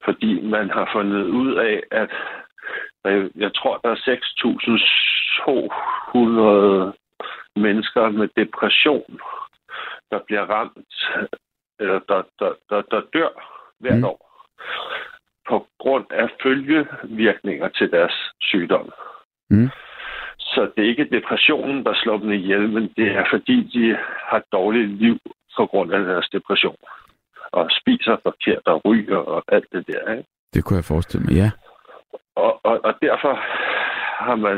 fordi 0.05 0.41
man 0.41 0.69
har 0.69 0.89
fundet 0.93 1.23
ud 1.23 1.55
af, 1.55 1.83
at 1.91 2.09
øh, 3.05 3.31
jeg 3.35 3.55
tror, 3.55 3.77
der 3.77 3.89
er 3.89 3.95
6.200 3.95 6.93
mennesker 7.55 8.09
med 8.09 8.29
depression, 8.37 9.19
der 10.11 10.19
bliver 10.27 10.41
ramt, 10.41 11.09
eller 11.79 11.99
der, 12.09 12.21
der, 12.39 12.53
der, 12.69 12.81
der 12.81 13.01
dør 13.13 13.29
hvert 13.79 13.97
mm. 13.97 14.03
år 14.03 14.29
på 15.49 15.67
grund 15.79 16.05
af 16.09 16.27
følgevirkninger 16.43 17.69
til 17.69 17.91
deres 17.91 18.15
sygdom. 18.41 18.89
Mm. 19.49 19.69
Så 20.39 20.71
det 20.75 20.83
er 20.83 20.89
ikke 20.89 21.15
depressionen, 21.17 21.85
der 21.85 21.93
slår 21.95 22.17
dem 22.17 22.31
ihjel, 22.31 22.69
men 22.69 22.83
det 22.97 23.07
er 23.19 23.25
fordi, 23.31 23.57
de 23.73 23.97
har 24.31 24.43
dårligt 24.51 24.89
liv 24.89 25.17
på 25.57 25.65
grund 25.65 25.93
af 25.93 26.05
deres 26.05 26.29
depression. 26.29 26.77
Og 27.51 27.69
spiser 27.79 28.17
forkert 28.23 28.65
og 28.65 28.81
ryger 28.85 29.17
og 29.17 29.43
alt 29.47 29.67
det 29.71 29.87
der. 29.87 30.11
Ikke? 30.11 30.25
Det 30.53 30.63
kunne 30.63 30.77
jeg 30.77 30.85
forestille 30.85 31.25
mig, 31.25 31.35
ja. 31.35 31.51
Og, 32.47 32.53
og, 32.63 32.75
og 32.87 32.93
derfor 33.01 33.33
har 34.25 34.35
man 34.35 34.57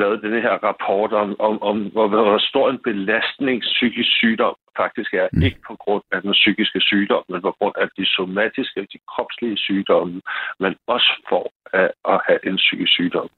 lavet 0.00 0.22
den 0.22 0.42
her 0.42 0.54
rapport 0.68 1.12
om, 1.12 1.40
om, 1.40 1.62
om 1.62 1.76
hvor, 1.94 2.06
hvor 2.08 2.38
stor 2.38 2.70
en 2.70 2.80
belastning 2.84 3.62
psykisk 3.62 4.10
sygdom 4.20 4.54
faktisk 4.76 5.14
er. 5.14 5.28
Mm. 5.32 5.42
Ikke 5.42 5.60
på 5.68 5.74
grund 5.76 6.02
af 6.12 6.22
den 6.22 6.32
psykiske 6.32 6.80
sygdom, 6.80 7.22
men 7.28 7.40
på 7.42 7.52
grund 7.58 7.74
af 7.82 7.88
de 7.98 8.06
somatiske, 8.06 8.80
de 8.80 8.98
kropslige 9.12 9.56
sygdomme, 9.56 10.20
man 10.60 10.76
også 10.86 11.12
får 11.28 11.52
af 11.72 11.90
at 12.12 12.20
have 12.26 12.40
en 12.48 12.56
psykisk 12.56 12.92
sygdom. 12.92 13.28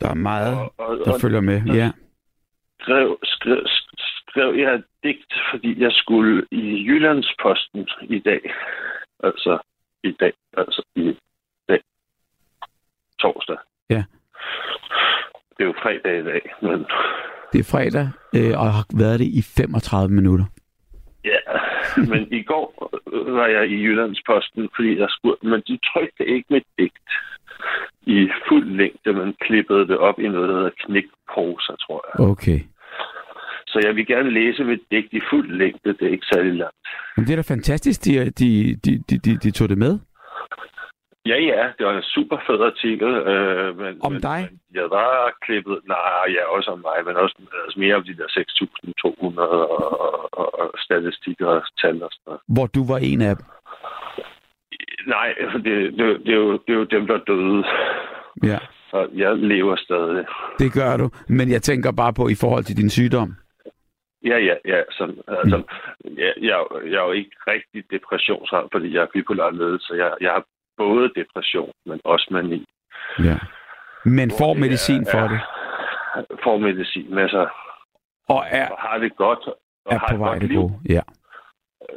Der 0.00 0.10
er 0.10 0.20
meget, 0.30 0.54
Og, 0.58 0.74
og, 0.78 0.96
der 1.04 1.12
og 1.12 1.20
følger 1.20 1.40
med. 1.40 1.58
Ja. 1.80 1.88
skrev, 2.80 3.18
skrev, 3.24 3.66
skrev 3.98 4.54
jeg 4.54 4.74
et 4.74 4.84
digt, 5.02 5.34
fordi 5.50 5.80
jeg 5.82 5.92
skulle 5.92 6.46
i 6.50 6.84
Jyllandsposten 6.86 7.88
i 8.02 8.18
dag. 8.18 8.40
Altså 9.22 9.58
i 10.04 10.12
dag. 10.20 10.32
Altså 10.56 10.82
i 10.96 11.02
dag. 11.04 11.29
Torsdag. 13.22 13.58
Ja. 13.90 14.02
Det 15.54 15.62
er 15.64 15.70
jo 15.72 15.74
fredag 15.82 16.14
i 16.20 16.24
dag, 16.30 16.42
men 16.62 16.78
Det 17.52 17.58
er 17.60 17.68
fredag, 17.74 18.06
øh, 18.36 18.54
og 18.60 18.66
har 18.76 18.84
været 19.02 19.18
det 19.22 19.28
i 19.40 19.42
35 19.42 20.14
minutter. 20.18 20.46
Ja, 21.24 21.40
men 21.96 22.22
i 22.40 22.42
går 22.42 22.66
var 23.38 23.46
jeg 23.46 23.64
i 23.70 23.76
Jyllandsposten, 23.84 24.68
fordi 24.76 24.98
jeg 24.98 25.08
spurgte, 25.18 25.46
men 25.46 25.60
de 25.68 25.78
trykte 25.90 26.26
ikke 26.34 26.48
mit 26.50 26.66
digt 26.78 27.10
i 28.02 28.28
fuld 28.48 28.68
længde, 28.80 29.12
men 29.12 29.34
klippede 29.40 29.88
det 29.88 29.98
op 29.98 30.18
i 30.18 30.28
noget, 30.28 30.48
der 30.48 30.54
hedder 30.54 30.76
knækprosa, 30.84 31.72
tror 31.84 32.00
jeg. 32.08 32.30
Okay. 32.30 32.60
Så 33.66 33.80
jeg 33.86 33.96
vil 33.96 34.06
gerne 34.06 34.30
læse 34.30 34.64
mit 34.64 34.80
digt 34.90 35.12
i 35.12 35.20
fuld 35.30 35.50
længde, 35.58 35.92
det 35.92 36.02
er 36.02 36.12
ikke 36.16 36.26
særlig 36.32 36.54
langt. 36.54 36.76
Men 37.16 37.26
det 37.26 37.32
er 37.32 37.36
da 37.36 37.54
fantastisk, 37.54 38.04
de, 38.04 38.30
de, 38.40 38.76
de, 38.84 39.02
de, 39.10 39.18
de, 39.18 39.36
de 39.36 39.50
tog 39.50 39.68
det 39.68 39.78
med. 39.78 39.98
Ja, 41.26 41.36
ja, 41.50 41.72
det 41.78 41.86
var 41.86 41.96
en 41.96 42.02
super 42.02 42.38
fed 42.46 42.60
artikel. 42.72 43.08
Øh, 43.08 43.78
men, 43.78 43.98
Om 44.02 44.12
men, 44.12 44.20
dig? 44.20 44.40
Men 44.50 44.60
jeg 44.80 44.90
var 44.90 45.32
klippet, 45.44 45.78
nej, 45.86 46.24
ja, 46.36 46.42
også 46.56 46.70
om 46.70 46.78
mig, 46.78 46.98
men 47.06 47.16
også 47.16 47.36
altså 47.64 47.80
mere 47.80 47.94
om 47.94 48.04
de 48.04 48.16
der 48.16 48.26
6.200 48.26 49.40
og, 49.40 50.28
og, 50.32 50.60
og, 50.60 50.70
statistikker 50.78 51.46
og 51.46 51.62
tal 51.80 52.02
og 52.02 52.10
sådan 52.12 52.26
noget. 52.26 52.40
Hvor 52.48 52.66
du 52.66 52.82
var 52.92 52.98
en 52.98 53.20
af 53.20 53.36
dem. 53.36 53.46
Nej, 55.06 55.34
for 55.52 55.58
det, 55.58 55.76
det, 55.98 56.06
det, 56.26 56.32
er 56.32 56.40
jo, 56.44 56.52
det 56.52 56.72
er 56.72 56.78
jo 56.82 56.84
dem, 56.84 57.06
der 57.06 57.18
døde. 57.18 57.64
Ja, 58.50 58.58
Og 58.92 59.08
jeg 59.14 59.36
lever 59.36 59.76
stadig. 59.76 60.24
det 60.58 60.72
gør 60.72 60.96
du. 60.96 61.10
Men 61.28 61.50
jeg 61.50 61.62
tænker 61.62 61.92
bare 61.92 62.12
på 62.12 62.28
i 62.28 62.36
forhold 62.40 62.64
til 62.64 62.76
din 62.76 62.90
sygdom. 62.90 63.34
Ja, 64.24 64.38
ja, 64.38 64.54
ja. 64.64 64.80
Som, 64.90 65.08
altså, 65.28 65.62
jeg, 66.04 66.32
jeg, 66.40 66.58
jeg 66.84 66.98
er 67.02 67.06
jo 67.06 67.12
ikke 67.12 67.36
rigtig 67.46 67.84
depressionsramt, 67.90 68.72
fordi 68.72 68.94
jeg 68.94 69.02
er 69.02 69.12
bipolar 69.12 69.50
nede, 69.50 69.78
så 69.78 69.94
jeg, 69.94 70.10
jeg 70.20 70.30
har 70.30 70.44
både 70.82 71.04
depression, 71.20 71.72
men 71.86 72.00
også 72.04 72.26
mani. 72.30 72.60
Ja. 73.28 73.36
Men 74.04 74.30
får 74.40 74.54
medicin 74.54 75.06
for 75.12 75.24
det. 75.32 75.40
Får 76.44 76.58
medicin 76.58 77.14
med 77.14 77.28
sig, 77.28 77.46
Og 78.28 78.42
er, 78.50 78.68
og 78.68 78.78
har 78.78 78.98
det 78.98 79.16
godt. 79.16 79.44
Og 79.86 79.92
er 79.94 79.98
har 79.98 80.08
på 80.10 80.16
vej 80.16 80.38
det 80.38 80.50
gode. 80.56 80.72
Ja. 80.88 81.02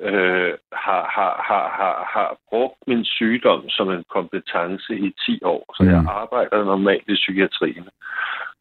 øh, 0.02 0.54
har, 0.86 1.04
har, 1.16 1.34
har, 1.50 1.66
har, 1.80 1.96
har 2.14 2.38
brugt 2.50 2.80
min 2.88 3.06
sygdom 3.06 3.70
som 3.70 3.90
en 3.90 4.04
kompetence 4.10 4.94
i 5.08 5.14
10 5.26 5.40
år, 5.44 5.74
så 5.76 5.84
mm. 5.84 5.90
jeg 5.90 6.04
arbejder 6.08 6.66
normalt 6.66 7.08
i 7.10 7.14
psykiatrien. 7.14 7.88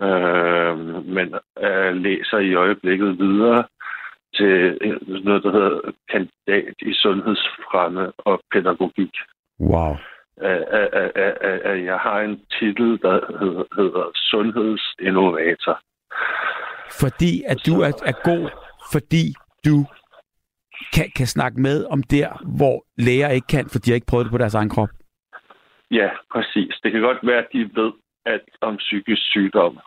Øh, 0.03 0.79
men 1.17 1.35
øh, 1.67 1.95
læser 1.95 2.39
i 2.39 2.55
øjeblikket 2.55 3.19
videre 3.19 3.65
til 4.35 4.79
noget, 5.25 5.43
der 5.43 5.53
hedder 5.53 5.93
kandidat 6.11 6.75
i 6.83 6.93
sundhedsfremme 6.95 8.13
og 8.19 8.41
pædagogik. 8.53 9.15
Wow. 9.61 9.97
At, 10.51 10.63
at, 10.79 11.11
at, 11.15 11.61
at, 11.71 11.85
jeg 11.85 11.99
har 11.99 12.21
en 12.21 12.41
titel, 12.59 12.99
der 13.03 13.17
hedder, 13.41 13.65
hedder 13.77 14.11
sundhedsinnovator. 14.15 15.81
Fordi 17.01 17.43
at 17.47 17.59
du 17.67 17.81
er, 17.81 17.93
er 18.11 18.17
god, 18.25 18.51
fordi 18.93 19.25
du 19.65 19.77
kan, 20.95 21.11
kan 21.17 21.27
snakke 21.27 21.61
med 21.61 21.85
om 21.85 22.03
der, 22.03 22.29
hvor 22.59 22.85
læger 22.99 23.29
ikke 23.29 23.47
kan, 23.47 23.69
for 23.69 23.79
de 23.79 23.91
har 23.91 23.95
ikke 23.95 24.11
prøvet 24.11 24.25
det 24.25 24.33
på 24.33 24.39
deres 24.39 24.55
egen 24.55 24.69
krop. 24.69 24.89
Ja, 25.91 26.11
præcis. 26.33 26.75
Det 26.83 26.93
kan 26.93 27.01
godt 27.01 27.19
være, 27.23 27.39
at 27.39 27.49
de 27.53 27.71
ved 27.75 27.93
alt 28.27 28.57
om 28.61 28.77
psykisk 28.77 29.23
sygdom. 29.23 29.79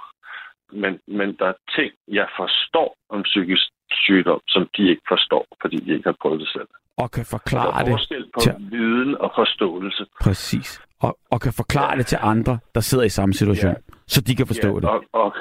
Men, 0.72 1.00
men 1.08 1.36
der 1.40 1.48
er 1.48 1.60
ting, 1.76 1.92
jeg 2.08 2.28
forstår 2.38 2.96
om 3.10 3.24
psykisk 3.24 3.64
sygdom, 3.92 4.42
som 4.48 4.70
de 4.78 4.90
ikke 4.90 5.02
forstår, 5.08 5.46
fordi 5.62 5.78
de 5.78 5.94
ikke 5.94 6.10
har 6.10 6.18
prøvet 6.22 6.40
det 6.40 6.50
selv. 6.50 6.68
Og 6.98 7.12
kan 7.12 7.26
forklare 7.26 7.80
er 7.82 7.86
det. 7.86 8.26
på 8.34 8.40
til- 8.40 8.56
viden 8.72 9.18
og 9.20 9.32
forståelse. 9.36 10.06
Præcis. 10.22 10.82
Og, 11.00 11.18
og 11.30 11.42
kan 11.42 11.54
forklare 11.54 11.98
det 11.98 12.06
til 12.06 12.18
andre, 12.22 12.58
der 12.76 12.82
sidder 12.82 13.04
i 13.04 13.10
samme 13.10 13.34
situation, 13.34 13.72
Ja. 13.72 13.78
så 14.08 14.22
de 14.22 14.36
kan 14.36 14.48
forstå 14.48 14.80
det. 14.80 14.90
Og, 14.90 15.04
og, 15.14 15.36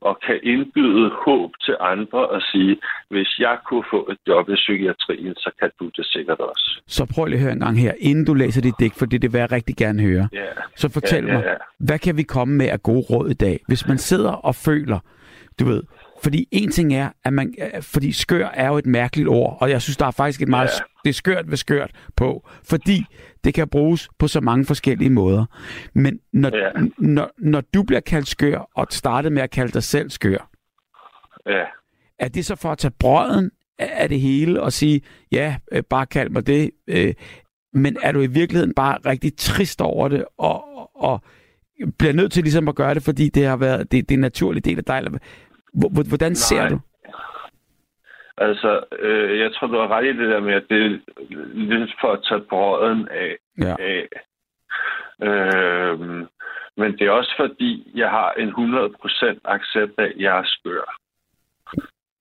og 0.00 0.18
kan 0.26 0.40
indbyde 0.42 1.10
håb 1.26 1.50
til 1.64 1.76
andre 1.80 2.28
og 2.28 2.40
sige, 2.42 2.76
hvis 3.10 3.38
jeg 3.38 3.58
kunne 3.68 3.84
få 3.90 4.08
et 4.12 4.18
job 4.26 4.48
i 4.48 4.54
psykiatrien, 4.54 5.34
så 5.34 5.50
kan 5.60 5.70
du 5.80 5.84
det 5.96 6.06
sikkert 6.06 6.38
også. 6.40 6.80
Så 6.86 7.06
prøv 7.14 7.24
lige 7.24 7.36
at 7.36 7.42
høre 7.42 7.52
en 7.52 7.60
gang 7.60 7.80
her, 7.80 7.92
inden 7.98 8.24
du 8.24 8.34
læser 8.34 8.62
dit 8.62 8.74
digt, 8.80 8.98
for 8.98 9.06
det, 9.06 9.22
det 9.22 9.32
vil 9.32 9.38
jeg 9.38 9.52
rigtig 9.52 9.76
gerne 9.76 10.02
høre. 10.02 10.28
Ja, 10.32 10.44
Så 10.76 10.88
fortæl 10.92 11.24
ja, 11.24 11.30
ja, 11.30 11.36
mig, 11.38 11.44
ja. 11.46 11.54
hvad 11.78 11.98
kan 11.98 12.16
vi 12.16 12.22
komme 12.22 12.54
med 12.56 12.66
af 12.68 12.82
gode 12.82 13.04
råd 13.10 13.30
i 13.30 13.34
dag? 13.34 13.60
Hvis 13.68 13.88
man 13.88 13.98
sidder 13.98 14.32
og 14.32 14.54
føler, 14.54 14.98
du 15.60 15.64
ved, 15.64 15.82
fordi 16.22 16.48
en 16.52 16.70
ting 16.70 16.94
er, 16.94 17.08
at 17.24 17.32
man, 17.32 17.54
øh, 17.74 17.82
fordi 17.82 18.12
skør 18.12 18.48
er 18.48 18.68
jo 18.68 18.76
et 18.78 18.86
mærkeligt 18.86 19.28
ord, 19.28 19.58
og 19.60 19.70
jeg 19.70 19.82
synes, 19.82 19.96
der 19.96 20.06
er 20.06 20.10
faktisk 20.10 20.42
et 20.42 20.48
meget, 20.48 20.68
Ja. 20.68 20.84
det 21.04 21.08
er 21.10 21.14
skørt 21.14 21.50
ved 21.50 21.56
skørt 21.56 21.90
på, 22.16 22.48
fordi 22.64 23.04
det 23.44 23.54
kan 23.54 23.68
bruges 23.68 24.08
på 24.18 24.28
så 24.28 24.40
mange 24.40 24.64
forskellige 24.64 25.10
måder. 25.10 25.44
Men 25.94 26.20
når, 26.32 26.56
Ja. 26.56 26.70
når, 26.98 27.30
når 27.38 27.60
du 27.74 27.82
bliver 27.82 28.00
kaldt 28.00 28.28
skør, 28.28 28.70
og 28.74 28.86
startede 28.90 29.34
med 29.34 29.42
at 29.42 29.50
kalde 29.50 29.72
dig 29.72 29.82
selv 29.82 30.10
skør, 30.10 30.50
ja. 31.46 31.64
er 32.18 32.28
det 32.28 32.44
så 32.46 32.56
for 32.56 32.72
at 32.72 32.78
tage 32.78 32.92
brøden 32.98 33.50
af 33.78 34.08
det 34.08 34.20
hele 34.20 34.62
og 34.62 34.72
sige, 34.72 35.00
ja, 35.32 35.56
øh, 35.72 35.82
bare 35.90 36.06
kald 36.06 36.30
mig 36.30 36.46
det, 36.46 36.70
øh, 36.86 37.14
men 37.72 37.96
er 38.02 38.12
du 38.12 38.20
i 38.20 38.26
virkeligheden 38.26 38.74
bare 38.74 38.98
rigtig 39.06 39.36
trist 39.36 39.80
over 39.80 40.08
det, 40.08 40.24
og, 40.38 40.64
og, 40.78 40.90
og 40.94 41.22
bliver 41.98 42.12
nødt 42.12 42.32
til 42.32 42.42
ligesom 42.42 42.68
at 42.68 42.74
gøre 42.74 42.94
det, 42.94 43.02
fordi 43.02 43.28
det 43.28 43.46
har 43.46 43.56
været 43.56 43.92
det, 43.92 44.08
det 44.08 44.14
er 44.14 44.16
en 44.16 44.20
naturlig 44.20 44.64
del 44.64 44.78
af 44.78 44.84
dig? 44.84 44.98
Eller, 44.98 45.18
hvor- 45.74 46.08
hvordan 46.08 46.34
ser 46.34 46.60
Nej. 46.60 46.68
du? 46.68 46.80
Altså, 48.36 48.84
øh, 48.98 49.38
jeg 49.38 49.54
tror, 49.54 49.66
du 49.66 49.78
har 49.78 49.88
ret 49.88 50.04
i 50.04 50.08
det 50.18 50.28
der 50.30 50.40
med, 50.40 50.54
at 50.54 50.64
det 50.70 50.84
er 50.84 50.98
lidt 51.54 51.90
for 52.00 52.12
at 52.12 52.20
tage 52.28 52.40
brøden 52.40 53.08
af. 53.08 53.36
Ja. 53.58 53.74
af. 53.78 54.08
Øhm, 55.22 56.26
men 56.76 56.92
det 56.98 57.02
er 57.02 57.10
også 57.10 57.34
fordi, 57.36 57.90
jeg 57.94 58.10
har 58.10 58.32
en 58.32 58.48
100% 58.48 59.40
accept 59.44 59.92
af, 59.98 60.04
at 60.04 60.12
jeg 60.16 60.38
er 60.38 60.42
skør. 60.46 60.96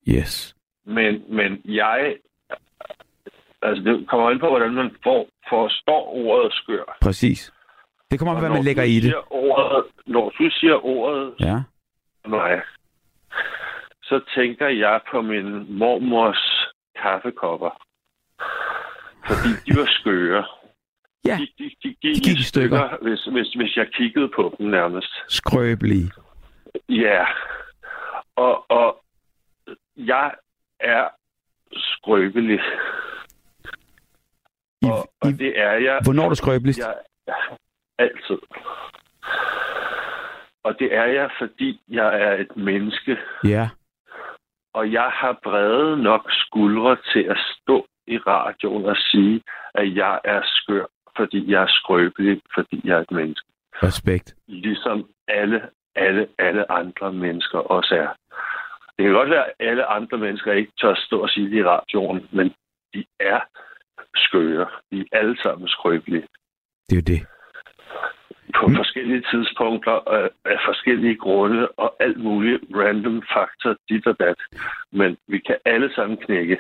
Yes. 0.10 0.56
Men, 0.86 1.24
men 1.36 1.62
jeg... 1.66 2.16
Altså, 3.62 3.84
det 3.84 4.08
kommer 4.10 4.32
ind 4.32 4.40
på, 4.40 4.48
hvordan 4.50 4.72
man 4.74 4.96
får, 5.04 5.28
forstår 5.50 6.14
ordet 6.16 6.54
skør. 6.54 6.98
Præcis. 7.02 7.54
Det 8.12 8.20
kommer 8.20 8.32
an 8.34 8.38
på, 8.38 8.40
hvad 8.40 8.50
man 8.50 8.64
lægger 8.64 8.84
i 8.84 9.00
det. 9.00 9.16
Ordet, 9.30 9.84
når 10.06 10.30
du 10.30 10.50
siger 10.50 10.86
ordet 10.86 11.34
Ja. 11.40 11.56
mig, 12.28 12.62
så 14.04 14.22
tænker 14.36 14.68
jeg 14.68 15.02
på 15.12 15.22
min 15.22 15.78
mormors 15.78 16.68
kaffekopper. 17.02 17.84
Fordi 19.28 19.50
de 19.66 19.80
var 19.80 19.88
skøre. 19.90 20.46
Ja, 21.26 21.38
De, 21.40 21.48
de, 21.58 21.64
de, 21.84 21.90
De 21.90 21.96
gik, 22.02 22.24
gik 22.24 22.40
i 22.40 22.44
stykker. 22.44 22.98
hvis, 23.02 23.24
hvis, 23.26 23.54
hvis 23.54 23.78
jeg 23.78 23.88
kiggede 23.94 24.30
på 24.36 24.56
dem 24.60 24.68
nærmest. 24.68 25.14
skrøbelige. 25.30 26.12
Ja. 26.90 27.26
Og, 28.36 28.72
og 28.72 29.04
jeg 29.98 30.32
er 30.80 31.08
skrøbelig. 31.74 32.60
I, 34.82 34.86
Og, 34.86 35.10
og 35.22 35.30
i, 35.30 35.34
det 35.34 35.60
er 35.60 35.72
jeg. 35.72 36.00
hvornår 36.04 36.24
er 36.26 36.30
du 36.30 36.36
skrøbeligst? 36.36 36.80
Jeg, 36.80 36.96
altid. 38.00 38.38
Og 40.68 40.80
det 40.80 40.90
er 40.96 41.06
jeg, 41.06 41.30
fordi 41.40 41.80
jeg 41.90 42.22
er 42.22 42.34
et 42.34 42.58
menneske. 42.58 43.18
Ja. 43.44 43.70
Og 44.74 44.92
jeg 44.92 45.10
har 45.14 45.40
brede 45.44 46.04
nok 46.04 46.32
skuldre 46.32 46.98
til 47.14 47.24
at 47.24 47.38
stå 47.54 47.88
i 48.08 48.18
radioen 48.18 48.86
og 48.86 48.98
sige, 48.98 49.42
at 49.76 49.96
jeg 49.96 50.20
er 50.24 50.42
skør, 50.46 50.86
fordi 51.18 51.52
jeg 51.52 51.62
er 51.62 51.68
skrøbelig, 51.70 52.42
fordi 52.56 52.82
jeg 52.84 52.96
er 52.98 53.02
et 53.02 53.12
menneske. 53.12 53.48
Respekt. 53.84 54.36
Ligesom 54.48 55.10
alle, 55.28 55.70
alle, 55.96 56.28
alle 56.40 56.72
andre 56.72 57.14
mennesker 57.14 57.60
også 57.60 57.96
er. 57.96 58.10
Det 58.98 59.06
kan 59.06 59.14
godt 59.14 59.30
være, 59.30 59.46
at 59.46 59.54
alle 59.60 59.86
andre 59.86 60.18
mennesker 60.18 60.54
ikke 60.54 60.72
tør 60.82 60.96
stå 60.96 61.22
og 61.22 61.30
sige 61.30 61.50
det 61.50 61.58
i 61.58 61.64
radioen, 61.64 62.28
men 62.32 62.54
de 62.94 63.06
er 63.20 63.40
skøre. 64.16 64.68
De 64.92 65.00
er 65.00 65.18
alle 65.20 65.38
sammen 65.44 65.68
skrøbelige 65.68 66.28
Det 66.90 66.96
er 66.98 67.02
jo 67.02 67.16
det. 67.16 67.28
På 68.56 68.68
Mm. 68.68 68.76
forskellige 68.76 69.24
tidspunkter 69.32 69.92
og 69.92 70.24
af 70.46 70.60
forskellige 70.66 71.16
grunde 71.16 71.68
og 71.68 71.96
alt 72.00 72.18
muligt 72.18 72.62
random 72.76 73.24
faktor, 73.34 73.76
dit 73.90 74.08
og 74.08 74.16
dat. 74.20 74.36
Men 74.92 75.18
vi 75.28 75.38
kan 75.38 75.58
alle 75.66 75.94
sammen 75.96 76.18
knække. 76.18 76.58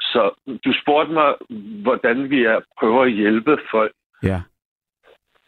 Så 0.00 0.30
du 0.64 0.72
spurgte 0.82 1.12
mig, 1.12 1.34
hvordan 1.82 2.30
vi 2.30 2.44
er, 2.44 2.60
prøver 2.80 3.02
at 3.04 3.12
hjælpe 3.12 3.58
folk. 3.70 3.92
Ja. 4.22 4.40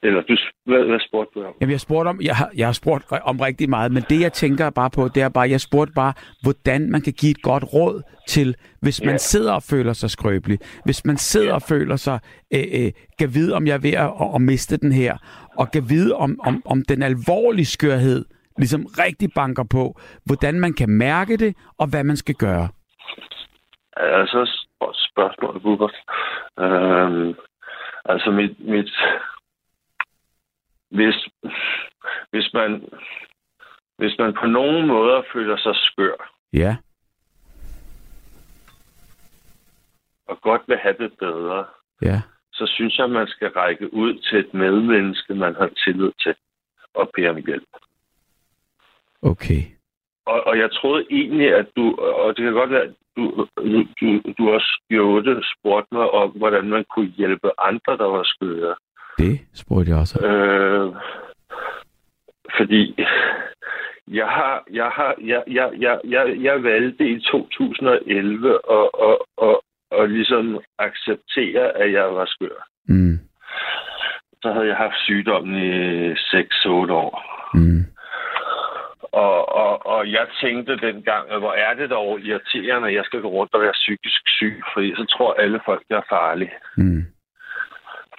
Eller 0.04 0.22
du, 0.22 0.36
hvad, 0.66 0.84
hvad 0.84 1.00
spurgte 1.08 1.40
du 1.40 1.44
om? 1.46 1.54
Jamen, 1.60 1.70
jeg 1.72 1.80
spurgte 1.80 2.08
om, 2.08 2.20
jeg 2.22 2.36
har, 2.36 2.50
jeg 2.56 2.66
har 2.66 2.72
spurgt 2.72 3.04
om 3.24 3.40
rigtig 3.40 3.70
meget, 3.70 3.92
men 3.92 4.02
det 4.08 4.20
jeg 4.20 4.32
tænker 4.32 4.70
bare 4.70 4.90
på, 4.90 5.08
det 5.14 5.22
er 5.22 5.28
bare, 5.28 5.50
jeg 5.50 5.60
spurgte 5.60 5.92
bare, 5.92 6.12
hvordan 6.42 6.90
man 6.90 7.00
kan 7.00 7.12
give 7.12 7.30
et 7.30 7.42
godt 7.42 7.64
råd 7.74 8.02
til, 8.28 8.54
hvis 8.80 9.00
man 9.04 9.10
Ja. 9.14 9.16
sidder 9.16 9.52
og 9.52 9.62
føler 9.62 9.92
sig 9.92 10.10
skrøbelig, 10.10 10.58
hvis 10.84 11.04
man 11.04 11.16
sidder 11.16 11.46
Ja. 11.48 11.54
og 11.54 11.62
føler 11.62 11.96
sig, 11.96 12.18
øh, 12.54 12.64
øh, 12.78 12.90
kan 13.18 13.34
vide, 13.34 13.54
om 13.54 13.66
jeg 13.66 13.74
er 13.74 13.78
ved 13.78 13.92
at, 13.92 14.34
at 14.34 14.40
miste 14.42 14.76
den 14.76 14.92
her, 14.92 15.16
og 15.58 15.70
kan 15.70 15.84
vide, 15.88 16.14
om, 16.14 16.40
om, 16.44 16.62
om 16.66 16.82
den 16.88 17.02
alvorlige 17.02 17.66
skørhed 17.66 18.24
ligesom 18.58 18.86
rigtig 18.98 19.28
banker 19.34 19.64
på, 19.70 20.00
hvordan 20.26 20.60
man 20.60 20.72
kan 20.72 20.88
mærke 20.90 21.36
det, 21.36 21.56
og 21.78 21.86
hvad 21.90 22.04
man 22.04 22.16
skal 22.16 22.34
gøre. 22.34 22.68
Altså, 23.96 24.40
spørgsmål, 25.10 25.60
Bubert. 25.62 25.96
Øhm, 26.60 27.34
altså, 28.04 28.30
mit, 28.30 28.54
mit, 28.68 28.90
hvis, 30.92 31.28
hvis 32.30 32.52
man, 32.54 32.88
hvis 33.98 34.18
man 34.18 34.34
på 34.40 34.46
nogen 34.46 34.86
måder 34.86 35.22
føler 35.32 35.56
sig 35.56 35.74
skør, 35.76 36.32
Ja. 36.52 36.76
og 40.28 40.40
godt 40.40 40.62
vil 40.66 40.76
have 40.76 40.94
det 40.98 41.12
bedre, 41.18 41.64
Ja. 42.02 42.22
så 42.52 42.66
synes 42.66 42.98
jeg, 42.98 43.10
man 43.10 43.26
skal 43.26 43.48
række 43.48 43.94
ud 43.94 44.14
til 44.18 44.38
et 44.38 44.54
medmenneske, 44.54 45.34
man 45.34 45.54
har 45.54 45.70
tillid 45.84 46.12
til, 46.22 46.34
og 46.94 47.10
bede 47.14 47.28
om 47.28 47.36
hjælp. 47.36 47.68
Okay. 49.22 49.62
Og, 50.26 50.46
og 50.46 50.58
jeg 50.58 50.72
troede 50.72 51.06
egentlig, 51.10 51.54
at 51.54 51.66
du, 51.76 51.94
og 51.94 52.36
det 52.36 52.44
kan 52.44 52.52
godt 52.52 52.70
være, 52.70 52.82
at 52.82 52.94
du, 53.16 53.46
du, 54.00 54.32
du, 54.38 54.50
også 54.50 54.80
gjorde 54.88 55.42
spurgte 55.52 55.94
mig 55.94 56.10
om, 56.10 56.30
hvordan 56.30 56.64
man 56.68 56.84
kunne 56.94 57.12
hjælpe 57.16 57.50
andre, 57.58 57.96
der 57.96 58.04
var 58.04 58.22
skøre. 58.24 58.76
Det 59.18 59.40
spurgte 59.54 59.90
jeg 59.90 59.98
også. 59.98 60.26
Øh, 60.26 60.94
fordi 62.56 62.96
jeg 64.08 64.26
har, 64.26 64.64
jeg 64.72 64.90
har, 64.96 65.14
jeg, 65.20 65.42
jeg, 65.46 65.70
jeg, 65.78 66.00
jeg, 66.04 66.36
jeg 66.40 66.62
valgte 66.62 67.08
i 67.08 67.20
2011 67.20 68.60
at, 68.70 68.88
at, 69.08 69.18
at, 69.48 69.56
at 70.00 70.10
ligesom 70.10 70.60
acceptere, 70.78 71.76
at 71.82 71.92
jeg 71.92 72.14
var 72.14 72.26
skør. 72.26 72.68
Mm. 72.88 73.18
Så 74.42 74.52
havde 74.52 74.66
jeg 74.66 74.76
haft 74.76 74.98
sygdommen 75.04 75.56
i 75.56 76.12
6-8 76.12 76.68
år. 76.92 77.12
Mm. 77.54 77.84
Og, 79.02 79.54
og, 79.54 79.86
og 79.86 80.10
jeg 80.10 80.26
tænkte 80.42 80.76
dengang, 80.76 81.30
at 81.30 81.38
hvor 81.38 81.52
er 81.52 81.74
det 81.74 81.90
dog 81.90 82.20
irriterende, 82.20 82.88
at 82.88 82.94
jeg 82.94 83.04
skal 83.04 83.20
gå 83.20 83.28
rundt 83.28 83.54
og 83.54 83.60
være 83.60 83.72
psykisk 83.72 84.22
syg, 84.26 84.62
fordi 84.74 84.94
så 84.96 85.04
tror 85.04 85.34
alle 85.34 85.60
folk, 85.64 85.82
jeg 85.90 85.96
er 85.96 86.08
farlig. 86.08 86.50
Mm. 86.76 87.04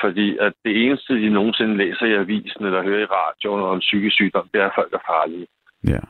Fordi 0.04 0.38
at 0.46 0.54
det 0.66 0.74
eneste, 0.86 1.14
de 1.24 1.30
nogensinde 1.30 1.78
læser 1.78 2.06
i 2.06 2.14
avisen 2.24 2.66
eller 2.66 2.84
hører 2.84 3.04
i 3.04 3.14
radioen 3.20 3.62
om 3.64 3.80
psykisk 3.80 4.16
sygdom, 4.16 4.50
det 4.54 4.62
er, 4.62 4.66
at 4.66 4.78
folk 4.80 4.94
er 4.94 5.04
farlige. 5.12 5.48
Ja. 5.94 6.02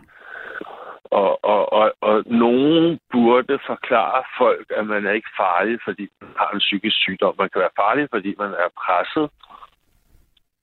Og, 1.21 1.45
og, 1.53 1.73
og, 1.73 1.93
og 2.01 2.23
nogen 2.25 2.99
burde 3.11 3.59
forklare 3.71 4.23
folk, 4.37 4.67
at 4.77 4.85
man 4.87 5.05
er 5.05 5.11
ikke 5.11 5.31
farlig, 5.43 5.79
fordi 5.87 6.05
man 6.21 6.29
har 6.37 6.49
en 6.53 6.59
psykisk 6.59 6.97
sygdom. 7.05 7.33
Man 7.39 7.49
kan 7.53 7.59
være 7.65 7.77
farlig, 7.83 8.07
fordi 8.13 8.31
man 8.43 8.51
er 8.63 8.69
presset. 8.83 9.25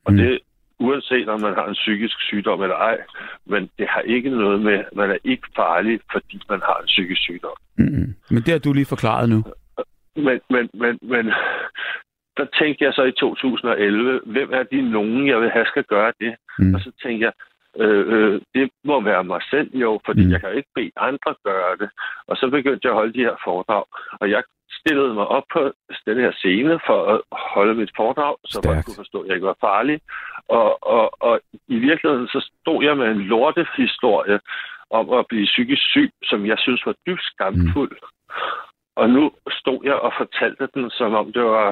Og 0.06 0.12
Mm. 0.12 0.16
det 0.18 0.38
uanset 0.78 1.28
om 1.28 1.40
man 1.40 1.54
har 1.54 1.66
en 1.68 1.74
psykisk 1.74 2.16
sygdom 2.20 2.62
eller 2.62 2.76
ej. 2.76 2.98
Men 3.46 3.70
det 3.78 3.86
har 3.88 4.00
ikke 4.00 4.30
noget 4.30 4.60
med, 4.60 4.84
man 4.92 5.10
er 5.10 5.18
ikke 5.24 5.48
farlig, 5.56 6.00
fordi 6.12 6.40
man 6.48 6.60
har 6.60 6.76
en 6.82 6.86
psykisk 6.86 7.20
sygdom. 7.20 7.56
Mm. 7.78 8.14
Men 8.30 8.42
det 8.42 8.48
har 8.48 8.58
du 8.58 8.72
lige 8.72 8.86
forklaret 8.94 9.28
nu. 9.28 9.44
Men, 10.16 10.40
men, 10.50 10.70
men, 10.74 10.98
men 11.02 11.32
der 12.36 12.44
tænkte 12.58 12.84
jeg 12.84 12.92
så 12.94 13.02
i 13.02 13.12
2011, 13.12 14.20
hvem 14.26 14.52
er 14.52 14.62
de 14.62 14.90
nogen, 14.90 15.26
jeg 15.28 15.40
vil 15.40 15.50
have 15.50 15.66
skal 15.66 15.84
gøre 15.84 16.12
det? 16.20 16.34
Mm. 16.58 16.74
Og 16.74 16.80
så 16.80 16.90
tænkte 17.02 17.24
jeg, 17.26 17.32
øh, 17.82 18.04
øh, 18.14 18.40
det 18.54 18.70
må 18.84 19.00
være 19.00 19.24
mig 19.24 19.40
selv 19.50 19.70
jo, 19.74 20.00
fordi 20.06 20.24
Mm. 20.24 20.30
jeg 20.32 20.40
kan 20.40 20.54
ikke 20.54 20.68
bede 20.74 20.90
andre 20.96 21.34
gøre 21.44 21.76
det. 21.76 21.90
Og 22.26 22.36
så 22.36 22.48
begyndte 22.50 22.80
jeg 22.84 22.92
at 22.92 22.96
holde 23.00 23.12
de 23.18 23.24
her 23.28 23.36
foredrag. 23.44 23.84
Og 24.20 24.30
jeg 24.30 24.42
stillede 24.80 25.14
mig 25.14 25.26
op 25.26 25.42
på 25.52 25.72
den 26.06 26.16
her 26.24 26.32
scene 26.32 26.80
for 26.86 26.98
at 27.12 27.20
holde 27.54 27.74
mit 27.74 27.90
foredrag, 27.96 28.34
så 28.46 28.60
man 28.64 28.72
Stærkt. 28.74 28.86
kunne 28.86 29.00
forstå, 29.02 29.20
at 29.20 29.26
jeg 29.28 29.34
ikke 29.34 29.46
var 29.46 29.56
farlig. 29.60 30.00
Og, 30.48 30.86
og, 30.96 31.22
og 31.22 31.40
i 31.68 31.78
virkeligheden 31.78 32.28
så 32.28 32.50
stod 32.60 32.84
jeg 32.84 32.96
med 32.96 33.06
en 33.06 33.20
lortehistorie 33.22 34.40
om 34.90 35.10
at 35.12 35.26
blive 35.28 35.46
psykisk 35.46 35.82
syg, 35.82 36.10
som 36.24 36.46
jeg 36.46 36.58
synes 36.58 36.86
var 36.86 36.94
dybt 37.06 37.22
skamfuld. 37.22 37.96
Mm. 38.02 38.08
Og 38.96 39.10
nu 39.10 39.30
stod 39.50 39.80
jeg 39.84 39.94
og 39.94 40.12
fortalte 40.18 40.68
den, 40.74 40.90
som 40.90 41.14
om 41.14 41.32
det 41.32 41.42
var 41.44 41.68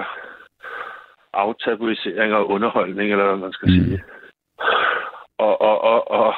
aftabuisering 1.33 2.35
og 2.35 2.49
underholdning, 2.51 3.11
eller 3.13 3.27
hvad 3.27 3.37
man 3.37 3.53
skal 3.53 3.69
Mm. 3.69 3.75
sige. 3.85 4.03
Og, 5.39 5.61
og, 5.61 5.85
og, 5.85 6.11
og 6.11 6.35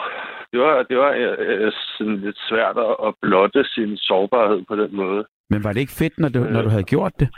det 0.53 0.61
var, 0.61 0.83
det 0.83 0.99
var 0.99 1.13
øh, 1.39 1.73
sådan 1.99 2.17
lidt 2.17 2.39
svært 2.49 2.77
at, 3.07 3.15
blotte 3.23 3.65
sin 3.65 3.97
sårbarhed 3.97 4.65
på 4.69 4.77
den 4.77 4.97
måde. 4.97 5.25
Men 5.51 5.65
var 5.65 5.73
det 5.73 5.81
ikke 5.81 5.93
fedt, 5.99 6.19
når 6.19 6.29
du, 6.29 6.39
når 6.39 6.63
du 6.63 6.69
havde 6.69 6.83
gjort 6.95 7.13
det? 7.21 7.29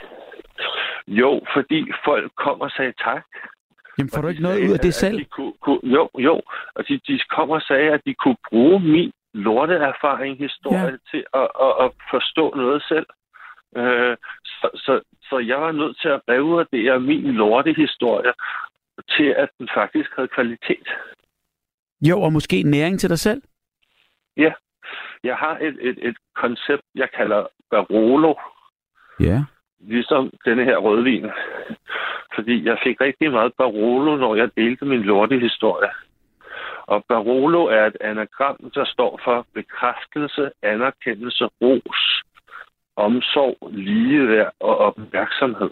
Jo, 1.06 1.40
fordi 1.54 1.90
folk 2.04 2.32
kom 2.36 2.60
og 2.60 2.70
sagde 2.70 2.92
tak. 3.04 3.24
Jamen 3.98 4.10
får 4.10 4.16
Og 4.18 4.22
du 4.22 4.28
ikke 4.28 4.42
noget 4.42 4.56
sagde, 4.56 4.68
ud 4.68 4.74
af 4.74 4.80
det 4.80 4.94
selv? 4.94 5.18
De 5.18 5.24
kunne, 5.24 5.52
kunne, 5.60 5.80
jo, 5.82 6.08
jo. 6.18 6.40
Og 6.74 6.88
de, 6.88 7.00
de 7.08 7.20
kom 7.36 7.50
og 7.50 7.62
sagde, 7.62 7.90
at 7.92 8.00
de 8.06 8.14
kunne 8.14 8.36
bruge 8.50 8.80
min 8.80 9.12
lorteerfaring, 9.34 10.38
historie, 10.38 10.78
ja. 10.80 10.96
til 11.10 11.24
at, 11.34 11.48
at, 11.66 11.72
at 11.84 11.90
forstå 12.10 12.52
noget 12.56 12.82
selv. 12.88 13.06
Øh, 13.76 14.16
så, 14.62 14.68
så, 14.74 15.00
så 15.22 15.38
jeg 15.38 15.60
var 15.60 15.72
nødt 15.72 16.00
til 16.00 16.08
at 16.08 16.20
revurdere 16.28 17.00
min 17.00 17.22
lortehistorie 17.22 18.32
til, 19.16 19.28
at 19.42 19.48
den 19.58 19.68
faktisk 19.74 20.10
havde 20.16 20.28
kvalitet. 20.28 20.88
Jo, 22.08 22.20
og 22.20 22.32
måske 22.32 22.62
næring 22.62 23.00
til 23.00 23.10
dig 23.10 23.18
selv? 23.18 23.42
Jeg 25.24 25.36
har 25.36 25.58
et, 25.58 25.76
et, 25.80 25.98
et 26.08 26.16
koncept, 26.34 26.82
jeg 26.94 27.08
kalder 27.16 27.46
Barolo, 27.70 28.34
Ja. 29.20 29.44
ligesom 29.80 30.30
denne 30.44 30.64
her 30.64 30.76
rødvin. 30.76 31.30
Fordi 32.34 32.64
jeg 32.64 32.78
fik 32.84 33.00
rigtig 33.00 33.30
meget 33.30 33.52
Barolo, 33.58 34.16
når 34.16 34.34
jeg 34.34 34.50
delte 34.56 34.84
min 34.84 35.02
lortehistorie. 35.02 35.90
Og 36.86 37.04
Barolo 37.08 37.64
er 37.64 37.86
et 37.86 37.96
anagram, 38.00 38.70
der 38.74 38.84
står 38.84 39.20
for 39.24 39.46
bekræftelse, 39.54 40.50
anerkendelse, 40.62 41.44
ros, 41.44 42.22
omsorg, 42.97 43.57
ligeværd 43.72 44.53
og 44.61 44.78
opmærksomhed. 44.78 45.70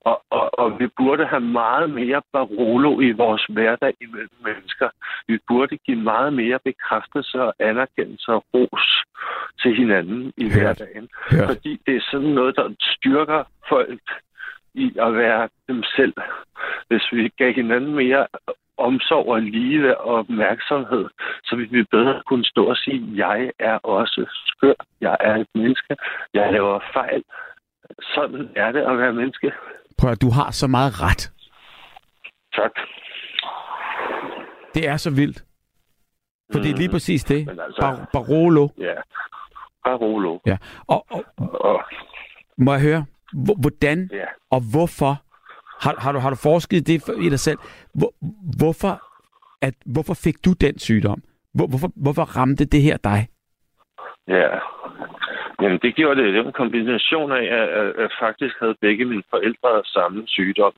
Og, 0.00 0.22
og, 0.30 0.58
og 0.58 0.78
vi 0.80 0.86
burde 0.96 1.26
have 1.26 1.40
meget 1.40 1.90
mere 1.90 2.22
Barolo 2.32 3.00
i 3.00 3.12
vores 3.12 3.44
hverdag 3.48 3.94
imellem 4.00 4.38
mennesker. 4.44 4.88
Vi 5.28 5.38
burde 5.48 5.76
give 5.76 5.96
meget 5.96 6.32
mere 6.32 6.58
bekræftelse 6.64 7.42
og 7.42 7.54
anerkendelse 7.58 8.32
og 8.32 8.44
ros 8.54 9.04
til 9.62 9.76
hinanden 9.76 10.32
i 10.36 10.44
Hørt. 10.44 10.52
hverdagen. 10.52 11.08
Hørt. 11.30 11.46
Fordi 11.46 11.80
det 11.86 11.96
er 11.96 12.04
sådan 12.10 12.34
noget, 12.38 12.56
der 12.56 12.74
styrker 12.80 13.44
folk 13.68 14.02
i 14.74 14.86
at 15.00 15.14
være 15.14 15.48
dem 15.68 15.82
selv. 15.96 16.14
Hvis 16.88 17.12
vi 17.12 17.28
gav 17.38 17.52
hinanden 17.52 17.94
mere 17.94 18.26
omsorg 18.88 19.26
og 19.28 19.42
ligeværd 19.42 19.96
og 19.96 20.14
opmærksomhed, 20.14 21.04
så 21.44 21.56
vi 21.56 21.82
bedre 21.90 22.22
kunne 22.26 22.44
stå 22.44 22.62
og 22.72 22.76
sige, 22.76 23.00
jeg 23.26 23.50
er 23.58 23.76
også 23.78 24.20
skør, 24.46 24.74
jeg 25.00 25.16
er 25.20 25.34
et 25.36 25.46
menneske, 25.54 25.96
jeg 26.34 26.52
laver 26.52 26.80
fejl. 26.92 27.22
Sådan 28.14 28.48
er 28.56 28.72
det 28.72 28.80
at 28.90 28.98
være 28.98 29.12
menneske. 29.12 29.52
Prøv 29.98 30.10
at 30.10 30.22
du 30.22 30.30
har 30.30 30.50
så 30.50 30.66
meget 30.66 30.92
ret. 31.02 31.22
Tak. 32.56 32.72
Det 34.74 34.88
er 34.88 34.96
så 34.96 35.10
vildt. 35.10 35.44
For 36.52 36.58
det 36.60 36.70
er 36.70 36.76
lige 36.76 36.88
Mm. 36.88 36.92
præcis 36.92 37.24
det. 37.24 37.46
Men 37.46 37.60
altså- 37.60 37.80
Bar- 37.80 38.08
Barolo. 38.12 38.68
Ja. 38.78 38.94
Barolo. 39.84 40.38
Ja. 40.46 40.56
Og, 40.88 41.06
og 41.10 41.24
Og, 41.60 41.84
må 42.58 42.72
jeg 42.72 42.82
høre, 42.82 43.04
hvor- 43.44 43.60
hvordan 43.60 44.08
ja. 44.12 44.24
og 44.50 44.60
hvorfor 44.72 45.22
har, 45.84 45.94
har, 46.04 46.12
du, 46.12 46.18
har 46.18 46.30
du 46.30 46.36
forsket 46.36 46.86
det 46.86 47.02
i 47.26 47.28
dig 47.28 47.40
selv? 47.40 47.58
Hvor, 47.94 48.12
hvorfor, 48.58 48.94
at, 49.62 49.74
hvorfor 49.94 50.14
fik 50.24 50.36
du 50.44 50.52
den 50.64 50.78
sygdom? 50.78 51.22
Hvor, 51.54 51.66
hvorfor, 51.66 51.90
hvorfor 52.04 52.24
ramte 52.38 52.64
det 52.64 52.82
her 52.82 52.96
dig? 52.96 53.20
Ja. 54.28 54.48
Jamen, 55.62 55.78
det 55.82 55.94
gjorde 55.94 56.22
det. 56.22 56.32
Det 56.34 56.40
var 56.40 56.46
en 56.46 56.62
kombination 56.62 57.32
af, 57.32 57.44
at, 57.60 57.68
at 58.04 58.10
faktisk 58.20 58.54
havde 58.60 58.76
begge 58.80 59.04
mine 59.04 59.22
forældre 59.30 59.82
samme 59.84 60.22
sygdom. 60.26 60.72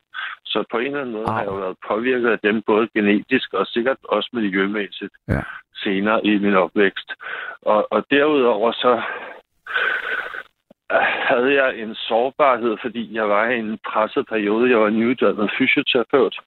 Så 0.45 0.65
på 0.71 0.79
en 0.79 0.87
eller 0.87 1.01
anden 1.01 1.15
måde 1.15 1.27
Au. 1.27 1.33
har 1.33 1.41
jeg 1.41 1.47
jo 1.47 1.55
været 1.55 1.77
påvirket 1.89 2.29
af 2.31 2.39
dem, 2.39 2.63
både 2.67 2.89
genetisk 2.95 3.55
og 3.55 3.67
sikkert 3.67 3.97
også 4.03 4.31
miljømæssigt 4.33 5.15
Ja. 5.29 5.43
senere 5.85 6.27
i 6.27 6.39
min 6.39 6.55
opvækst. 6.55 7.13
Og, 7.63 7.89
og 7.91 8.05
derudover 8.11 8.73
så 8.73 9.03
havde 11.31 11.63
jeg 11.63 11.79
en 11.79 11.95
sårbarhed, 11.95 12.77
fordi 12.83 13.15
jeg 13.15 13.29
var 13.29 13.49
i 13.49 13.59
en 13.59 13.79
presset 13.89 14.27
periode. 14.29 14.71
Jeg 14.71 14.81
var 14.81 14.91
nyuddannet 14.91 15.51
fysioterapeut, 15.59 16.39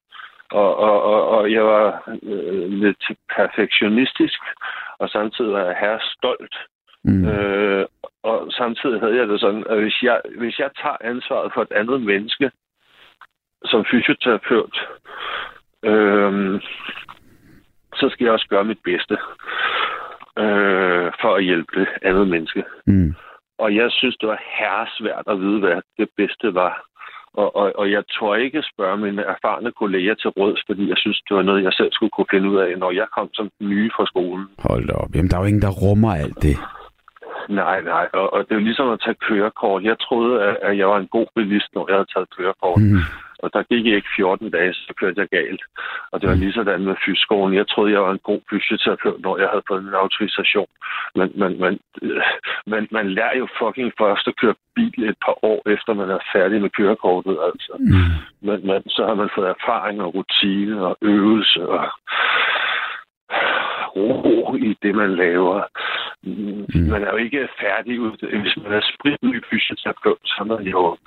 og, 0.52 0.78
og, 0.78 1.04
og, 1.04 1.28
og 1.28 1.52
jeg 1.52 1.66
var 1.66 2.04
øh, 2.24 2.70
lidt 2.70 3.04
perfektionistisk, 3.36 4.40
og 5.00 5.10
samtidig 5.10 5.52
var 5.52 5.64
jeg 5.64 5.78
her 5.80 5.98
stolt. 6.16 6.56
Mm. 7.04 7.28
Øh, 7.28 7.86
og 8.24 8.52
samtidig 8.52 9.00
havde 9.00 9.16
jeg 9.16 9.28
det 9.28 9.40
sådan, 9.40 9.66
at 9.70 9.82
hvis 9.82 10.04
jeg, 10.04 10.22
hvis 10.38 10.60
jeg 10.60 10.70
tager 10.82 10.98
ansvaret 11.02 11.52
for 11.54 11.62
et 11.62 11.72
andet 11.72 12.02
menneske 12.02 12.52
som 13.66 13.86
fysioterapeut, 13.92 14.88
øh, 15.84 16.62
så 17.96 18.10
skal 18.10 18.26
jeg 18.26 18.34
også 18.34 18.48
gøre 18.48 18.64
mit 18.64 18.80
bedste 18.84 19.14
øh, 20.38 21.12
for 21.22 21.36
at 21.36 21.44
hjælpe 21.44 21.80
det 21.80 21.88
andet 22.02 22.28
menneske. 22.28 22.64
Mm. 22.86 23.16
Og 23.64 23.76
jeg 23.76 23.88
synes, 23.92 24.16
det 24.22 24.30
var 24.30 24.42
herresvært 24.58 25.26
at 25.28 25.40
vide, 25.40 25.60
hvad 25.60 25.82
det 25.98 26.10
bedste 26.18 26.54
var. 26.54 26.74
Og, 27.34 27.56
og, 27.56 27.72
og 27.76 27.92
jeg 27.92 28.04
tror 28.16 28.36
ikke 28.36 28.64
spørge 28.74 28.98
mine 28.98 29.22
erfarne 29.22 29.72
kolleger 29.72 30.16
til 30.16 30.30
råds, 30.30 30.62
fordi 30.68 30.90
jeg 30.90 30.98
synes, 30.98 31.22
det 31.30 31.38
var 31.38 31.44
noget, 31.44 31.64
jeg 31.64 31.74
selv 31.74 31.92
skulle 31.94 32.14
kunne 32.16 32.32
finde 32.32 32.50
ud 32.50 32.58
af, 32.58 32.78
når 32.78 32.92
jeg 32.92 33.08
kom 33.18 33.30
som 33.34 33.50
nye 33.62 33.90
fra 33.96 34.06
skolen. 34.06 34.48
Hold 34.70 34.88
da 34.88 34.94
op. 34.94 35.10
Jamen, 35.16 35.30
der 35.30 35.38
er 35.38 35.42
jo 35.42 35.48
ingen, 35.48 35.62
der 35.62 35.80
rummer 35.84 36.12
alt 36.24 36.42
det. 36.42 36.58
Nej, 37.50 37.82
nej, 37.82 38.08
og, 38.14 38.34
og 38.34 38.40
det 38.44 38.52
er 38.52 38.60
jo 38.60 38.68
ligesom 38.70 38.90
at 38.90 39.02
tage 39.06 39.22
kørekort. 39.28 39.84
Jeg 39.84 40.00
troede, 40.00 40.44
at, 40.44 40.58
at 40.62 40.78
jeg 40.78 40.88
var 40.88 40.98
en 40.98 41.08
god 41.08 41.28
bilist, 41.36 41.70
når 41.76 41.86
jeg 41.90 41.96
havde 41.96 42.12
taget 42.14 42.30
kørekort. 42.38 42.82
Mm. 42.82 43.00
Og 43.44 43.50
der 43.54 43.64
gik 43.64 43.86
ikke 43.86 44.10
14 44.16 44.52
dage, 44.52 44.74
så 44.74 44.94
kørte 45.00 45.22
jeg 45.22 45.30
galt. 45.30 45.62
Og 46.12 46.22
det 46.22 46.30
var 46.30 46.36
lige 46.36 46.54
sådan 46.54 46.82
med 46.84 46.96
fysioskolen. 47.06 47.56
Jeg 47.56 47.68
troede, 47.68 47.92
jeg 47.92 48.02
var 48.02 48.12
en 48.12 48.28
god 48.30 48.42
fysioterapeut, 48.50 49.22
når 49.22 49.38
jeg 49.38 49.50
havde 49.50 49.68
fået 49.68 49.82
en 49.82 50.02
autorisation. 50.04 50.72
Men, 51.16 51.32
men, 51.42 51.52
men, 51.64 51.80
øh, 52.02 52.22
men 52.72 52.88
man 52.92 53.06
lærer 53.18 53.38
jo 53.38 53.48
fucking 53.60 53.92
først 54.02 54.28
at 54.28 54.36
køre 54.42 54.56
bil 54.76 55.04
et 55.04 55.18
par 55.26 55.46
år 55.52 55.62
efter, 55.70 55.94
man 55.94 56.10
er 56.10 56.30
færdig 56.34 56.62
med 56.62 56.70
kørekortet. 56.70 57.38
Altså. 57.48 57.74
Mm. 57.80 58.12
Men, 58.48 58.68
men 58.68 58.82
så 58.96 59.02
har 59.08 59.16
man 59.22 59.30
fået 59.36 59.50
erfaring 59.50 60.02
og 60.02 60.16
rutine 60.16 60.86
og 60.88 60.98
øvelse 61.02 61.62
og 61.68 61.86
ro 63.96 64.56
i 64.56 64.78
det, 64.82 64.96
man 64.96 65.16
laver. 65.16 65.64
Mm. 66.24 66.66
Man 66.92 67.04
er 67.04 67.12
jo 67.12 67.18
ikke 67.18 67.48
færdig 67.62 68.02
ud. 68.02 68.42
Hvis 68.42 68.58
man 68.64 68.72
er 68.74 68.82
spritny 68.94 69.44
fysioterapeut, 69.50 70.24
så 70.26 70.36
er 70.40 70.44
man 70.44 70.64
jo 70.68 70.98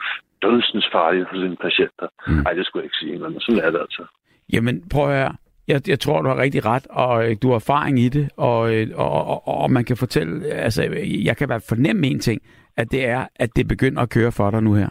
dødsens 0.42 0.88
farlig 0.92 1.26
for 1.28 1.36
sine 1.36 1.56
patienter. 1.56 2.08
Mm. 2.26 2.42
Ej, 2.46 2.52
det 2.52 2.66
skulle 2.66 2.80
jeg 2.82 2.86
ikke 2.86 3.02
sige, 3.02 3.18
men 3.18 3.40
sådan 3.40 3.64
er 3.64 3.70
det 3.70 3.80
altså. 3.80 4.04
Jamen, 4.52 4.88
prøv 4.92 5.04
at 5.10 5.18
høre. 5.18 5.34
Jeg, 5.68 5.80
jeg 5.88 6.00
tror, 6.00 6.22
du 6.22 6.28
har 6.28 6.38
rigtig 6.38 6.66
ret, 6.66 6.86
og 6.90 7.30
øh, 7.30 7.36
du 7.42 7.48
har 7.48 7.54
erfaring 7.54 7.98
i 7.98 8.08
det, 8.08 8.30
og, 8.36 8.74
øh, 8.74 8.86
og, 8.94 9.26
og, 9.26 9.48
og 9.48 9.70
man 9.70 9.84
kan 9.84 9.96
fortælle, 9.96 10.46
altså, 10.46 10.82
jeg 11.24 11.36
kan 11.36 11.48
bare 11.48 11.60
fornemme 11.68 12.06
en 12.06 12.20
ting, 12.20 12.42
at 12.76 12.90
det 12.90 13.08
er, 13.08 13.26
at 13.36 13.50
det 13.56 13.68
begynder 13.68 14.02
at 14.02 14.10
køre 14.10 14.32
for 14.32 14.50
dig 14.50 14.62
nu 14.62 14.74
her. 14.74 14.88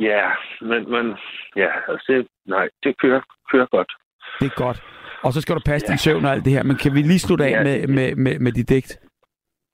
Ja, 0.00 0.26
men, 0.60 0.90
men 0.90 1.16
ja, 1.56 1.70
altså, 1.88 2.24
nej, 2.46 2.68
det 2.82 2.98
kører, 2.98 3.20
kører 3.52 3.66
godt. 3.66 3.92
Det 4.40 4.46
er 4.46 4.56
godt. 4.64 4.82
Og 5.24 5.32
så 5.32 5.40
skal 5.40 5.54
du 5.54 5.60
passe 5.66 5.86
ja. 5.86 5.92
din 5.92 5.98
søvn 5.98 6.24
og 6.24 6.32
alt 6.32 6.44
det 6.44 6.52
her. 6.52 6.62
Men 6.62 6.76
kan 6.76 6.94
vi 6.94 7.02
lige 7.02 7.18
slutte 7.18 7.44
af 7.44 7.50
ja, 7.50 7.62
med, 7.62 7.86
med, 7.86 8.14
med, 8.16 8.38
med 8.38 8.52
dit 8.52 8.68
digt? 8.68 9.00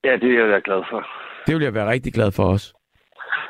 Ja, 0.03 0.13
det 0.21 0.29
er 0.31 0.39
jeg 0.39 0.49
være 0.49 0.61
glad 0.61 0.81
for. 0.89 1.07
Det 1.47 1.55
vil 1.55 1.63
jeg 1.63 1.73
være 1.73 1.89
rigtig 1.91 2.13
glad 2.13 2.31
for 2.31 2.43
os. 2.43 2.73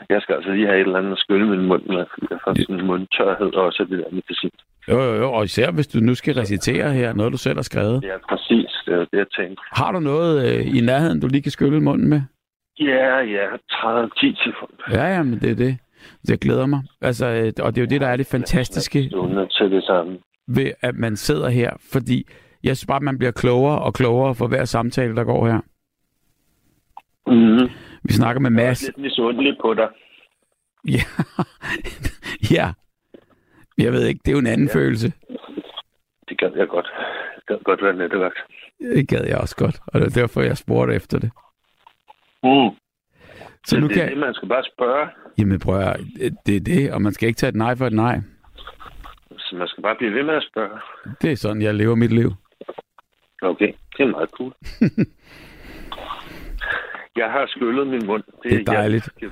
Jeg 0.10 0.22
skal 0.22 0.36
altså 0.36 0.52
lige 0.52 0.68
have 0.68 0.80
et 0.80 0.86
eller 0.86 1.00
andet 1.00 1.12
at 1.12 1.18
skylle 1.18 1.48
min 1.50 1.68
mund 1.68 1.86
med, 1.86 2.06
jeg 2.30 2.40
får 2.44 2.54
sådan 2.54 2.80
en 2.80 2.86
mundtørhed 2.88 3.54
og 3.54 3.66
også 3.66 3.84
det 3.90 3.98
der 4.00 4.10
medicin. 4.12 4.52
Jo, 4.88 5.00
jo, 5.02 5.14
jo, 5.22 5.34
og 5.34 5.44
især 5.44 5.72
hvis 5.72 5.88
du 5.88 6.00
nu 6.00 6.16
skal 6.16 6.34
recitere 6.34 6.94
her, 6.94 7.14
noget 7.14 7.32
du 7.32 7.38
selv 7.38 7.58
har 7.58 7.64
skrevet. 7.72 8.04
Ja, 8.04 8.18
præcis. 8.30 8.70
Det 8.86 8.94
er 8.94 9.00
det, 9.00 9.08
jeg 9.14 9.28
tænkte. 9.38 9.64
Har 9.72 9.92
du 9.92 10.00
noget 10.00 10.34
øh, 10.46 10.78
i 10.78 10.82
nærheden, 10.82 11.20
du 11.20 11.28
lige 11.28 11.42
kan 11.42 11.52
skylle 11.52 11.82
munden 11.82 12.10
med? 12.10 12.22
Ja, 12.80 13.20
ja, 13.20 13.46
30 13.72 14.10
10 14.18 14.36
sekunder. 14.44 14.84
Ja, 14.92 15.16
ja, 15.16 15.24
men 15.24 15.40
det 15.40 15.52
er 15.52 15.56
det. 15.56 15.78
Det 16.28 16.40
glæder 16.40 16.66
mig. 16.66 16.82
Altså, 17.02 17.26
øh, 17.26 17.66
og 17.66 17.76
det 17.76 17.78
er 17.78 17.86
jo 17.86 17.90
det, 17.94 18.02
der 18.02 18.08
er 18.08 18.18
det 18.18 18.28
fantastiske. 18.32 19.00
Jeg 19.00 19.48
til 19.52 19.72
det 19.72 19.84
samme 19.84 20.18
ved, 20.48 20.72
at 20.82 20.96
man 20.96 21.16
sidder 21.16 21.50
her, 21.50 21.72
fordi 21.92 22.28
jeg 22.64 22.78
synes 22.78 22.88
bare, 22.88 22.96
at 22.96 23.04
man 23.04 23.18
bliver 23.18 23.32
klogere 23.32 23.80
og 23.82 23.94
klogere 23.94 24.36
for 24.36 24.48
hver 24.48 24.66
samtale, 24.66 25.16
der 25.16 25.24
går 25.24 25.48
her. 25.48 25.60
Mm. 27.28 27.70
Vi 28.04 28.14
snakker 28.14 28.40
med 28.42 28.50
Mads. 28.50 28.84
Jeg 28.84 28.88
er 28.88 28.92
lidt 28.92 29.02
misundelig 29.02 29.58
på 29.62 29.74
dig. 29.74 29.88
Ja. 30.88 31.02
ja. 32.56 32.72
Jeg 33.78 33.94
ved 33.94 34.06
ikke, 34.06 34.20
det 34.26 34.32
er 34.32 34.36
jo 34.36 34.40
en 34.40 34.48
anden 34.48 34.68
ja. 34.68 34.74
følelse. 34.76 35.14
Det 36.30 36.38
gad 36.38 36.52
jeg 36.56 36.68
godt. 36.68 36.88
Det 37.36 37.46
gad 37.48 37.58
godt 37.64 37.84
være 37.84 37.94
nettevagt. 37.94 38.38
Det 38.80 39.08
gad 39.08 39.26
jeg 39.28 39.38
også 39.38 39.56
godt, 39.56 39.80
og 39.88 40.02
det 40.02 40.08
er 40.08 40.22
derfor, 40.22 40.42
jeg 40.42 40.58
spurgte 40.58 40.96
efter 40.96 41.20
det. 41.20 41.32
Mm. 42.44 42.70
Så 43.66 43.76
det, 43.76 43.82
nu 43.82 43.88
det 43.88 43.96
kan... 43.96 44.10
det, 44.10 44.18
man 44.18 44.34
skal 44.34 44.50
bare 44.50 44.64
spørge. 44.76 45.08
Jamen 45.38 45.60
prøv 45.60 45.80
at, 45.80 46.00
det 46.46 46.56
er 46.56 46.60
det, 46.60 46.94
og 46.94 47.02
man 47.02 47.14
skal 47.14 47.28
ikke 47.28 47.38
tage 47.38 47.50
et 47.50 47.56
nej 47.56 47.76
for 47.76 47.88
et 47.88 47.94
nej. 47.94 48.22
Så 49.38 49.56
man 49.56 49.68
skal 49.68 49.84
bare 49.84 49.96
blive 49.96 50.14
ved 50.14 50.24
med 50.24 50.34
at 50.34 50.48
spørge. 50.52 50.80
Det 51.22 51.32
er 51.32 51.36
sådan, 51.36 51.62
jeg 51.62 51.74
lever 51.74 51.96
mit 51.96 52.12
liv. 52.12 52.32
Okay, 53.42 53.74
det 53.98 54.04
er 54.04 54.08
meget 54.08 54.30
cool. 54.30 54.54
jeg 57.22 57.32
har 57.32 57.46
skyllet 57.48 57.88
min 57.88 58.06
mund. 58.06 58.24
Det, 58.44 58.52
det 58.52 58.60
er 58.60 58.64
dejligt. 58.64 59.10
Jeg, 59.22 59.30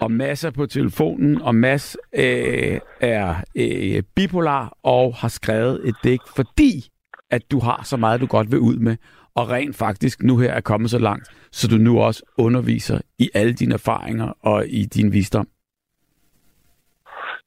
og 0.00 0.10
masser 0.10 0.50
på 0.50 0.66
telefonen, 0.66 1.42
og 1.42 1.54
Mads 1.54 1.96
øh, 2.14 2.80
er 3.00 3.34
øh, 3.56 4.02
bipolar 4.16 4.76
og 4.82 5.14
har 5.14 5.28
skrevet 5.28 5.88
et 5.88 5.94
digt, 6.04 6.22
fordi 6.36 6.88
at 7.30 7.50
du 7.50 7.58
har 7.58 7.80
så 7.84 7.96
meget, 7.96 8.20
du 8.20 8.26
godt 8.26 8.50
vil 8.50 8.58
ud 8.58 8.76
med, 8.76 8.96
og 9.34 9.50
rent 9.50 9.76
faktisk 9.76 10.22
nu 10.22 10.38
her 10.38 10.52
er 10.52 10.60
kommet 10.60 10.90
så 10.90 10.98
langt, 10.98 11.28
så 11.52 11.68
du 11.68 11.76
nu 11.76 12.00
også 12.00 12.22
underviser 12.38 13.00
i 13.18 13.30
alle 13.34 13.52
dine 13.52 13.74
erfaringer 13.74 14.32
og 14.42 14.68
i 14.68 14.84
din 14.84 15.12
visdom. 15.12 15.48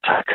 Tak. 0.06 0.26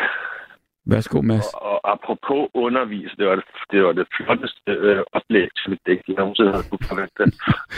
Værsgo, 0.86 1.20
Mads. 1.22 1.54
Og, 1.54 1.60
og 1.62 1.92
apropos 1.92 2.50
undervise, 2.54 3.16
det 3.16 3.26
var 3.26 3.34
det, 3.34 3.44
det, 3.70 3.84
var 3.84 3.92
det 3.92 4.06
flotteste 4.16 4.70
øh, 4.88 5.02
oplæg 5.12 5.48
til 5.56 5.70
mit 5.70 5.80
dæk, 5.86 6.00
jeg 6.08 6.16
nogensinde 6.16 6.50
havde 6.52 6.68
kunne 6.70 6.86
forvente. 6.90 7.24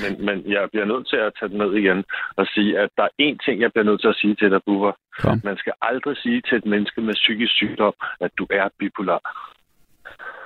Men, 0.02 0.12
men 0.26 0.36
jeg 0.52 0.68
bliver 0.72 0.84
nødt 0.92 1.08
til 1.08 1.16
at 1.16 1.32
tage 1.38 1.48
det 1.48 1.58
ned 1.58 1.72
igen 1.82 2.04
og 2.36 2.46
sige, 2.54 2.78
at 2.78 2.90
der 2.96 3.02
er 3.02 3.14
én 3.26 3.36
ting, 3.44 3.60
jeg 3.60 3.72
bliver 3.72 3.84
nødt 3.84 4.00
til 4.00 4.08
at 4.08 4.18
sige 4.22 4.34
til 4.34 4.50
dig, 4.50 4.60
Bubber. 4.66 4.92
Kom. 5.18 5.40
Man 5.44 5.56
skal 5.56 5.72
aldrig 5.82 6.16
sige 6.16 6.40
til 6.48 6.58
et 6.58 6.66
menneske 6.66 7.00
med 7.00 7.14
psykisk 7.14 7.52
sygdom, 7.52 7.94
at 8.20 8.30
du 8.38 8.46
er 8.50 8.68
bipolar. 8.78 9.20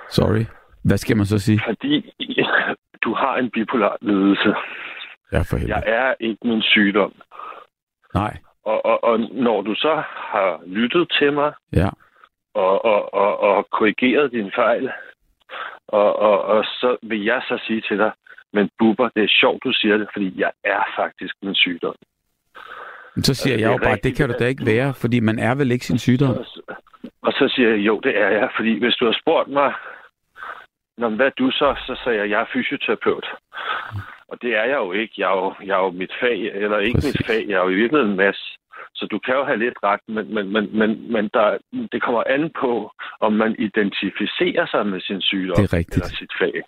Sorry. 0.09 0.45
Hvad 0.83 0.97
skal 0.97 1.17
man 1.17 1.25
så 1.25 1.39
sige? 1.39 1.61
Fordi 1.65 2.13
du 3.05 3.13
har 3.13 3.35
en 3.37 3.49
bipolar 3.49 3.97
ledelse. 4.01 4.49
Ja, 5.31 5.41
for 5.49 5.57
helvede. 5.57 5.75
Jeg 5.75 5.83
er 5.85 6.13
ikke 6.19 6.47
min 6.47 6.61
sygdom. 6.61 7.13
Nej. 8.13 8.37
Og, 8.65 8.85
og, 8.85 9.03
og 9.03 9.19
når 9.19 9.61
du 9.61 9.75
så 9.75 10.03
har 10.05 10.61
lyttet 10.65 11.11
til 11.19 11.33
mig, 11.33 11.53
ja 11.73 11.89
og, 12.53 12.85
og, 12.85 13.13
og, 13.13 13.39
og 13.39 13.67
korrigeret 13.71 14.31
din 14.31 14.51
fejl. 14.55 14.91
Og, 15.87 16.15
og, 16.19 16.41
og 16.41 16.63
så 16.63 16.97
vil 17.01 17.23
jeg 17.23 17.41
så 17.47 17.59
sige 17.67 17.81
til 17.81 17.97
dig, 17.97 18.11
men 18.53 18.69
Bubber, 18.79 19.09
det 19.15 19.23
er 19.23 19.37
sjovt, 19.41 19.63
du 19.63 19.71
siger 19.73 19.97
det, 19.97 20.07
fordi 20.13 20.33
jeg 20.37 20.51
er 20.63 20.83
faktisk 20.95 21.35
min 21.43 21.55
sygdom. 21.55 21.95
Men 23.15 23.23
så 23.23 23.33
siger 23.33 23.57
jeg 23.57 23.71
jo 23.73 23.77
bare, 23.83 23.97
det 24.03 24.15
kan 24.15 24.29
du 24.29 24.35
da 24.39 24.45
ikke 24.45 24.65
være, 24.65 24.93
fordi 24.93 25.19
man 25.19 25.39
er 25.39 25.55
vel 25.55 25.71
ikke 25.71 25.85
sin 25.85 25.97
sygdom. 25.97 26.37
Og 27.21 27.31
så, 27.31 27.51
siger 27.55 27.69
jeg, 27.69 27.79
jo, 27.79 27.99
det 27.99 28.17
er 28.17 28.29
jeg, 28.29 28.49
fordi 28.55 28.79
hvis 28.79 28.95
du 28.95 29.05
har 29.05 29.17
spurgt 29.21 29.49
mig, 29.49 29.73
Nå, 31.01 31.09
hvad 31.09 31.25
er 31.25 31.37
du 31.39 31.51
så? 31.51 31.75
Så 31.87 31.99
siger 32.03 32.13
jeg, 32.13 32.29
jeg 32.29 32.41
er 32.41 32.51
fysioterapeut. 32.53 33.27
Og 34.27 34.41
det 34.41 34.51
er 34.55 34.63
jeg 34.63 34.79
jo 34.85 34.91
ikke. 34.91 35.13
Jeg 35.17 35.29
er 35.31 35.37
jo, 35.41 35.53
jeg 35.65 35.73
er 35.79 35.83
jo 35.83 35.91
mit 35.91 36.13
fag, 36.21 36.39
eller 36.63 36.77
ikke 36.77 36.97
Præcis. 36.97 37.19
mit 37.19 37.27
fag, 37.27 37.45
jeg 37.49 37.57
er 37.59 37.63
jo 37.63 37.69
i 37.69 37.79
virkeligheden 37.81 38.11
en 38.11 38.17
masse. 38.17 38.57
Så 38.95 39.07
du 39.11 39.19
kan 39.19 39.35
jo 39.35 39.43
have 39.43 39.59
lidt 39.59 39.77
ret, 39.83 39.99
men, 40.07 40.33
men, 40.33 40.53
men, 40.53 40.77
men, 40.79 41.11
men 41.11 41.29
der, 41.33 41.57
det 41.91 42.01
kommer 42.01 42.23
an 42.35 42.51
på, 42.59 42.91
om 43.19 43.33
man 43.33 43.55
identificerer 43.59 44.65
sig 44.65 44.87
med 44.87 45.01
sin 45.01 45.21
sygdom 45.21 45.55
det 45.55 45.73
er 45.73 45.77
rigtigt. 45.77 45.95
eller 45.95 46.15
sit 46.19 46.33
fag. 46.39 46.61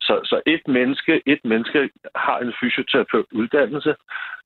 Så, 0.00 0.14
så 0.24 0.40
et, 0.46 0.68
menneske, 0.68 1.22
et 1.26 1.40
menneske 1.44 1.90
har 2.14 2.38
en 2.38 2.52
fysioterapeut 2.60 3.26
uddannelse, 3.32 3.94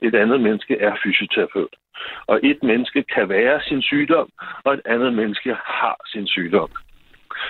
et 0.03 0.15
andet 0.15 0.41
menneske 0.41 0.75
er 0.79 0.95
fysioterapeut. 1.05 1.75
Og 2.27 2.41
et 2.43 2.63
menneske 2.63 3.03
kan 3.03 3.29
være 3.29 3.61
sin 3.69 3.83
sygdom, 3.83 4.29
og 4.65 4.75
et 4.75 4.81
andet 4.85 5.15
menneske 5.15 5.57
har 5.65 5.97
sin 6.13 6.27
sygdom. 6.27 6.71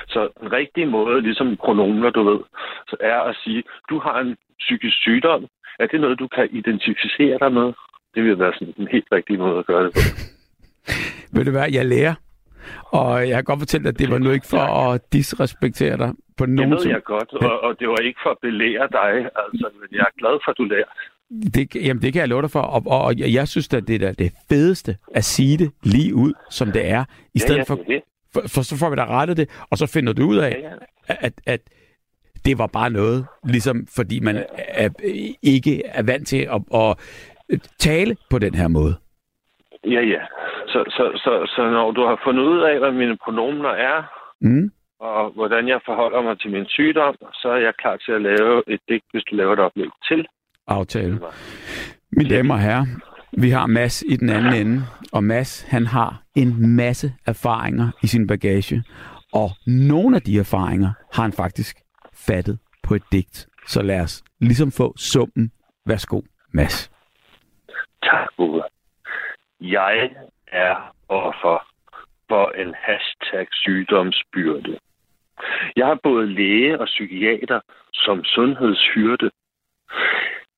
Så 0.09 0.29
den 0.41 0.53
rigtige 0.53 0.87
måde, 0.87 1.21
ligesom 1.21 1.57
pronomener, 1.57 2.11
du 2.11 2.23
ved, 2.23 2.41
så 2.89 2.97
er 3.01 3.21
at 3.21 3.37
sige, 3.45 3.63
du 3.91 3.99
har 3.99 4.21
en 4.21 4.37
psykisk 4.59 4.97
sygdom. 4.97 5.47
Er 5.79 5.87
det 5.87 6.01
noget, 6.01 6.19
du 6.19 6.29
kan 6.29 6.49
identificere 6.53 7.39
dig 7.39 7.53
med? 7.53 7.73
Det 8.15 8.25
vil 8.25 8.39
være 8.39 8.53
sådan 8.55 8.75
en 8.79 8.89
helt 8.93 9.09
rigtig 9.13 9.39
måde 9.39 9.59
at 9.59 9.67
gøre 9.67 9.85
det 9.85 9.93
på. 9.95 10.01
Ved 11.35 11.45
du 11.45 11.51
hvad, 11.51 11.73
jeg 11.73 11.87
lærer. 11.87 12.15
Og 12.85 13.29
jeg 13.29 13.35
kan 13.35 13.45
godt 13.45 13.59
fortælle 13.59 13.85
dig, 13.85 13.89
at 13.91 13.99
det 13.99 14.11
var 14.11 14.19
nu 14.19 14.31
ikke 14.31 14.47
for 14.47 14.59
at 14.59 15.13
disrespektere 15.13 15.97
dig 15.97 16.13
på 16.37 16.47
nogen 16.47 16.73
Det 16.73 16.79
ved 16.79 16.93
jeg 16.93 17.03
godt, 17.05 17.33
og, 17.33 17.61
og 17.61 17.81
det 17.81 17.89
var 17.89 17.97
ikke 17.97 18.21
for 18.23 18.31
at 18.31 18.39
belære 18.43 18.89
dig, 18.93 19.13
altså, 19.43 19.71
men 19.81 19.89
jeg 19.93 20.01
er 20.01 20.19
glad 20.19 20.39
for, 20.45 20.51
at 20.51 20.59
du 20.59 20.65
lærer. 20.65 20.91
Det, 21.55 21.75
jamen, 21.87 22.03
det 22.03 22.13
kan 22.13 22.21
jeg 22.21 22.29
love 22.29 22.43
dig 22.43 22.51
for, 22.51 22.61
og, 22.61 22.83
og, 22.87 23.01
og 23.01 23.33
jeg 23.33 23.49
synes 23.49 23.75
at 23.75 23.89
det 23.89 24.03
er 24.03 24.13
det 24.13 24.33
fedeste 24.49 24.97
at 25.15 25.25
sige 25.25 25.59
det 25.59 25.71
lige 25.83 26.15
ud, 26.15 26.33
som 26.51 26.73
det 26.73 26.91
er, 26.91 27.05
i 27.35 27.39
stedet 27.39 27.57
ja, 27.57 27.65
ja, 27.69 27.75
for, 27.75 27.79
for, 28.33 28.49
for 28.49 28.63
så 28.63 28.77
får 28.79 28.91
vi 28.91 28.97
da 28.97 29.05
rettet 29.05 29.37
det, 29.37 29.49
og 29.71 29.79
så 29.79 29.87
finder 29.87 30.13
du 30.13 30.23
ud 30.29 30.37
af, 30.37 30.57
ja, 30.63 30.69
ja. 30.69 30.75
At, 31.09 31.33
at 31.47 31.61
det 32.45 32.59
var 32.59 32.67
bare 32.67 32.91
noget, 32.91 33.27
ligesom 33.45 33.87
fordi 33.97 34.21
man 34.21 34.37
ja. 34.37 34.43
er, 34.69 34.89
ikke 35.43 35.83
er 35.87 36.03
vant 36.03 36.29
til 36.29 36.37
at, 36.37 36.63
at 36.75 36.99
tale 37.79 38.17
på 38.31 38.39
den 38.39 38.55
her 38.55 38.69
måde. 38.69 38.95
Ja, 39.85 40.01
ja. 40.01 40.23
Så, 40.67 40.85
så, 40.89 41.05
så, 41.25 41.53
så 41.57 41.71
når 41.71 41.91
du 41.91 42.03
har 42.07 42.21
fundet 42.25 42.43
ud 42.43 42.61
af, 42.61 42.79
hvad 42.79 42.93
mine 42.93 43.17
pronomener 43.25 43.69
er, 43.69 43.99
mm. 44.41 44.71
og 45.01 45.31
hvordan 45.31 45.69
jeg 45.69 45.81
forholder 45.85 46.23
mig 46.23 46.41
til 46.41 46.51
min 46.51 46.67
sygdom, 46.69 47.15
så 47.33 47.49
er 47.49 47.57
jeg 47.57 47.75
klar 47.79 47.97
til 47.97 48.13
at 48.13 48.23
lave 48.23 48.63
et 48.67 48.81
digt, 48.89 49.05
hvis 49.13 49.23
du 49.31 49.37
laver 49.37 49.53
et 49.53 49.59
oplæg 49.59 49.91
til. 50.09 50.27
Aftale. 50.67 51.21
Mine 52.13 52.31
damer 52.31 52.55
og 52.55 52.61
herrer, 52.61 52.85
vi 53.39 53.51
har 53.51 53.67
Mads 53.67 54.03
i 54.09 54.17
den 54.17 54.31
anden 54.31 54.55
ende, 54.55 54.83
og 55.13 55.25
Mads 55.25 55.63
han 55.63 55.87
har 55.87 56.23
en 56.37 56.77
masse 56.77 57.13
erfaringer 57.27 57.91
i 58.03 58.07
sin 58.07 58.27
bagage, 58.27 58.83
og 59.33 59.51
nogle 59.67 60.17
af 60.17 60.23
de 60.23 60.39
erfaringer 60.39 60.93
har 61.13 61.23
han 61.23 61.33
faktisk 61.33 61.77
fattet 62.27 62.59
på 62.83 62.95
et 62.95 63.03
digt. 63.13 63.47
Så 63.67 63.83
lad 63.83 64.01
os 64.01 64.25
ligesom 64.41 64.73
få 64.73 64.95
summen. 64.97 65.53
Værsgo, 65.87 66.21
Mads. 66.55 66.92
Tak, 68.03 68.29
Gud. 68.37 68.63
Jeg 69.61 70.11
er 70.47 70.95
offer 71.09 71.67
for 72.29 72.51
en 72.51 72.75
hashtag 72.75 73.47
sygdomsbyrde. 73.53 74.79
Jeg 75.77 75.87
har 75.87 75.99
både 76.03 76.27
læge 76.27 76.81
og 76.81 76.87
psykiater 76.87 77.61
som 77.93 78.25
sundhedshyrde. 78.25 79.31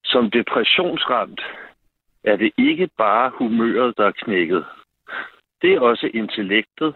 Som 0.05 0.31
depressionsramt 0.31 1.41
er 2.25 2.37
det 2.37 2.53
ikke 2.59 2.89
bare 2.99 3.31
humøret, 3.31 3.97
der 3.97 4.07
er 4.07 4.11
knækket. 4.11 4.65
Det 5.63 5.73
er 5.73 5.81
også 5.81 6.11
intellektet, 6.15 6.95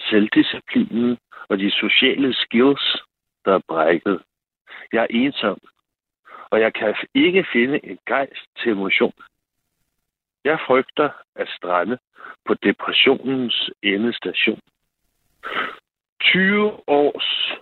selvdisciplinen 0.00 1.18
og 1.48 1.58
de 1.58 1.70
sociale 1.70 2.34
skills, 2.34 3.02
der 3.44 3.54
er 3.54 3.60
brækket. 3.68 4.22
Jeg 4.92 5.02
er 5.02 5.06
ensom, 5.10 5.58
og 6.50 6.60
jeg 6.60 6.74
kan 6.74 6.94
ikke 7.14 7.46
finde 7.52 7.80
en 7.84 7.98
gejst 8.06 8.46
til 8.62 8.72
emotion. 8.72 9.12
Jeg 10.48 10.58
frygter 10.66 11.10
at 11.36 11.48
strande 11.48 11.98
på 12.46 12.54
depressionens 12.54 13.70
endestation. 13.82 14.60
20 16.20 16.88
års 16.88 17.52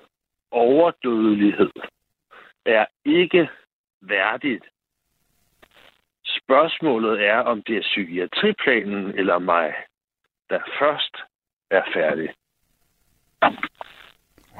overdødelighed 0.50 1.72
er 2.64 2.86
ikke 3.04 3.48
værdigt. 4.00 4.64
Spørgsmålet 6.24 7.26
er, 7.26 7.38
om 7.38 7.62
det 7.62 7.76
er 7.76 7.80
psykiatriplanen 7.80 9.18
eller 9.18 9.38
mig, 9.38 9.74
der 10.50 10.60
først 10.78 11.16
er 11.70 11.82
færdig. 11.94 12.34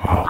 Wow. 0.05 0.27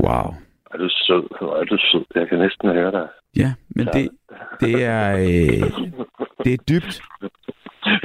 Wow. 0.00 0.51
Er 0.72 0.76
du 0.76 0.88
sød? 0.88 1.24
Er 1.40 1.64
du 1.64 1.78
sød? 1.78 2.04
Jeg 2.14 2.28
kan 2.28 2.38
næsten 2.38 2.68
høre 2.72 2.92
dig. 2.92 3.08
Ja, 3.36 3.54
men 3.76 3.86
det, 3.86 4.10
det 4.60 4.84
er 4.84 5.12
øh, 5.12 5.92
det 6.44 6.52
er 6.54 6.62
dybt. 6.68 7.02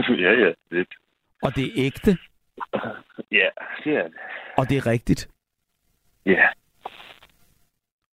ja, 0.25 0.31
ja, 0.43 0.51
lidt. 0.71 0.93
Og 1.43 1.55
det 1.55 1.63
er 1.65 1.71
ægte. 1.75 2.17
Ja, 3.31 3.49
det 3.83 3.93
er 3.97 4.03
det. 4.03 4.13
Og 4.57 4.69
det 4.69 4.77
er 4.77 4.85
rigtigt. 4.87 5.29
Ja. 6.25 6.47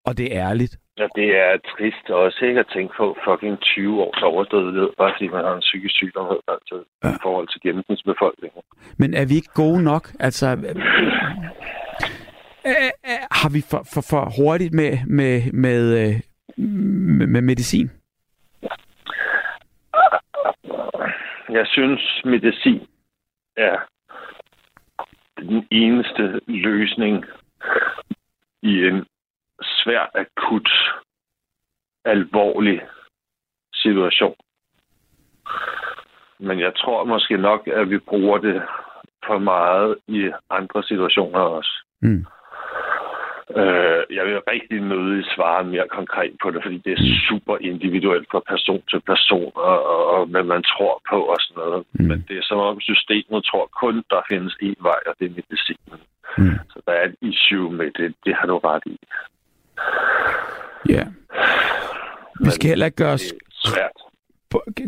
Og 0.05 0.19
det 0.19 0.37
er 0.37 0.49
ærligt. 0.49 0.77
Ja, 0.99 1.07
det 1.17 1.29
er 1.37 1.59
trist 1.73 2.11
også 2.11 2.45
ikke 2.45 2.61
at 2.61 2.71
tænke 2.75 2.95
på 2.97 3.17
fucking 3.25 3.61
20 3.61 4.03
års 4.03 4.23
overdødelighed, 4.23 4.91
bare 4.99 5.13
fordi 5.15 5.29
man 5.29 5.45
har 5.45 5.55
en 5.55 5.61
psykisk 5.61 5.95
sygdom 5.95 6.27
altså, 6.49 6.85
ja. 7.05 7.09
i 7.09 7.19
forhold 7.23 7.49
til 7.49 7.61
gennemsnitsbefolkningen. 7.61 8.63
Men 8.99 9.15
er 9.15 9.27
vi 9.27 9.35
ikke 9.35 9.55
gode 9.55 9.83
nok? 9.83 10.05
Altså, 10.21 10.47
har 13.41 13.51
vi 13.53 13.61
for, 13.71 13.83
for, 13.95 14.01
for 14.11 14.43
hurtigt 14.43 14.73
med, 14.75 14.99
med, 15.07 15.53
med, 15.53 16.21
med, 16.57 17.27
med 17.27 17.43
medicin? 17.43 17.91
Jeg 21.49 21.67
synes, 21.67 22.21
medicin 22.25 22.87
er 23.57 23.77
den 25.37 25.67
eneste 25.71 26.41
løsning 26.47 27.25
i 28.63 28.75
en 28.89 29.07
svær, 29.63 30.11
akut, 30.15 30.71
alvorlig 32.05 32.81
situation. 33.75 34.37
Men 36.39 36.61
jeg 36.61 36.73
tror 36.77 37.05
måske 37.05 37.37
nok, 37.37 37.67
at 37.67 37.91
vi 37.91 37.99
bruger 37.99 38.39
det 38.39 38.63
for 39.27 39.39
meget 39.39 39.99
i 40.09 40.31
andre 40.51 40.83
situationer 40.83 41.39
også. 41.39 41.71
Mm. 42.03 42.27
Øh, 43.51 44.03
jeg 44.17 44.25
vil 44.27 44.49
rigtig 44.55 44.81
nødig 44.81 45.25
svare 45.35 45.65
mere 45.65 45.89
konkret 45.99 46.33
på 46.43 46.51
det, 46.51 46.61
fordi 46.63 46.79
det 46.85 46.93
er 46.93 47.03
super 47.29 47.57
individuelt 47.61 48.27
fra 48.31 48.41
person 48.53 48.83
til 48.91 49.01
person, 49.01 49.53
og, 49.55 49.77
og, 49.93 50.03
og 50.15 50.27
hvad 50.27 50.43
man 50.43 50.63
tror 50.63 51.03
på 51.11 51.19
og 51.33 51.37
sådan 51.41 51.61
noget. 51.63 51.85
Mm. 51.93 52.05
Men 52.09 52.25
det 52.29 52.39
er 52.39 52.45
som 52.45 52.59
om 52.59 52.81
systemet 52.81 53.45
tror 53.45 53.67
kun, 53.83 53.97
der 54.11 54.21
findes 54.31 54.55
én 54.63 54.81
vej, 54.89 55.01
og 55.07 55.15
det 55.19 55.25
er 55.27 55.35
medicinen. 55.41 56.01
Mm. 56.39 56.59
Så 56.73 56.79
der 56.87 56.93
er 56.93 57.05
et 57.11 57.17
issue 57.21 57.73
med 57.73 57.91
det. 57.99 58.15
Det 58.25 58.35
har 58.39 58.47
du 58.47 58.59
ret 58.59 58.83
i. 58.87 58.97
Ja. 60.89 61.05
Vi 62.45 62.51
skal 62.51 62.69
heller 62.69 62.87
ikke 62.87 62.97
gøre 62.97 63.13
os 63.13 63.35
svært. 63.65 63.99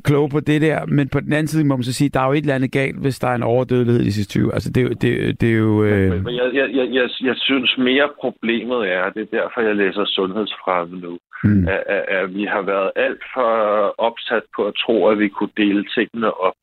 Kloge 0.05 0.29
på 0.31 0.41
det 0.41 0.61
der, 0.63 0.87
men 0.87 1.09
på 1.09 1.21
den 1.21 1.33
anden 1.33 1.47
side 1.47 1.65
må 1.65 1.77
man 1.77 1.83
så 1.83 1.93
sige, 1.93 2.11
der 2.15 2.21
er 2.21 2.27
jo 2.27 2.33
et 2.33 2.39
eller 2.39 2.55
andet 2.55 2.73
galt, 2.73 2.99
hvis 3.01 3.19
der 3.19 3.29
er 3.29 3.35
en 3.35 3.43
overdødelighed 3.43 4.01
i 4.03 4.05
de 4.05 4.13
sidste 4.13 4.33
20. 4.33 4.55
Altså, 4.55 4.71
det, 4.73 5.03
det, 5.03 5.41
det 5.41 5.49
er 5.51 5.57
jo... 5.57 5.85
Øh... 5.85 6.25
Men 6.25 6.35
jeg, 6.35 6.49
jeg, 6.55 6.69
jeg, 6.79 6.87
jeg, 6.93 7.09
jeg 7.23 7.37
synes 7.37 7.79
mere 7.79 8.09
problemet 8.21 8.81
er, 8.93 9.11
det 9.11 9.23
er 9.23 9.39
derfor, 9.39 9.61
jeg 9.61 9.77
læser 9.77 10.05
sundhedsfremme 10.05 10.97
nu, 11.01 11.19
mm. 11.45 11.69
at, 11.69 11.83
at, 11.87 12.05
at 12.17 12.35
vi 12.35 12.45
har 12.45 12.63
været 12.63 12.91
alt 12.97 13.23
for 13.35 13.51
opsat 13.99 14.43
på 14.57 14.67
at 14.67 14.75
tro, 14.85 15.09
at 15.09 15.19
vi 15.19 15.29
kunne 15.29 15.57
dele 15.57 15.85
tingene 15.97 16.31
op, 16.49 16.61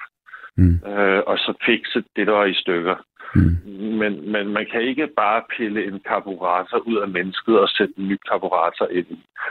mm. 0.58 0.80
øh, 0.92 1.22
og 1.28 1.38
så 1.38 1.54
fikse 1.66 2.04
det, 2.16 2.28
der 2.28 2.38
er 2.42 2.46
i 2.46 2.54
stykker. 2.54 2.96
Mm. 3.36 3.58
Men, 4.00 4.32
men 4.32 4.48
man 4.48 4.66
kan 4.72 4.82
ikke 4.82 5.08
bare 5.08 5.42
pille 5.58 5.86
en 5.88 6.00
karburator 6.00 6.78
ud 6.78 6.98
af 6.98 7.08
mennesket 7.08 7.60
og 7.60 7.70
sætte 7.70 7.94
en 7.98 8.08
ny 8.08 8.18
karburator 8.30 8.88
ind. 8.88 9.08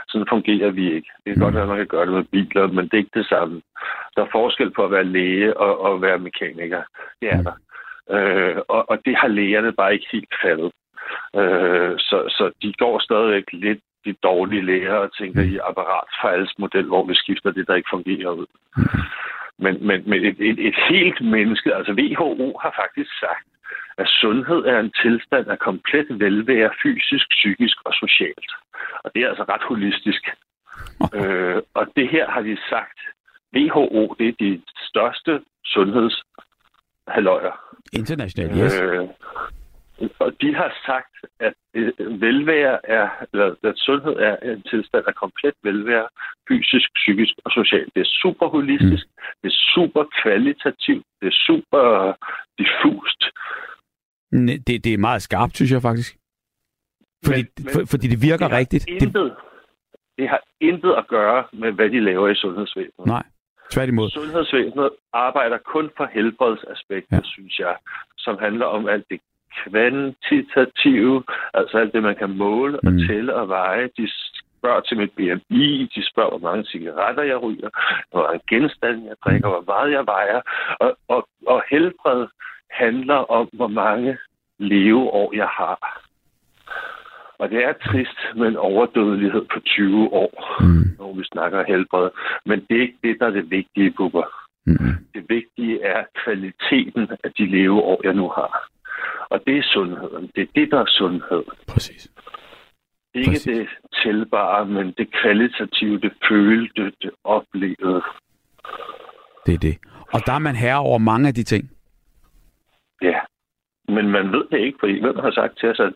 Sådan 0.07 0.27
fungerer 0.29 0.71
vi 0.71 0.85
ikke. 0.93 1.09
Det 1.23 1.33
kan 1.33 1.35
mm. 1.35 1.41
godt 1.41 1.55
være, 1.55 1.63
at 1.63 1.69
man 1.69 1.77
kan 1.77 1.87
gøre 1.87 2.05
det 2.05 2.13
med 2.13 2.23
biler, 2.23 2.67
men 2.67 2.85
det 2.85 2.93
er 2.93 2.97
ikke 2.97 3.19
det 3.19 3.25
samme. 3.25 3.61
Der 4.15 4.21
er 4.21 4.31
forskel 4.31 4.71
på 4.71 4.85
at 4.85 4.91
være 4.91 5.03
læge 5.03 5.57
og, 5.57 5.81
og 5.81 6.01
være 6.01 6.19
mekaniker. 6.19 6.83
Det 7.21 7.29
er 7.31 7.37
mm. 7.37 7.43
der. 7.43 7.55
Øh, 8.11 8.57
og, 8.67 8.89
og 8.89 8.97
det 9.05 9.15
har 9.15 9.27
lægerne 9.27 9.73
bare 9.73 9.93
ikke 9.93 10.07
helt 10.11 10.33
faldet. 10.43 10.71
Øh, 11.35 11.93
så, 11.97 12.17
så 12.37 12.51
de 12.61 12.73
går 12.73 12.99
stadigvæk 12.99 13.43
lidt 13.53 13.79
de 14.05 14.13
dårlige 14.23 14.65
læger 14.65 14.93
og 14.93 15.13
tænker 15.17 15.41
mm. 15.43 15.49
i 15.49 15.57
apparatfejlsmodel, 15.69 16.85
hvor 16.85 17.05
vi 17.05 17.15
skifter 17.15 17.51
det, 17.51 17.67
der 17.67 17.75
ikke 17.75 17.93
fungerer 17.93 18.29
ud. 18.29 18.45
Mm. 18.77 18.83
Men, 19.57 19.87
men, 19.87 20.03
men 20.09 20.25
et, 20.25 20.37
et, 20.39 20.67
et 20.67 20.75
helt 20.89 21.21
menneske, 21.21 21.75
altså 21.75 21.91
WHO 21.91 22.57
har 22.63 22.73
faktisk 22.81 23.19
sagt, 23.19 23.47
at 23.97 24.07
sundhed 24.07 24.61
er 24.65 24.79
en 24.79 24.91
tilstand 25.03 25.47
af 25.47 25.59
komplet 25.59 26.07
velvære 26.19 26.71
fysisk, 26.83 27.27
psykisk 27.29 27.77
og 27.85 27.93
socialt. 27.93 28.51
Og 29.03 29.11
det 29.13 29.23
er 29.23 29.29
altså 29.29 29.43
ret 29.43 29.63
holistisk. 29.71 30.23
øh, 31.15 31.61
og 31.73 31.87
det 31.95 32.09
her 32.09 32.25
har 32.31 32.41
de 32.41 32.57
sagt, 32.69 32.99
WHO, 33.55 34.15
det 34.19 34.27
er 34.27 34.35
de 34.39 34.61
største 34.89 35.41
sundhedshalløjer. 35.65 37.55
Internationalt, 37.93 38.57
yes. 38.63 38.81
Øh, 38.81 39.07
og 40.19 40.31
de 40.41 40.55
har 40.55 40.71
sagt, 40.85 41.15
at 41.39 41.53
øh, 41.73 42.21
velvære 42.21 42.89
er, 42.89 43.09
eller 43.33 43.55
at 43.63 43.77
sundhed 43.77 44.15
er 44.29 44.35
en 44.51 44.61
tilstand 44.61 45.03
af 45.07 45.15
komplet 45.15 45.53
velvære, 45.63 46.07
fysisk, 46.49 46.89
psykisk 46.95 47.33
og 47.45 47.51
socialt. 47.51 47.95
Det 47.95 48.01
er 48.01 48.11
super 48.21 48.47
holistisk, 48.47 49.05
mm. 49.07 49.23
det 49.41 49.49
er 49.53 49.57
super 49.75 50.03
kvalitativt, 50.21 51.05
det 51.21 51.27
er 51.27 51.37
super 51.47 51.83
diffust. 52.59 53.21
Det, 54.67 54.83
det 54.83 54.93
er 54.93 54.97
meget 54.97 55.21
skarpt, 55.21 55.55
synes 55.55 55.71
jeg 55.71 55.81
faktisk. 55.81 56.17
Fordi, 57.25 57.41
men, 57.41 57.49
men, 57.57 57.73
for, 57.73 57.81
fordi 57.91 58.07
det 58.07 58.21
virker 58.21 58.47
det 58.47 58.57
rigtigt. 58.57 58.87
Intet, 58.87 59.13
det... 59.13 59.35
det 60.17 60.29
har 60.29 60.41
intet 60.61 60.93
at 60.93 61.07
gøre 61.07 61.43
med, 61.53 61.71
hvad 61.71 61.89
de 61.89 61.99
laver 61.99 62.27
i 62.27 62.35
sundhedsvæsenet. 62.35 63.05
Nej, 63.07 63.23
tværtimod. 63.71 64.09
Sundhedsvæsenet 64.09 64.89
arbejder 65.13 65.57
kun 65.57 65.89
for 65.97 66.05
helbredsaspektet, 66.13 67.17
ja. 67.17 67.21
synes 67.23 67.59
jeg, 67.59 67.75
som 68.17 68.37
handler 68.37 68.65
om 68.65 68.87
alt 68.87 69.05
det 69.09 69.19
kvantitative, 69.63 71.23
altså 71.53 71.77
alt 71.77 71.93
det, 71.93 72.03
man 72.03 72.15
kan 72.15 72.37
måle 72.37 72.79
og 72.79 72.91
mm. 72.91 72.99
tælle 73.07 73.35
og 73.35 73.49
veje. 73.49 73.89
De 73.97 74.09
spørger 74.57 74.81
til 74.81 74.97
mit 74.97 75.11
BMI, 75.11 75.89
de 75.95 76.09
spørger, 76.09 76.29
hvor 76.29 76.49
mange 76.49 76.65
cigaretter 76.65 77.23
jeg 77.23 77.43
ryger, 77.43 77.69
hvor 78.11 78.23
mange 78.27 78.41
genstande 78.49 79.07
jeg 79.07 79.15
drikker, 79.25 79.47
mm. 79.47 79.53
hvor 79.53 79.63
meget 79.73 79.91
jeg 79.91 80.05
vejer. 80.05 80.41
Og, 80.79 80.97
og, 81.07 81.27
og 81.47 81.63
helbred 81.69 82.27
handler 82.71 83.31
om, 83.37 83.49
hvor 83.53 83.67
mange 83.67 84.17
leveår 84.59 85.35
jeg 85.35 85.47
har. 85.47 86.03
Og 87.39 87.49
det 87.49 87.63
er 87.63 87.73
trist 87.73 88.19
med 88.35 88.47
en 88.47 88.57
overdødelighed 88.57 89.45
på 89.53 89.59
20 89.59 90.13
år, 90.13 90.33
mm. 90.61 90.85
når 90.97 91.13
vi 91.13 91.23
snakker 91.23 91.63
helbred. 91.63 92.09
Men 92.45 92.59
det 92.59 92.77
er 92.77 92.81
ikke 92.81 93.03
det, 93.03 93.15
der 93.19 93.25
er 93.25 93.31
det 93.31 93.51
vigtige, 93.51 93.91
Bubber. 93.97 94.27
Mm. 94.65 94.95
Det 95.13 95.23
vigtige 95.29 95.83
er 95.83 96.03
kvaliteten 96.23 97.09
af 97.23 97.31
de 97.37 97.45
leveår, 97.45 98.01
jeg 98.03 98.13
nu 98.13 98.29
har. 98.29 98.69
Og 99.29 99.41
det 99.47 99.57
er 99.57 99.63
sundheden. 99.63 100.31
Det 100.35 100.41
er 100.41 100.51
det, 100.55 100.71
der 100.71 100.79
er 100.79 100.85
sundhed. 100.87 101.43
Præcis. 101.67 102.07
Ikke 103.15 103.29
Præcis. 103.31 103.43
det 103.43 103.67
tilbare, 104.03 104.65
men 104.65 104.93
det 104.97 105.13
kvalitative, 105.21 105.99
det 105.99 106.13
følte, 106.29 106.91
det 107.01 107.11
oplevede. 107.23 108.01
Det 109.45 109.53
er 109.53 109.57
det. 109.57 109.77
Og 110.13 110.19
der 110.25 110.33
er 110.33 110.39
man 110.39 110.55
herre 110.55 110.79
over 110.79 110.97
mange 110.97 111.27
af 111.27 111.33
de 111.33 111.43
ting. 111.43 111.71
Ja, 113.01 113.19
men 113.87 114.09
man 114.11 114.31
ved 114.31 114.45
det 114.51 114.59
ikke, 114.59 114.77
fordi 114.79 115.01
hvem 115.01 115.17
har 115.19 115.31
sagt 115.31 115.59
til 115.59 115.69
os, 115.69 115.79
at 115.79 115.93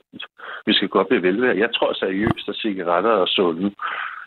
vi 0.66 0.74
skal 0.74 0.90
op 0.94 1.12
i 1.12 1.16
velvære. 1.16 1.58
Jeg 1.58 1.70
tror 1.74 1.94
seriøst, 1.94 2.50
at 2.50 2.56
cigaretter 2.56 3.12
er 3.22 3.26
sunde. 3.26 3.76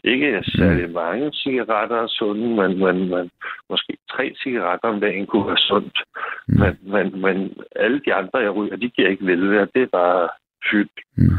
Ikke 0.05 0.43
særlig 0.45 0.87
mm. 0.87 0.95
mange 0.95 1.33
cigaretter 1.33 1.97
er 1.97 2.07
sunde, 2.09 2.49
men, 2.49 2.79
men, 2.79 3.11
men 3.11 3.31
måske 3.71 3.97
tre 4.11 4.35
cigaretter 4.43 4.89
om 4.89 5.01
dagen 5.01 5.27
kunne 5.27 5.47
være 5.47 5.57
sundt. 5.57 5.99
Mm. 6.49 6.61
Men, 6.61 6.79
men, 6.93 7.21
men 7.21 7.57
alle 7.77 8.01
de 8.07 8.15
andre, 8.15 8.39
jeg 8.39 8.55
ryger, 8.55 8.77
de 8.77 8.89
giver 8.89 9.09
ikke 9.09 9.27
velvære. 9.27 9.69
Det 9.75 9.83
er 9.83 9.87
bare 9.93 10.29
fyldt. 10.71 11.01
Mm. 11.17 11.39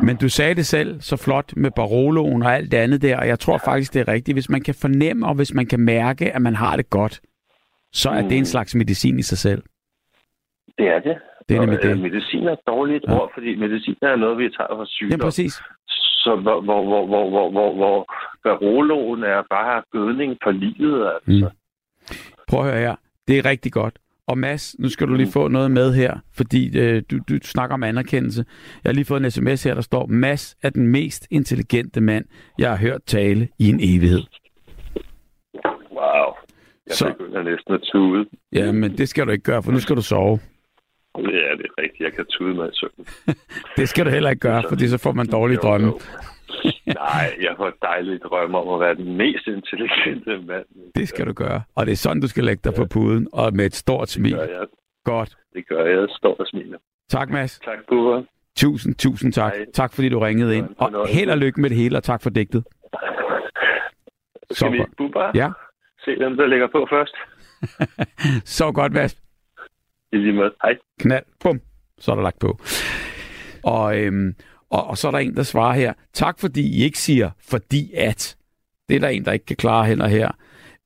Men 0.00 0.16
du 0.16 0.28
sagde 0.28 0.54
det 0.54 0.66
selv 0.66 1.00
så 1.00 1.16
flot 1.24 1.56
med 1.56 1.70
Baroloen 1.76 2.42
og 2.42 2.54
alt 2.54 2.72
det 2.72 2.78
andet 2.78 3.02
der, 3.02 3.18
og 3.18 3.28
jeg 3.28 3.38
tror 3.38 3.58
faktisk, 3.64 3.94
det 3.94 4.00
er 4.00 4.12
rigtigt. 4.12 4.34
Hvis 4.36 4.50
man 4.50 4.62
kan 4.62 4.74
fornemme, 4.80 5.26
og 5.26 5.34
hvis 5.34 5.54
man 5.54 5.66
kan 5.66 5.80
mærke, 5.80 6.32
at 6.34 6.42
man 6.42 6.54
har 6.54 6.76
det 6.76 6.90
godt, 6.90 7.20
så 7.92 8.10
er 8.10 8.22
mm. 8.22 8.28
det 8.28 8.36
en 8.36 8.40
mm. 8.40 8.52
slags 8.54 8.74
medicin 8.74 9.18
i 9.18 9.22
sig 9.22 9.38
selv. 9.38 9.62
Det 10.78 10.88
er 10.88 10.98
det. 10.98 11.16
Det 11.48 11.56
er 11.56 11.60
nemlig 11.60 11.82
det. 11.82 11.90
Øh, 11.90 11.98
medicin 11.98 12.46
er 12.46 12.52
et 12.52 12.58
dårligt 12.66 13.04
ja. 13.08 13.14
ord, 13.14 13.30
fordi 13.34 13.56
medicin 13.56 13.96
er 14.02 14.16
noget, 14.16 14.38
vi 14.38 14.50
tager 14.56 14.76
for 14.76 14.84
sygdom. 14.84 15.20
Ja, 15.20 15.24
præcis. 15.24 15.62
Så 16.28 16.36
hvor, 16.36 16.60
hvor, 16.60 16.84
hvor, 16.84 17.06
hvor, 17.06 17.30
hvor, 17.30 17.50
hvor, 17.50 17.74
hvor 17.74 18.12
Baroloen 18.44 19.22
er 19.22 19.42
bare 19.50 19.82
gødning 19.92 20.38
for 20.42 20.50
livet, 20.50 21.10
altså. 21.14 21.50
Mm. 21.50 22.16
Prøv 22.48 22.60
at 22.60 22.66
høre 22.70 22.80
her. 22.80 22.96
Det 23.28 23.38
er 23.38 23.44
rigtig 23.44 23.72
godt. 23.72 23.98
Og 24.26 24.38
Mads, 24.38 24.78
nu 24.78 24.88
skal 24.88 25.08
du 25.08 25.14
lige 25.14 25.26
mm. 25.26 25.32
få 25.32 25.48
noget 25.48 25.70
med 25.70 25.94
her, 25.94 26.18
fordi 26.36 26.78
øh, 26.78 27.02
du, 27.10 27.18
du 27.28 27.38
snakker 27.42 27.74
om 27.74 27.82
anerkendelse. 27.82 28.44
Jeg 28.84 28.90
har 28.90 28.94
lige 28.94 29.04
fået 29.04 29.24
en 29.24 29.30
sms 29.30 29.64
her, 29.64 29.74
der 29.74 29.80
står, 29.80 30.06
Mads 30.06 30.56
er 30.62 30.70
den 30.70 30.86
mest 30.86 31.26
intelligente 31.30 32.00
mand, 32.00 32.24
jeg 32.58 32.70
har 32.70 32.76
hørt 32.76 33.00
tale 33.06 33.48
i 33.58 33.68
en 33.68 33.80
evighed. 33.82 34.22
Wow. 35.92 36.28
Jeg 36.86 36.94
så... 36.94 37.14
begynder 37.18 37.42
næsten 37.42 37.74
at 37.74 37.80
tude. 37.92 38.26
Ja, 38.52 38.72
men 38.72 38.98
det 38.98 39.08
skal 39.08 39.26
du 39.26 39.30
ikke 39.30 39.44
gøre, 39.44 39.62
for 39.62 39.72
nu 39.72 39.78
skal 39.78 39.96
du 39.96 40.02
sove. 40.02 40.38
Ja, 41.16 41.50
det 41.58 41.66
er 41.70 41.82
rigtigt. 41.82 42.00
Jeg 42.00 42.12
kan 42.12 42.26
tude 42.30 42.54
mig 42.54 42.68
i 42.68 42.70
søvn. 42.72 43.06
det 43.78 43.88
skal 43.88 44.04
du 44.06 44.10
heller 44.10 44.30
ikke 44.30 44.40
gøre, 44.40 44.62
fordi 44.68 44.88
så 44.88 44.98
får 44.98 45.12
man 45.12 45.26
dårlige 45.26 45.58
drømme. 45.58 45.92
Nej, 46.86 47.26
jeg 47.40 47.54
får 47.56 47.72
dejlige 47.82 48.18
drømme 48.18 48.58
om 48.58 48.68
at 48.74 48.80
være 48.80 48.94
den 48.94 49.16
mest 49.16 49.46
intelligente 49.46 50.46
mand. 50.46 50.64
Det 50.94 51.08
skal 51.08 51.26
du 51.26 51.32
gøre. 51.32 51.62
Og 51.74 51.86
det 51.86 51.92
er 51.92 51.96
sådan, 51.96 52.22
du 52.22 52.28
skal 52.28 52.44
lægge 52.44 52.60
dig 52.64 52.72
ja. 52.72 52.76
på 52.82 52.86
puden, 52.92 53.28
og 53.32 53.54
med 53.54 53.66
et 53.66 53.74
stort 53.74 54.08
smil. 54.08 54.32
Det 54.32 54.38
gør 54.38 54.58
jeg. 54.58 54.66
Godt. 55.04 55.36
Det 55.54 55.68
gør 55.68 55.84
jeg. 55.84 56.08
Står 56.10 56.36
og 56.38 56.46
smiler. 56.46 56.78
Tak, 57.08 57.30
Mads. 57.30 57.60
Tak, 57.64 57.78
Bubba. 57.88 58.26
Tusind, 58.56 58.94
tusind 58.94 59.32
tak. 59.32 59.52
Hej. 59.52 59.64
Tak, 59.74 59.94
fordi 59.94 60.08
du 60.08 60.18
ringede 60.18 60.56
ind. 60.56 60.66
Og 60.78 61.08
held 61.08 61.30
og 61.30 61.38
lykke 61.38 61.60
med 61.60 61.70
det 61.70 61.78
hele, 61.78 61.96
og 61.96 62.02
tak 62.02 62.22
for 62.22 62.30
digtet. 62.30 62.64
Skal 64.50 64.72
vi, 64.72 64.84
Bubba? 64.96 65.30
Ja? 65.34 65.48
Se, 66.04 66.16
hvem 66.16 66.36
der 66.36 66.46
ligger 66.46 66.66
på 66.66 66.86
først. 66.90 67.14
Så 68.58 68.72
godt, 68.72 68.92
Mads. 68.92 69.27
I 70.12 70.16
lige 70.16 70.32
måde. 70.32 70.54
Hej. 70.62 70.76
Knald. 71.00 71.24
Bum. 71.40 71.60
Så 71.98 72.10
er 72.10 72.14
der 72.14 72.22
lagt 72.22 72.38
på. 72.38 72.58
Og 73.64 73.98
øhm, 73.98 74.34
og, 74.70 74.86
og 74.86 74.98
så 74.98 75.06
er 75.06 75.12
der 75.12 75.18
en, 75.18 75.36
der 75.36 75.42
svarer 75.42 75.74
her, 75.74 75.92
tak 76.12 76.38
fordi 76.40 76.78
I 76.78 76.82
ikke 76.84 76.98
siger, 76.98 77.30
fordi 77.40 77.92
at. 77.94 78.36
Det 78.88 78.96
er 78.96 79.00
der 79.00 79.08
en, 79.08 79.24
der 79.24 79.32
ikke 79.32 79.46
kan 79.46 79.56
klare 79.56 79.86
heller 79.86 80.06
her. 80.06 80.30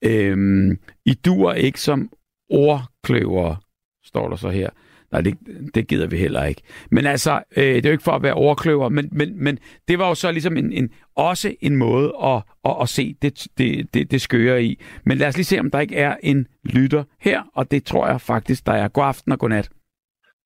Øhm, 0.04 0.78
I 1.04 1.14
duer 1.14 1.52
ikke 1.52 1.80
som 1.80 2.10
ordkløver, 2.50 3.56
står 4.04 4.28
der 4.28 4.36
så 4.36 4.50
her. 4.50 4.70
Nej, 5.12 5.20
det, 5.20 5.38
det 5.74 5.88
gider 5.88 6.06
vi 6.06 6.16
heller 6.16 6.44
ikke. 6.44 6.62
Men 6.90 7.06
altså, 7.06 7.42
øh, 7.56 7.64
det 7.64 7.86
er 7.86 7.90
jo 7.90 7.92
ikke 7.92 8.04
for 8.04 8.12
at 8.12 8.22
være 8.22 8.34
overkløver, 8.34 8.88
men, 8.88 9.08
men, 9.12 9.44
men 9.44 9.58
det 9.88 9.98
var 9.98 10.08
jo 10.08 10.14
så 10.14 10.32
ligesom 10.32 10.56
en, 10.56 10.72
en, 10.72 10.90
også 11.16 11.54
en 11.60 11.76
måde 11.76 12.12
at, 12.22 12.42
at, 12.64 12.76
at 12.82 12.88
se 12.88 13.14
det, 13.22 13.46
det, 13.58 13.94
det, 13.94 14.10
det 14.10 14.20
skøre 14.20 14.64
i. 14.64 14.80
Men 15.04 15.18
lad 15.18 15.28
os 15.28 15.36
lige 15.36 15.44
se, 15.44 15.60
om 15.60 15.70
der 15.70 15.80
ikke 15.80 15.96
er 15.96 16.16
en 16.22 16.46
lytter 16.64 17.04
her, 17.20 17.42
og 17.54 17.70
det 17.70 17.84
tror 17.84 18.06
jeg 18.06 18.20
faktisk, 18.20 18.66
der 18.66 18.72
er. 18.72 18.88
God 18.88 19.04
aften 19.04 19.32
og 19.32 19.38
godnat. 19.38 19.70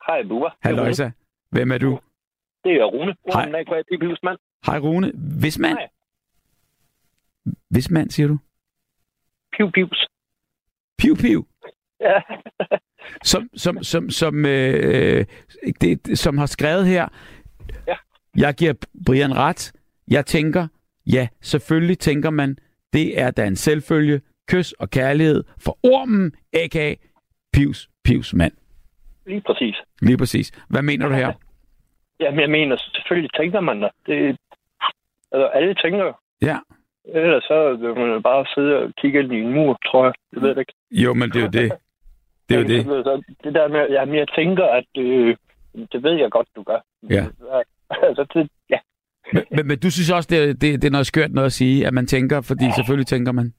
Hej, 0.06 0.22
Bua. 0.28 0.50
Hej, 0.64 1.10
Hvem 1.50 1.72
er 1.72 1.78
du? 1.78 1.98
Det 2.64 2.72
er 2.72 2.84
Rune. 2.84 3.14
Hej. 3.32 3.46
Rune. 3.46 4.38
Hej 4.66 4.78
Rune. 4.78 5.12
Hvis 5.40 5.58
mand? 5.58 5.78
Hej. 5.78 5.88
Hvis 7.70 7.90
mand, 7.90 8.10
siger 8.10 8.28
du? 8.28 8.38
Piu 9.56 9.70
pius. 9.70 10.06
Piu 10.98 11.14
piu? 11.14 11.44
Ja. 12.00 12.20
som, 13.26 13.48
som, 13.56 13.82
som, 13.82 14.10
som, 14.10 14.46
øh, 14.46 15.24
det, 15.80 16.18
som 16.18 16.38
har 16.38 16.46
skrevet 16.46 16.86
her, 16.86 17.08
ja. 17.86 17.96
jeg 18.36 18.54
giver 18.54 18.74
Brian 19.06 19.36
ret. 19.36 19.72
Jeg 20.10 20.26
tænker, 20.26 20.68
ja, 21.06 21.28
selvfølgelig 21.42 21.98
tænker 21.98 22.30
man, 22.30 22.56
det 22.92 23.20
er 23.20 23.30
da 23.30 23.46
en 23.46 23.56
selvfølge, 23.56 24.20
kys 24.48 24.72
og 24.72 24.90
kærlighed 24.90 25.44
for 25.58 25.78
ormen, 25.82 26.32
a.k.a. 26.52 26.94
Pius, 27.52 27.88
Pius 28.04 28.34
mand. 28.34 28.52
Lige 29.26 29.42
præcis. 29.46 29.76
Lige 30.02 30.18
præcis. 30.18 30.52
Hvad 30.68 30.82
mener 30.82 31.08
du 31.08 31.14
her? 31.14 31.32
Jamen, 32.20 32.40
jeg 32.40 32.50
mener, 32.50 32.76
selvfølgelig 32.76 33.30
tænker 33.40 33.60
man 33.60 33.80
da. 33.80 33.88
Det, 34.06 34.36
altså, 35.32 35.46
alle 35.46 35.74
tænker 35.74 36.12
Ja. 36.42 36.58
Ellers 37.14 37.44
så 37.44 37.76
vil 37.80 38.06
man 38.06 38.22
bare 38.22 38.46
sidde 38.54 38.76
og 38.76 38.92
kigge 39.00 39.20
ind 39.20 39.32
i 39.32 39.36
en 39.36 39.52
mur, 39.52 39.78
tror 39.86 40.04
jeg. 40.04 40.14
Det 40.34 40.42
ved 40.42 40.48
jeg 40.48 40.58
ikke. 40.58 40.72
Jo, 40.90 41.14
men 41.14 41.30
det 41.30 41.36
er 41.36 41.42
jo 41.42 41.50
det. 41.50 41.72
Det 42.48 42.54
er 42.54 42.60
jo 42.60 42.66
det. 42.66 43.24
Det 43.44 43.54
der 43.54 43.68
med, 43.68 43.88
jamen, 43.90 44.14
jeg 44.14 44.28
tænker, 44.28 44.64
at 44.64 44.84
øh, 44.98 45.36
det 45.92 46.02
ved 46.02 46.12
jeg 46.12 46.30
godt, 46.30 46.48
du 46.56 46.62
gør. 46.62 46.80
Ja. 47.10 47.24
altså, 48.08 48.26
det, 48.34 48.50
ja. 48.70 48.78
Men, 49.32 49.44
men, 49.50 49.66
men 49.66 49.78
du 49.78 49.90
synes 49.90 50.10
også, 50.10 50.28
det 50.30 50.60
det, 50.60 50.82
det 50.82 50.84
er 50.84 50.90
noget 50.90 51.06
skørt 51.06 51.32
noget 51.32 51.46
at 51.46 51.52
sige, 51.52 51.86
at 51.86 51.94
man 51.94 52.06
tænker, 52.06 52.40
fordi 52.40 52.64
selvfølgelig 52.76 53.06
tænker 53.06 53.32
man. 53.32 53.54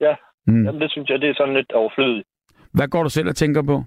Ja, 0.00 0.14
mm. 0.46 0.64
jamen, 0.64 0.80
det 0.80 0.90
synes 0.90 1.10
jeg, 1.10 1.20
det 1.20 1.30
er 1.30 1.34
sådan 1.34 1.54
lidt 1.54 1.72
overflødigt. 1.72 2.26
Hvad 2.72 2.88
går 2.88 3.02
du 3.02 3.08
selv 3.08 3.28
og 3.28 3.36
tænker 3.36 3.62
på? 3.62 3.74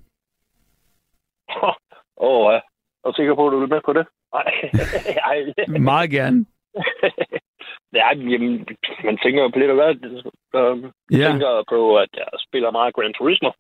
Åh, 2.18 2.46
oh, 2.48 2.54
ja 2.54 2.60
er 3.08 3.14
sikker 3.16 3.36
på, 3.36 3.48
at 3.48 3.52
du 3.52 3.62
er 3.62 3.74
med 3.76 3.82
på 3.86 3.94
det? 3.94 4.06
Nej. 4.34 4.48
Meget 5.92 6.10
gerne. 6.18 6.46
ja, 8.00 8.08
jamen, 8.34 8.68
man 9.04 9.18
tænker 9.24 9.50
på 9.50 9.60
lidt 9.60 9.72
af 9.74 9.76
hvad. 9.76 9.94
Man 10.54 10.92
ja. 11.12 11.28
tænker 11.28 11.64
på, 11.70 11.98
at 11.98 12.10
jeg 12.14 12.28
spiller 12.48 12.72
meget 12.72 12.94
Gran 12.96 13.14
Turismo. 13.14 13.52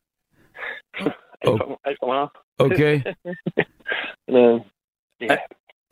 Alt, 1.41 1.58
for, 1.60 1.80
alt 1.86 1.97
for 2.01 2.08
meget. 2.08 2.30
Okay. 2.60 2.95
uh, 4.36 4.62
ja. 5.22 5.38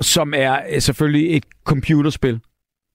Som 0.02 0.34
er 0.38 0.54
øh, 0.74 0.80
selvfølgelig 0.80 1.38
et 1.38 1.46
computerspil. 1.66 2.42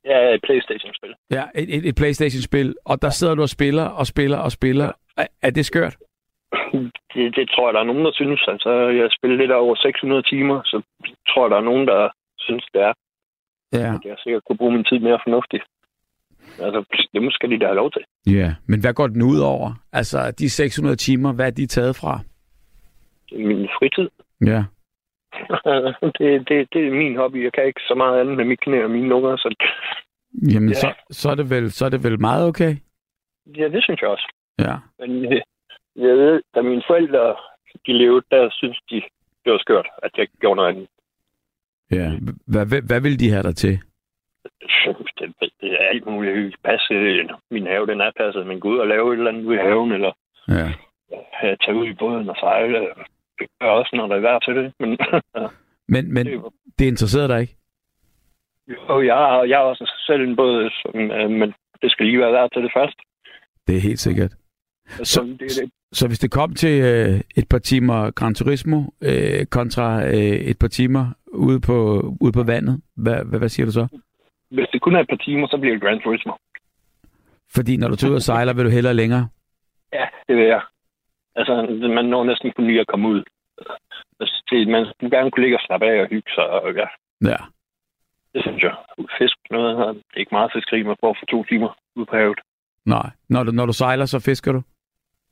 Ja, 0.05 0.35
et 0.35 0.43
Playstation-spil. 0.43 1.15
Ja, 1.31 1.45
et, 1.55 1.75
et, 1.77 1.87
et 1.87 1.95
Playstation-spil. 1.95 2.77
Og 2.85 3.03
der 3.03 3.11
sidder 3.11 3.35
du 3.35 3.43
og 3.43 3.49
spiller 3.49 3.85
og 3.85 4.07
spiller 4.07 4.39
og 4.39 4.53
spiller. 4.53 4.93
Er, 5.17 5.27
er 5.43 5.51
det 5.51 5.67
skørt? 5.67 5.97
det, 7.15 7.37
det 7.37 7.51
tror 7.51 7.67
jeg, 7.69 7.75
der 7.75 7.81
er 7.81 7.91
nogen, 7.93 8.05
der 8.05 8.13
synes. 8.13 8.43
Altså, 8.49 8.71
jeg 8.71 9.03
har 9.03 9.15
spillet 9.19 9.39
lidt 9.39 9.53
over 9.53 9.75
600 9.75 10.23
timer, 10.23 10.61
så 10.65 10.83
tror 11.29 11.45
jeg, 11.45 11.51
der 11.51 11.57
er 11.57 11.71
nogen, 11.71 11.87
der 11.87 12.11
synes, 12.39 12.65
det 12.75 12.83
er. 12.83 12.93
Ja. 13.73 13.93
Jeg 14.05 14.17
sikkert 14.19 14.45
kunne 14.45 14.59
bruge 14.59 14.73
min 14.73 14.85
tid 14.85 14.99
mere 14.99 15.21
fornuftigt. 15.25 15.65
Altså, 16.59 16.85
det 17.15 17.33
skal 17.33 17.51
de 17.51 17.59
da 17.59 17.67
have 17.67 17.77
lov 17.77 17.91
til. 17.91 18.03
Ja, 18.27 18.55
men 18.67 18.81
hvad 18.81 18.95
går 18.95 19.07
den 19.07 19.23
ud 19.23 19.39
over? 19.39 19.73
Altså, 19.93 20.31
de 20.39 20.51
600 20.51 20.97
timer, 20.97 21.33
hvad 21.33 21.47
er 21.47 21.51
de 21.51 21.67
taget 21.67 21.97
fra? 21.97 22.21
Min 23.33 23.69
fritid. 23.79 24.09
Ja. 24.47 24.65
det, 26.19 26.49
det, 26.49 26.69
det 26.73 26.87
er 26.87 26.93
min 27.03 27.17
hobby. 27.17 27.45
Jeg 27.45 27.53
kan 27.53 27.67
ikke 27.67 27.81
så 27.89 27.95
meget 27.95 28.21
andet 28.21 28.37
med 28.37 28.45
mit 28.45 28.61
knæ 28.61 28.85
og 28.85 28.91
mine 28.91 29.09
lunger, 29.09 29.37
så... 29.37 29.55
Jamen, 30.53 30.69
ja. 30.69 30.75
så, 30.75 30.95
så, 31.11 31.31
er 31.31 31.35
det 31.35 31.51
vel, 31.51 31.71
så 31.71 31.85
er 31.85 31.89
det 31.89 32.05
vel 32.05 32.21
meget 32.21 32.49
okay? 32.49 32.77
Ja, 33.57 33.69
det 33.69 33.85
synes 33.85 34.01
jeg 34.01 34.09
også. 34.09 34.33
Ja. 34.59 34.75
Men 34.99 35.25
øh, 35.25 35.41
jeg 35.97 36.17
ved, 36.17 36.43
da 36.55 36.63
mine 36.63 36.83
forældre 36.87 37.37
de 37.87 37.93
levede, 37.93 38.23
der 38.31 38.49
synes 38.53 38.79
de, 38.91 39.03
det 39.45 39.53
var 39.53 39.59
skørt, 39.59 39.89
at 40.03 40.11
jeg 40.17 40.27
gjorde 40.41 40.57
noget 40.57 40.69
andet. 40.69 40.89
Ja, 41.91 42.13
hvad, 42.47 42.67
hvad, 42.67 42.83
hvad 42.83 43.01
vil 43.01 43.21
de 43.21 43.31
have 43.31 43.43
dig 43.43 43.57
til? 43.57 43.79
Alt 45.91 46.07
muligt. 46.07 46.57
Passe, 46.65 46.95
min 47.51 47.67
have, 47.67 47.87
den 47.87 48.01
er 48.01 48.11
passet, 48.17 48.47
men 48.47 48.61
gå 48.61 48.69
ud 48.69 48.79
og 48.79 48.89
lave 48.89 49.13
et 49.13 49.19
eller 49.19 49.31
andet 49.31 49.45
ude 49.45 49.57
i 49.57 49.67
haven, 49.69 49.93
eller 49.93 50.13
ja. 50.49 50.67
tage 51.63 51.77
ud 51.81 51.87
i 51.87 51.99
båden 51.99 52.29
og 52.31 52.37
sejle. 52.41 52.79
Det 53.39 53.47
gør 53.61 53.69
også, 53.69 53.91
når 53.97 54.07
der 54.07 54.17
er 54.17 54.21
værd 54.21 54.43
til 54.45 54.55
det. 54.57 54.73
Men, 54.81 54.91
men, 55.95 56.15
men 56.15 56.27
det, 56.27 56.41
det 56.79 56.85
interesserer 56.85 57.27
dig 57.27 57.41
ikke? 57.41 57.57
Jo, 58.69 59.03
jeg 59.03 59.15
har, 59.15 59.45
jeg 59.45 59.59
har 59.59 59.65
også 59.65 60.03
selv 60.07 60.23
en 60.23 60.37
båd, 60.37 60.71
som, 60.83 61.01
øh, 61.11 61.31
men 61.31 61.55
det 61.83 61.91
skal 61.91 62.07
lige 62.07 62.19
være 62.19 62.33
værd 62.33 62.51
til 62.53 62.63
det 62.63 62.71
først. 62.77 62.99
Det 63.67 63.77
er 63.77 63.81
helt 63.81 63.99
sikkert. 63.99 64.33
Så, 65.03 65.23
det, 65.23 65.41
det. 65.41 65.71
så 65.93 66.07
hvis 66.07 66.19
det 66.19 66.31
kom 66.31 66.55
til 66.55 66.83
øh, 66.83 67.21
et 67.37 67.49
par 67.51 67.59
timer 67.59 68.11
Gran 68.11 68.35
Turismo 68.35 68.83
øh, 69.03 69.47
kontra 69.47 70.07
øh, 70.07 70.41
et 70.51 70.59
par 70.59 70.69
timer 70.69 71.07
ude 71.27 71.61
på, 71.61 71.77
ude 72.21 72.33
på 72.33 72.43
vandet, 72.43 72.81
hvad, 72.97 73.25
hvad, 73.25 73.39
hvad 73.39 73.49
siger 73.49 73.67
du 73.67 73.73
så? 73.73 73.87
Hvis 74.51 74.69
det 74.73 74.81
kun 74.83 74.95
er 74.97 75.01
et 75.01 75.09
par 75.09 75.17
timer, 75.17 75.47
så 75.49 75.57
bliver 75.59 75.75
det 75.75 75.83
Gran 75.83 76.01
Turismo. 76.01 76.33
Fordi 77.55 77.77
når 77.77 77.89
du 77.89 77.97
tager 77.97 78.11
ud 78.11 78.17
og 78.17 78.23
sejler, 78.23 78.53
vil 78.55 78.65
du 78.65 78.71
hellere 78.71 78.95
længere? 78.95 79.29
Ja, 79.93 80.07
det 80.29 80.37
vil 80.37 80.45
jeg. 80.45 80.63
Altså, 81.37 81.55
man 81.97 82.05
når 82.05 82.25
næsten 82.25 82.53
kun 82.57 82.67
lige 82.67 82.81
at 82.81 82.87
komme 82.87 83.09
ud. 83.09 83.23
Altså, 84.21 84.45
det, 84.51 84.69
man 84.69 84.87
skulle 84.87 85.17
gerne 85.17 85.31
kunne 85.31 85.43
ligge 85.43 85.57
og 85.57 85.61
slappe 85.67 85.87
af 85.87 86.01
og 86.03 86.09
hygge 86.09 86.31
sig. 86.35 86.47
Og, 86.51 86.75
ja. 86.75 86.87
ja. 87.31 87.37
Det 88.35 88.43
synes 88.43 88.63
jeg. 88.63 88.75
Fisk 89.19 89.37
noget. 89.51 89.95
Det 89.97 90.15
er 90.17 90.19
ikke 90.21 90.35
meget 90.35 90.51
fiskeri, 90.55 90.83
man 90.83 90.97
får 91.01 91.17
for 91.21 91.27
to 91.27 91.45
timer 91.45 91.79
ude 91.97 92.07
på 92.07 92.17
havet. 92.17 92.39
Nej. 92.87 93.11
Når 93.29 93.43
du, 93.43 93.51
når 93.53 93.67
du 93.67 93.73
sejler, 93.73 94.07
så 94.07 94.19
fisker 94.21 94.53
du? 94.53 94.63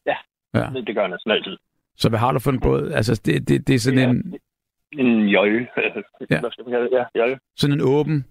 Ja, 0.07 0.17
ja. 0.55 0.67
Det, 0.75 0.87
det 0.87 0.95
gør 0.95 1.03
jeg 1.03 1.11
næsten 1.11 1.31
altid. 1.31 1.57
Så 1.97 2.09
hvad 2.09 2.19
har 2.19 2.33
du 2.33 2.39
for 2.39 2.51
en 2.51 2.61
båd? 2.61 2.91
Altså, 2.93 3.21
det, 3.25 3.49
det, 3.49 3.67
det 3.67 3.75
er 3.75 3.79
sådan 3.79 3.99
ja, 3.99 4.09
en... 4.09 4.39
En 4.93 5.29
jolle. 5.29 5.69
Ja. 6.31 6.41
Hvad 6.41 6.51
skal 6.51 6.65
man 6.65 6.73
kalde 6.73 6.85
det? 6.91 6.93
Ja, 6.99 7.05
jolle. 7.21 7.39
Sådan 7.57 7.75
en 7.75 7.81
åben? 7.81 8.25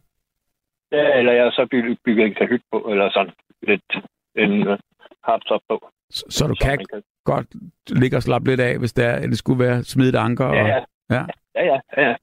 Ja, 0.92 1.18
eller 1.20 1.34
jeg 1.34 1.52
så 1.52 1.68
bygget, 1.72 1.98
bygget 2.06 2.26
en 2.26 2.34
kahyt 2.34 2.62
på, 2.72 2.78
eller 2.92 3.10
sådan 3.12 3.34
lidt 3.62 3.90
en 4.36 4.68
uh, 4.68 4.78
hardtop 5.24 5.62
på. 5.70 5.90
Så, 6.10 6.26
så 6.30 6.48
du 6.48 6.56
kan, 6.62 6.78
kan 6.78 7.04
godt 7.26 7.48
ligge 8.02 8.18
og 8.18 8.24
slappe 8.24 8.50
lidt 8.50 8.60
af, 8.60 8.78
hvis 8.80 8.94
det, 8.94 9.06
er, 9.06 9.20
det 9.20 9.38
skulle 9.38 9.64
være 9.66 9.84
smidt 9.84 10.16
anker? 10.16 10.46
Ja, 10.46 10.62
og, 10.62 10.68
ja. 10.68 11.24
Ja, 11.56 11.66
ja, 11.72 11.80
ja. 11.98 12.16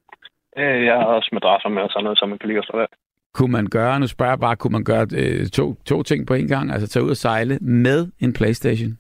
ja. 0.57 0.85
Jeg 0.89 0.95
har 0.95 1.05
også 1.05 1.31
madrasser 1.33 1.69
med 1.69 1.83
og 1.83 1.91
sådan 1.91 2.05
noget, 2.05 2.19
så 2.19 2.27
man 2.27 2.39
kan 2.39 2.47
ligge 2.47 2.61
og 2.61 2.65
slappe 2.65 2.83
af. 2.83 2.89
Kunne 3.35 3.53
man 3.53 3.67
gøre, 3.67 4.01
nu 4.01 4.07
spørger 4.07 4.33
jeg 4.33 4.41
bare, 4.41 4.57
kunne 4.57 4.73
man 4.73 4.85
gøre 4.85 5.07
øh, 5.17 5.47
to, 5.47 5.75
to 5.75 6.03
ting 6.03 6.27
på 6.27 6.35
en 6.35 6.49
gang? 6.49 6.73
Altså 6.73 6.89
tage 6.89 7.05
ud 7.05 7.11
og 7.11 7.17
sejle 7.17 7.59
med 7.61 8.07
en 8.21 8.33
Playstation? 8.33 8.99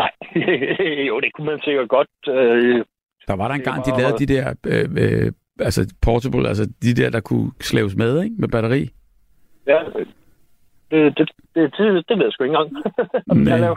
Nej, 0.00 0.12
jo, 1.08 1.20
det 1.20 1.32
kunne 1.34 1.46
man 1.46 1.60
sikkert 1.64 1.88
godt. 1.88 2.08
Øh, 2.28 2.84
der 3.28 3.36
var 3.36 3.48
der 3.48 3.54
engang, 3.54 3.76
var... 3.76 3.82
de 3.82 4.00
lavede 4.00 4.18
de 4.18 4.26
der, 4.34 4.54
øh, 4.66 4.86
øh, 5.04 5.32
altså 5.60 5.94
portable, 6.02 6.48
altså 6.48 6.72
de 6.82 6.94
der, 6.94 7.10
der 7.10 7.20
kunne 7.20 7.50
slæves 7.60 7.96
med, 7.96 8.22
ikke? 8.22 8.36
Med 8.38 8.48
batteri. 8.48 8.90
Ja, 9.66 9.78
det, 10.90 11.16
det, 11.18 11.30
det, 11.54 11.74
det, 11.78 12.04
det 12.08 12.18
ved 12.18 12.24
jeg 12.24 12.32
sgu 12.32 12.44
ikke 12.44 12.56
engang. 12.56 12.70
Nej. 13.60 13.74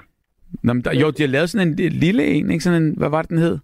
Nå, 0.63 0.73
men 0.73 0.83
der, 0.83 0.93
jo, 0.93 1.11
de 1.11 1.23
har 1.23 1.27
lavet 1.27 1.49
sådan 1.49 1.67
en 1.67 1.75
lille 1.75 2.25
en, 2.25 2.51
ikke? 2.51 2.63
Sådan 2.63 2.83
en, 2.83 2.97
hvad 2.97 3.09
var 3.09 3.21
det, 3.21 3.29
den 3.29 3.37
hed? 3.37 3.59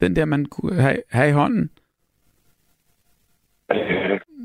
Den 0.00 0.16
der, 0.16 0.24
man 0.24 0.46
kunne 0.46 0.82
have, 0.82 1.02
have 1.10 1.28
i 1.28 1.32
hånden. 1.32 1.70
Øh. 3.72 4.02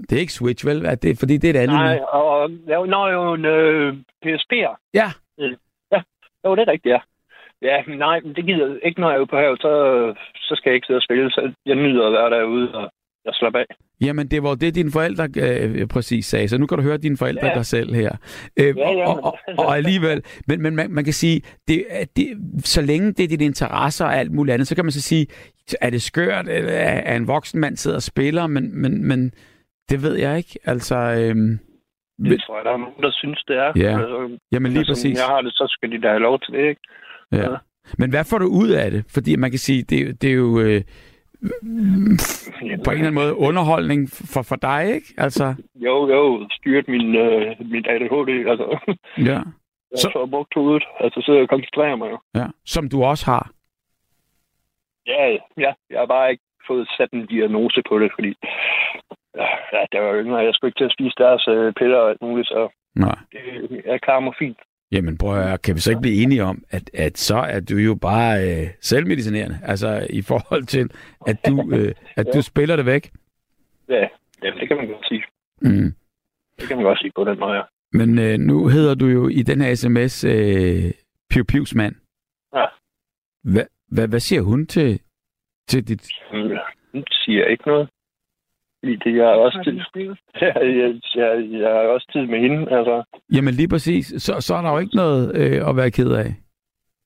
Det 0.09 0.15
er 0.15 0.19
ikke 0.19 0.33
Switch, 0.33 0.65
vel? 0.65 0.85
Er 0.85 0.95
det, 0.95 1.19
fordi 1.19 1.37
det 1.37 1.47
er 1.49 1.53
et 1.53 1.63
andet. 1.63 1.77
Nej, 1.77 1.99
og 1.99 2.49
når 2.87 3.09
jo 3.09 3.33
en 3.33 3.45
øh, 3.45 3.93
PSP'er. 4.25 4.89
Ja. 4.93 5.07
Ja, 5.91 6.01
jo, 6.45 6.55
det 6.55 6.61
er 6.61 6.71
rigtigt, 6.71 6.91
ja. 6.91 6.99
Ja, 7.61 7.81
nej, 7.87 8.19
det 8.19 8.45
gider 8.45 8.77
ikke, 8.83 9.01
når 9.01 9.09
jeg 9.09 9.15
er 9.15 9.19
ude 9.19 9.27
på 9.27 9.37
havet, 9.37 9.61
så, 9.61 9.71
så 10.35 10.55
skal 10.55 10.69
jeg 10.69 10.75
ikke 10.75 10.87
sidde 10.87 10.97
og 10.97 11.03
spille. 11.03 11.31
Så 11.31 11.53
jeg 11.65 11.75
nyder 11.75 12.07
at 12.07 12.13
være 12.13 12.29
derude 12.29 12.75
og 12.75 12.91
jeg 13.27 13.35
slapper 13.35 13.59
af. 13.59 13.65
Jamen, 14.01 14.27
det 14.27 14.43
var 14.43 14.55
det, 14.55 14.75
dine 14.75 14.91
forældre 14.91 15.27
øh, 15.37 15.87
præcis 15.87 16.25
sagde, 16.25 16.47
så 16.47 16.57
nu 16.57 16.65
kan 16.67 16.77
du 16.77 16.83
høre 16.83 16.97
dine 16.97 17.17
forældre 17.17 17.47
ja. 17.47 17.53
dig 17.53 17.65
selv 17.65 17.93
her. 17.93 18.11
Øh, 18.59 18.77
ja, 18.77 18.91
ja, 18.91 19.09
og, 19.09 19.23
og, 19.23 19.33
og 19.57 19.77
alligevel, 19.77 20.23
men, 20.47 20.61
men 20.61 20.75
man, 20.75 20.91
man 20.91 21.03
kan 21.03 21.13
sige, 21.13 21.41
det, 21.67 21.85
det, 22.15 22.25
så 22.65 22.81
længe 22.81 23.13
det 23.13 23.23
er 23.23 23.27
dine 23.27 23.45
interesser 23.45 24.05
og 24.05 24.15
alt 24.15 24.31
muligt 24.31 24.53
andet, 24.53 24.67
så 24.67 24.75
kan 24.75 24.85
man 24.85 24.91
så 24.91 25.01
sige, 25.01 25.27
er 25.81 25.89
det 25.89 26.01
skørt, 26.01 26.45
er 26.49 27.15
en 27.15 27.27
voksen 27.27 27.59
mand 27.59 27.77
sidder 27.77 27.97
og 27.97 28.03
spiller, 28.03 28.47
men, 28.47 28.81
men, 28.81 29.07
men 29.07 29.31
det 29.89 30.03
ved 30.03 30.15
jeg 30.15 30.37
ikke. 30.37 30.59
Altså, 30.65 30.95
øhm, 30.95 31.59
det 32.23 32.41
tror 32.41 32.57
jeg, 32.57 32.65
der 32.65 32.71
er 32.71 32.77
nogen, 32.77 33.01
der 33.01 33.11
synes, 33.11 33.43
det 33.47 33.55
er. 33.57 33.71
Ja, 33.75 33.99
altså, 33.99 34.37
Jamen 34.51 34.71
lige 34.71 34.85
præcis. 34.85 35.17
jeg 35.17 35.25
har 35.25 35.41
det, 35.41 35.53
så 35.53 35.65
skal 35.69 35.91
de 35.91 36.01
da 36.01 36.07
have 36.07 36.19
lov 36.19 36.39
til 36.39 36.53
det, 36.53 36.69
ikke? 36.69 36.81
Ja. 37.31 37.51
ja. 37.51 37.57
Men 37.97 38.09
hvad 38.09 38.23
får 38.23 38.37
du 38.37 38.45
ud 38.45 38.69
af 38.69 38.91
det? 38.91 39.05
Fordi 39.13 39.35
man 39.35 39.49
kan 39.49 39.59
sige, 39.59 39.83
det, 39.83 40.21
det 40.21 40.29
er 40.29 40.33
jo... 40.33 40.59
Øh, 40.59 40.81
på 42.83 42.89
en 42.91 42.97
eller 42.97 43.07
anden 43.07 43.13
måde 43.13 43.35
underholdning 43.35 44.09
for, 44.33 44.41
for 44.41 44.55
dig, 44.55 44.95
ikke? 44.95 45.13
Altså... 45.17 45.55
Jo, 45.75 46.09
jo, 46.09 46.47
styret 46.51 46.87
min, 46.87 47.15
øh, 47.15 47.55
min 47.71 47.85
ADHD, 47.89 48.49
altså. 48.51 48.95
Ja. 49.17 49.39
Jeg 49.91 49.99
så... 49.99 50.09
har 50.15 50.25
brugt 50.25 50.53
hovedet, 50.55 50.83
altså 50.99 51.21
sidder 51.25 51.41
og 51.41 51.49
koncentrerer 51.49 51.95
mig 51.95 52.09
jo. 52.11 52.19
Ja, 52.35 52.45
som 52.65 52.89
du 52.89 53.03
også 53.03 53.25
har. 53.25 53.51
Ja, 55.07 55.37
ja, 55.57 55.73
jeg 55.89 55.99
har 55.99 56.05
bare 56.05 56.31
ikke 56.31 56.43
fået 56.67 56.87
sat 56.97 57.11
en 57.11 57.25
diagnose 57.25 57.81
på 57.89 57.99
det, 57.99 58.11
fordi 58.15 58.33
ja, 59.73 59.81
det 59.91 60.01
var 60.01 60.21
yngre, 60.21 60.37
jeg 60.37 60.53
skulle 60.53 60.69
ikke 60.69 60.79
til 60.79 60.89
at 60.89 60.95
spise 60.97 61.15
deres 61.17 61.47
øh, 61.47 61.73
piller 61.73 61.97
og 61.97 62.09
alt 62.09 62.21
muligt, 62.21 62.47
så 62.47 62.69
Nej. 62.95 63.17
Det, 63.31 63.41
jeg 63.85 64.01
klarer 64.01 64.19
mig 64.19 64.33
fint. 64.39 64.57
Jamen 64.91 65.17
prøv 65.17 65.37
at 65.37 65.61
kan 65.61 65.75
vi 65.75 65.79
så 65.79 65.91
ikke 65.91 66.01
blive 66.01 66.23
enige 66.23 66.43
om, 66.43 66.63
at, 66.69 66.89
at 66.93 67.17
så 67.17 67.37
er 67.37 67.59
du 67.59 67.75
jo 67.75 67.95
bare 67.95 68.33
øh, 68.49 68.67
selvmedicinerende, 68.81 69.59
altså 69.63 70.07
i 70.09 70.21
forhold 70.21 70.63
til, 70.63 70.91
at 71.27 71.37
du, 71.47 71.71
øh, 71.71 71.93
at 72.15 72.25
ja. 72.27 72.31
du 72.31 72.41
spiller 72.41 72.75
det 72.75 72.85
væk? 72.85 73.11
Ja, 73.89 74.07
ja, 74.43 74.51
det 74.59 74.67
kan 74.67 74.77
man 74.77 74.87
godt 74.87 75.07
sige. 75.07 75.23
Mm. 75.61 75.93
Det 76.59 76.67
kan 76.67 76.77
man 76.77 76.85
godt 76.85 76.99
sige 76.99 77.11
på 77.15 77.23
den 77.23 77.39
måde, 77.39 77.53
ja. 77.53 77.63
Men 77.91 78.19
øh, 78.19 78.37
nu 78.37 78.67
hedder 78.67 78.95
du 78.95 79.05
jo 79.05 79.27
i 79.27 79.41
den 79.41 79.61
her 79.61 79.75
sms 79.75 80.23
øh, 80.23 80.91
Piu 81.29 81.43
Pius 81.43 81.75
mand. 81.75 81.95
Ja. 82.55 82.65
Hvad, 83.43 83.65
hvad, 83.87 84.07
hvad 84.07 84.19
siger 84.19 84.41
hun 84.41 84.67
til, 84.67 85.01
til 85.67 85.87
dit... 85.87 86.07
Hun 86.91 87.03
siger 87.11 87.45
ikke 87.45 87.67
noget. 87.67 87.89
Det, 88.95 89.15
jeg 89.15 89.25
har 89.25 89.33
også 89.33 89.59
tid. 89.63 89.79
Ja, 90.41 90.53
jeg, 90.59 90.89
jeg, 91.15 91.47
jeg 91.51 91.69
har 91.69 91.79
også 91.95 92.07
tid 92.11 92.25
med 92.25 92.39
hende, 92.39 92.71
altså. 92.77 93.03
Jamen 93.35 93.53
lige 93.53 93.67
præcis. 93.67 94.13
Så, 94.17 94.41
så 94.41 94.55
er 94.55 94.61
der 94.61 94.71
jo 94.71 94.77
ikke 94.77 94.95
noget 94.95 95.37
øh, 95.37 95.69
at 95.69 95.75
være 95.75 95.91
ked 95.91 96.11
af. 96.11 96.29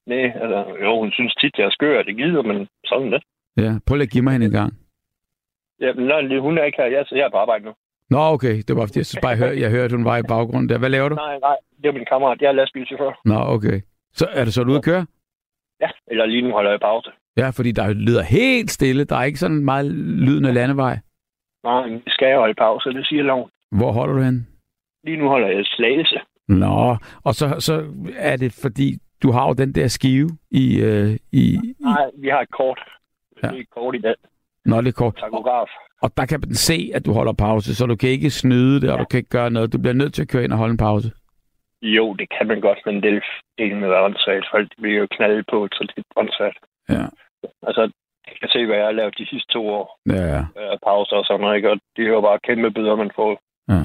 Nej, 0.07 0.25
altså, 0.43 0.59
jo, 0.84 0.99
hun 0.99 1.11
synes 1.11 1.36
tit, 1.36 1.57
jeg 1.57 1.65
er 1.65 1.69
skør, 1.69 2.03
det 2.03 2.15
gider, 2.17 2.41
men 2.41 2.67
sådan 2.86 3.11
det. 3.13 3.23
Ja, 3.57 3.71
prøv 3.88 4.01
at 4.01 4.09
give 4.09 4.23
mig 4.23 4.34
hende 4.34 4.45
en 4.45 4.51
gang. 4.51 4.73
Ja, 5.82 5.93
men 5.93 6.05
nej, 6.05 6.38
hun 6.39 6.57
er 6.57 6.63
ikke 6.63 6.77
her. 6.82 6.86
Jeg, 6.86 7.05
jeg 7.11 7.25
er 7.25 7.29
på 7.29 7.38
arbejde 7.38 7.65
nu. 7.65 7.73
Nå, 8.09 8.19
okay. 8.36 8.55
Det 8.67 8.75
var 8.75 8.86
fordi, 8.86 8.99
jeg 8.99 9.21
bare, 9.21 9.29
jeg 9.32 9.38
hørte, 9.38 9.59
jeg 9.61 9.69
hørte, 9.69 9.86
at 9.86 9.91
hun 9.91 10.05
var 10.05 10.17
i 10.17 10.23
baggrunden 10.27 10.69
der. 10.69 10.77
Hvad 10.77 10.89
laver 10.89 11.09
du? 11.09 11.15
Nej, 11.15 11.39
nej. 11.39 11.57
Det 11.82 11.86
er 11.89 11.93
min 11.93 12.05
kammerat. 12.11 12.41
Jeg 12.41 12.47
er 12.47 12.51
lastbilchauffør. 12.51 13.19
Nå, 13.25 13.36
okay. 13.55 13.82
Så 14.13 14.27
er 14.34 14.45
du 14.45 14.51
så 14.51 14.61
ude 14.63 14.77
at 14.77 14.84
køre? 14.84 15.05
Ja, 15.82 15.89
eller 16.07 16.25
lige 16.25 16.41
nu 16.41 16.51
holder 16.51 16.71
jeg 16.71 16.79
pause. 16.79 17.09
Ja, 17.38 17.49
fordi 17.49 17.71
der 17.71 17.93
lyder 17.93 18.23
helt 18.23 18.71
stille. 18.71 19.03
Der 19.05 19.15
er 19.15 19.23
ikke 19.23 19.39
sådan 19.39 19.65
meget 19.65 19.86
lydende 20.25 20.53
landevej. 20.53 20.97
Nej, 21.64 21.88
vi 21.89 22.01
skal 22.07 22.36
holde 22.36 22.53
pause, 22.53 22.89
det 22.89 23.07
siger 23.07 23.24
loven. 23.24 23.49
Hvor 23.72 23.91
holder 23.91 24.14
du 24.16 24.22
hen? 24.22 24.47
Lige 25.03 25.18
nu 25.18 25.28
holder 25.28 25.47
jeg 25.47 25.66
slagelse. 25.66 26.20
Nå, 26.47 26.95
og 27.24 27.34
så, 27.34 27.55
så 27.59 27.86
er 28.18 28.36
det 28.38 28.59
fordi, 28.62 28.97
du 29.24 29.32
har 29.32 29.47
jo 29.47 29.53
den 29.53 29.76
der 29.76 29.88
skive 29.88 30.30
i... 30.51 30.82
Øh, 30.82 31.18
i 31.32 31.59
Nej, 31.80 32.05
vi 32.18 32.28
har 32.28 32.41
et 32.41 32.51
kort. 32.51 32.80
Ja. 33.43 33.47
Det 33.47 33.55
er 33.55 33.62
et 33.62 33.70
kort 33.70 33.95
i 33.95 34.01
dag. 34.01 34.16
Nå, 34.66 34.82
det 34.82 34.88
er 34.88 34.91
kort. 34.91 35.16
Takograf. 35.16 35.70
Og 36.01 36.18
der 36.18 36.26
kan 36.26 36.39
man 36.39 36.55
se, 36.55 36.91
at 36.93 37.05
du 37.05 37.14
holder 37.14 37.34
pause, 37.34 37.76
så 37.76 37.86
du 37.86 37.95
kan 37.95 38.09
ikke 38.09 38.30
snyde 38.30 38.82
det, 38.82 38.88
ja. 38.88 38.93
og 38.93 38.99
du 38.99 39.05
kan 39.05 39.18
ikke 39.18 39.30
gøre 39.30 39.51
noget. 39.51 39.74
Du 39.74 39.78
bliver 39.78 39.93
nødt 39.93 40.14
til 40.14 40.22
at 40.22 40.28
køre 40.28 40.43
ind 40.43 40.51
og 40.51 40.57
holde 40.57 40.72
en 40.72 40.78
pause. 40.78 41.12
Jo, 41.82 42.14
det 42.14 42.28
kan 42.38 42.47
man 42.47 42.62
godt, 42.62 42.80
men 42.86 42.95
det 43.03 43.22
er 43.57 43.76
med 43.76 43.89
åndssvagt. 43.89 44.45
Folk 44.51 44.68
bliver 44.82 44.99
jo 44.99 45.07
knaldet 45.12 45.45
på, 45.51 45.68
så 45.72 45.84
det 45.95 45.97
er 45.97 46.20
åndssvagt. 46.22 46.57
Ja. 46.89 47.05
Altså, 47.68 47.91
jeg 48.28 48.38
kan 48.39 48.49
se, 48.49 48.65
hvad 48.65 48.76
jeg 48.76 48.86
har 48.86 48.91
lavet 48.91 49.17
de 49.17 49.28
sidste 49.32 49.53
to 49.53 49.67
år. 49.67 49.99
Ja, 50.15 50.24
ja. 50.36 50.41
Pauser 50.86 51.15
og 51.15 51.26
sådan 51.26 51.41
noget, 51.41 51.55
ikke? 51.55 51.69
Og 51.72 51.78
det 51.95 52.03
er 52.05 52.09
jo 52.09 52.22
bare 52.22 52.39
kæmpe 52.47 52.72
bøder, 52.72 52.95
man 52.95 53.11
får. 53.15 53.32
Ja. 53.69 53.84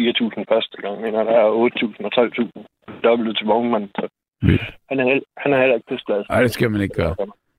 4.000 0.00 0.44
første 0.52 0.76
gang, 0.82 1.00
men 1.00 1.14
der 1.14 1.20
er 1.20 1.70
8.000 1.70 2.04
og 2.06 2.12
12.000 2.14 3.00
dobbelt 3.04 3.38
til 3.38 3.46
vognmand. 3.46 3.88
Så 3.96 4.08
han, 4.88 5.00
er, 5.00 5.20
han 5.36 5.52
er 5.52 5.58
heller 5.58 5.74
ikke 5.74 5.88
pissglad. 5.88 6.24
Nej, 6.28 6.42
det 6.42 6.50
skal 6.50 6.70
man 6.70 6.80
ikke 6.80 6.94
gøre. 6.94 7.16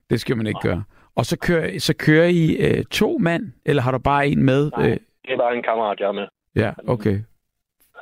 Det 0.09 0.19
skal 0.19 0.37
man 0.37 0.47
ikke 0.47 0.59
gøre. 0.59 0.83
Og 1.15 1.25
så 1.25 1.39
kører, 1.39 1.79
så 1.79 1.93
kører 1.97 2.27
I 2.27 2.55
øh, 2.65 2.85
to 2.85 3.17
mand, 3.17 3.43
eller 3.65 3.81
har 3.81 3.91
du 3.91 3.97
bare 3.97 4.27
en 4.27 4.43
med? 4.43 4.71
Nej, 4.77 4.89
øh? 4.89 4.97
det 5.25 5.33
er 5.33 5.37
bare 5.37 5.55
en 5.55 5.63
kammerat, 5.63 5.99
jeg 5.99 6.07
er 6.07 6.11
med. 6.11 6.27
Ja, 6.55 6.71
okay. 6.87 7.17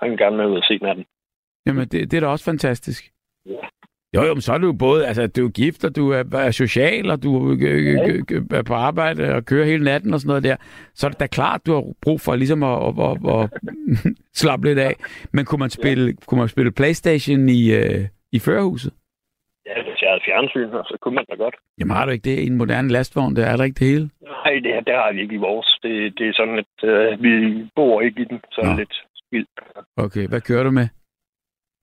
Han 0.02 0.14
er 0.14 0.18
gerne 0.18 0.38
med 0.38 0.46
ud 0.46 0.58
og 0.58 0.64
se 0.64 0.78
natten. 0.82 1.06
Jamen, 1.66 1.88
det, 1.88 2.12
det 2.12 2.18
er 2.18 2.22
da 2.22 2.28
også 2.28 2.46
fantastisk. 2.46 3.12
Ja. 3.46 3.68
Jo, 4.18 4.24
jo, 4.28 4.34
men 4.34 4.42
så 4.42 4.54
er 4.54 4.58
du 4.58 4.74
både, 4.74 5.08
altså, 5.08 5.28
du 5.28 5.46
er 5.46 5.52
gift, 5.52 5.84
og 5.84 5.96
du 5.96 6.12
er, 6.12 6.24
er 6.34 6.52
social, 6.52 7.10
og 7.10 7.24
du 7.24 7.32
er 8.60 8.64
på 8.68 8.74
arbejde 8.74 9.36
og 9.36 9.46
kører 9.46 9.66
hele 9.66 9.84
natten 9.84 10.14
og 10.14 10.20
sådan 10.20 10.28
noget 10.28 10.44
der. 10.44 10.56
Så 10.94 11.08
er 11.08 11.10
det 11.10 11.20
da 11.20 11.28
klart, 11.28 11.66
du 11.66 11.74
har 11.74 11.84
brug 12.02 12.22
for 12.22 12.36
ligesom 12.36 12.64
at, 12.64 12.78
at, 12.88 12.94
at, 13.08 13.18
at 13.36 13.50
slappe 14.42 14.68
lidt 14.68 14.80
af. 14.80 14.94
Men 15.34 15.46
kunne 15.46 15.60
man 15.60 15.70
spille, 15.70 16.06
ja. 16.06 16.26
kunne 16.28 16.40
man 16.40 16.48
spille 16.48 16.72
Playstation 16.72 17.50
i, 17.50 17.62
uh, 17.80 18.04
i 18.32 18.40
førerhuset? 18.40 18.94
Ja, 19.66 19.84
hvis 19.84 20.02
jeg 20.02 20.10
havde 20.10 20.24
fjernsyn, 20.26 20.70
så 20.72 20.98
kunne 21.02 21.16
man 21.16 21.26
da 21.30 21.36
godt. 21.36 21.56
Jamen 21.80 21.96
har 21.96 22.06
du 22.06 22.12
ikke 22.12 22.30
det 22.30 22.40
i 22.40 22.48
en 22.48 22.58
moderne 22.58 22.90
lastvogn? 22.90 23.36
Det 23.36 23.44
er 23.48 23.56
der 23.58 23.64
ikke 23.64 23.80
det 23.80 23.88
hele? 23.88 24.10
Nej, 24.22 24.54
det, 24.64 24.88
det 24.88 24.96
har 24.96 25.14
vi 25.14 25.22
ikke 25.22 25.36
i 25.36 25.46
vores. 25.50 25.80
Det, 25.84 26.18
det 26.18 26.28
er 26.30 26.34
sådan, 26.34 26.58
at 26.64 26.76
uh, 26.92 27.24
vi 27.24 27.32
bor 27.76 28.02
ikke 28.02 28.22
i 28.22 28.26
den, 28.26 28.40
så 28.52 28.62
er 28.62 28.76
lidt 28.78 28.96
spild. 29.22 29.48
Okay, 29.98 30.28
hvad 30.28 30.42
kører 30.42 30.64
du 30.64 30.72
med? 30.72 30.88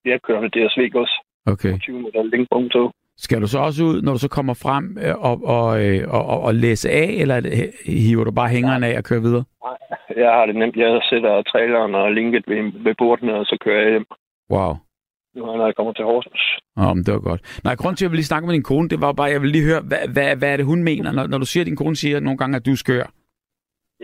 Jeg 0.05 0.21
kører 0.21 0.41
med 0.41 0.49
DSV 0.49 0.95
også. 0.95 1.24
Okay. 1.53 1.79
20 1.79 2.01
meter 2.01 2.91
Skal 3.17 3.41
du 3.41 3.47
så 3.47 3.59
også 3.59 3.83
ud, 3.83 4.01
når 4.01 4.11
du 4.11 4.19
så 4.19 4.29
kommer 4.29 4.53
frem 4.53 4.97
øh, 5.05 5.15
og, 5.29 5.35
og, 5.55 5.85
øh, 5.85 6.01
og, 6.15 6.25
og, 6.25 6.39
og 6.41 6.55
læse 6.55 6.89
af, 6.89 7.09
eller 7.21 7.37
hiver 7.85 8.23
du 8.23 8.31
bare 8.31 8.49
hængeren 8.49 8.83
af 8.83 8.97
og 8.97 9.03
kører 9.03 9.21
videre? 9.27 9.43
Nej, 9.65 9.77
jeg 10.23 10.31
har 10.31 10.45
det 10.45 10.55
nemt. 10.55 10.75
Jeg 10.75 11.01
sætter 11.09 11.41
traileren 11.41 11.95
og 11.95 12.11
linket 12.11 12.43
ved, 12.47 12.83
ved 12.83 12.95
bordene, 12.97 13.33
og 13.35 13.45
så 13.45 13.57
kører 13.63 13.81
jeg 13.81 13.91
hjem. 13.91 14.05
Wow. 14.49 14.73
Nu 15.35 15.45
når 15.45 15.65
jeg 15.65 15.75
kommer 15.75 15.93
til 15.93 16.05
Horsens. 16.05 16.43
Åh, 16.77 16.95
men 16.95 17.03
det 17.05 17.13
var 17.13 17.19
godt. 17.19 17.41
Nej, 17.63 17.75
grund 17.75 17.95
til, 17.95 18.03
at 18.03 18.07
jeg 18.07 18.11
vil 18.11 18.17
lige 18.17 18.31
snakke 18.31 18.45
med 18.45 18.53
din 18.53 18.69
kone, 18.71 18.89
det 18.89 19.01
var 19.01 19.13
bare, 19.13 19.33
jeg 19.35 19.41
vil 19.41 19.49
lige 19.49 19.67
høre, 19.69 19.81
hvad, 19.89 20.03
hvad, 20.13 20.35
hvad 20.39 20.51
er 20.53 20.57
det, 20.57 20.65
hun 20.65 20.83
mener, 20.83 21.11
når, 21.11 21.27
når 21.27 21.37
du 21.37 21.45
siger, 21.45 21.63
at 21.63 21.67
din 21.67 21.81
kone 21.81 21.95
siger 21.95 22.19
nogle 22.19 22.37
gange, 22.37 22.55
at 22.55 22.65
du 22.65 22.71
er 22.71 22.75
skør? 22.75 23.05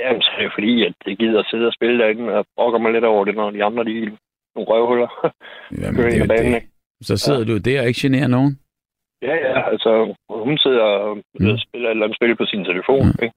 Ja, 0.02 0.10
så 0.26 0.32
er 0.38 0.42
det 0.44 0.52
fordi, 0.58 0.86
at 0.86 0.94
det 1.06 1.18
gider 1.20 1.40
at 1.40 1.48
sidde 1.52 1.68
og 1.68 1.74
spille 1.74 1.98
derinde, 2.04 2.34
og 2.34 2.46
brokker 2.56 2.80
mig 2.80 2.92
lidt 2.92 3.06
over 3.06 3.26
det, 3.26 3.36
når 3.36 3.50
de 3.52 3.64
andre, 3.64 3.84
de 3.84 4.18
nogle 4.56 4.70
røvhuller. 4.72 5.10
Jamen, 5.82 6.04
det 6.04 6.30
det. 6.30 6.64
Så 7.02 7.18
sidder 7.18 7.40
ja. 7.40 7.46
du 7.46 7.58
der 7.58 7.82
og 7.82 7.88
ikke 7.88 8.00
generer 8.02 8.28
nogen? 8.28 8.60
Ja, 9.22 9.36
ja. 9.36 9.72
Altså, 9.72 10.16
hun 10.30 10.58
sidder 10.58 10.82
og 10.82 11.18
mm. 11.18 11.58
spiller 11.58 11.88
et 11.90 11.92
eller 11.92 12.06
andet 12.06 12.18
spil 12.18 12.36
på 12.36 12.46
sin 12.46 12.64
telefon. 12.64 13.06
Mm. 13.06 13.24
Ikke? 13.24 13.36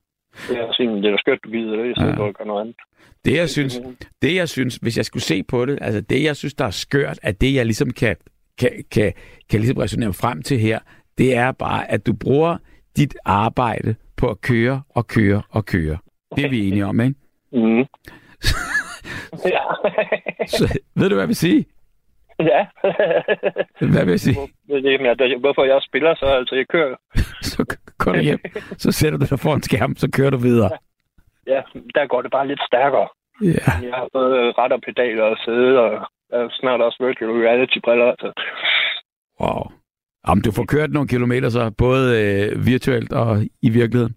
Det 0.48 0.58
er, 0.58 0.72
sådan, 0.72 1.02
det 1.02 1.12
er 1.12 1.16
skørt, 1.18 1.38
du 1.44 1.50
gider 1.50 1.76
det, 1.76 1.90
i 1.90 1.94
stedet 1.96 2.16
for 2.16 2.26
at 2.28 2.36
gøre 2.36 2.46
noget 2.46 2.60
andet. 2.60 2.76
Det 3.24 3.36
jeg, 3.36 3.48
synes, 3.48 3.80
det, 4.22 4.34
jeg 4.34 4.48
synes, 4.48 4.76
hvis 4.76 4.96
jeg 4.96 5.04
skulle 5.04 5.22
se 5.22 5.42
på 5.42 5.66
det, 5.66 5.78
altså 5.80 6.00
det, 6.00 6.24
jeg 6.24 6.36
synes, 6.36 6.54
der 6.54 6.64
er 6.64 6.70
skørt, 6.70 7.18
at 7.22 7.40
det, 7.40 7.54
jeg 7.54 7.64
ligesom 7.64 7.90
kan, 7.90 8.16
kan, 8.58 8.70
kan, 8.90 9.12
kan 9.50 9.60
ligesom 9.60 9.78
resonere 9.78 10.12
frem 10.12 10.42
til 10.42 10.58
her, 10.58 10.78
det 11.18 11.36
er 11.36 11.52
bare, 11.52 11.90
at 11.90 12.06
du 12.06 12.12
bruger 12.12 12.56
dit 12.96 13.14
arbejde 13.24 13.94
på 14.16 14.30
at 14.30 14.40
køre 14.40 14.82
og 14.88 15.06
køre 15.06 15.42
og 15.50 15.66
køre. 15.66 15.98
Det 16.36 16.44
er 16.44 16.48
vi 16.48 16.68
enige 16.68 16.86
om, 16.86 17.00
ikke? 17.00 17.14
Mm. 17.52 17.78
ja. 19.54 19.64
så, 20.46 20.78
ved 20.94 21.08
du, 21.08 21.14
hvad 21.14 21.22
jeg 21.22 21.28
vil 21.28 21.36
sige? 21.36 21.64
Ja. 22.50 22.66
Hvad 23.92 24.04
vil 24.04 24.10
jeg 24.10 24.20
sige? 24.20 24.36
Hvorfor 25.40 25.64
jeg 25.64 25.80
spiller, 25.82 26.14
så 26.14 26.26
altså, 26.26 26.54
jeg 26.54 26.68
kører. 26.68 26.96
så 27.50 27.76
går 27.98 28.12
du 28.12 28.20
hjem, 28.20 28.38
så 28.78 28.92
sætter 28.92 29.18
du 29.18 29.26
dig 29.30 29.38
foran 29.40 29.62
skærmen, 29.62 29.96
så 29.96 30.10
kører 30.16 30.30
du 30.30 30.36
videre. 30.36 30.70
Ja, 31.46 31.60
der 31.94 32.06
går 32.06 32.22
det 32.22 32.30
bare 32.30 32.48
lidt 32.48 32.62
stærkere. 32.66 33.08
Ja. 33.42 33.70
Jeg 33.86 33.94
har 33.94 34.08
både 34.12 34.52
ret 34.58 34.72
og 34.72 34.80
pedaler 34.80 35.22
og 35.22 35.36
sæde, 35.44 35.80
og 35.80 35.92
jeg 36.30 36.38
har 36.40 36.48
snart 36.60 36.80
også 36.80 37.04
virtual 37.06 37.30
reality-briller. 37.30 38.06
Altså. 38.06 38.32
Wow. 39.40 39.62
Jamen, 40.28 40.42
du 40.42 40.52
får 40.52 40.64
kørt 40.64 40.90
nogle 40.90 41.08
kilometer 41.08 41.48
så, 41.48 41.70
både 41.78 42.04
øh, 42.22 42.66
virtuelt 42.66 43.12
og 43.12 43.42
i 43.62 43.70
virkeligheden? 43.70 44.14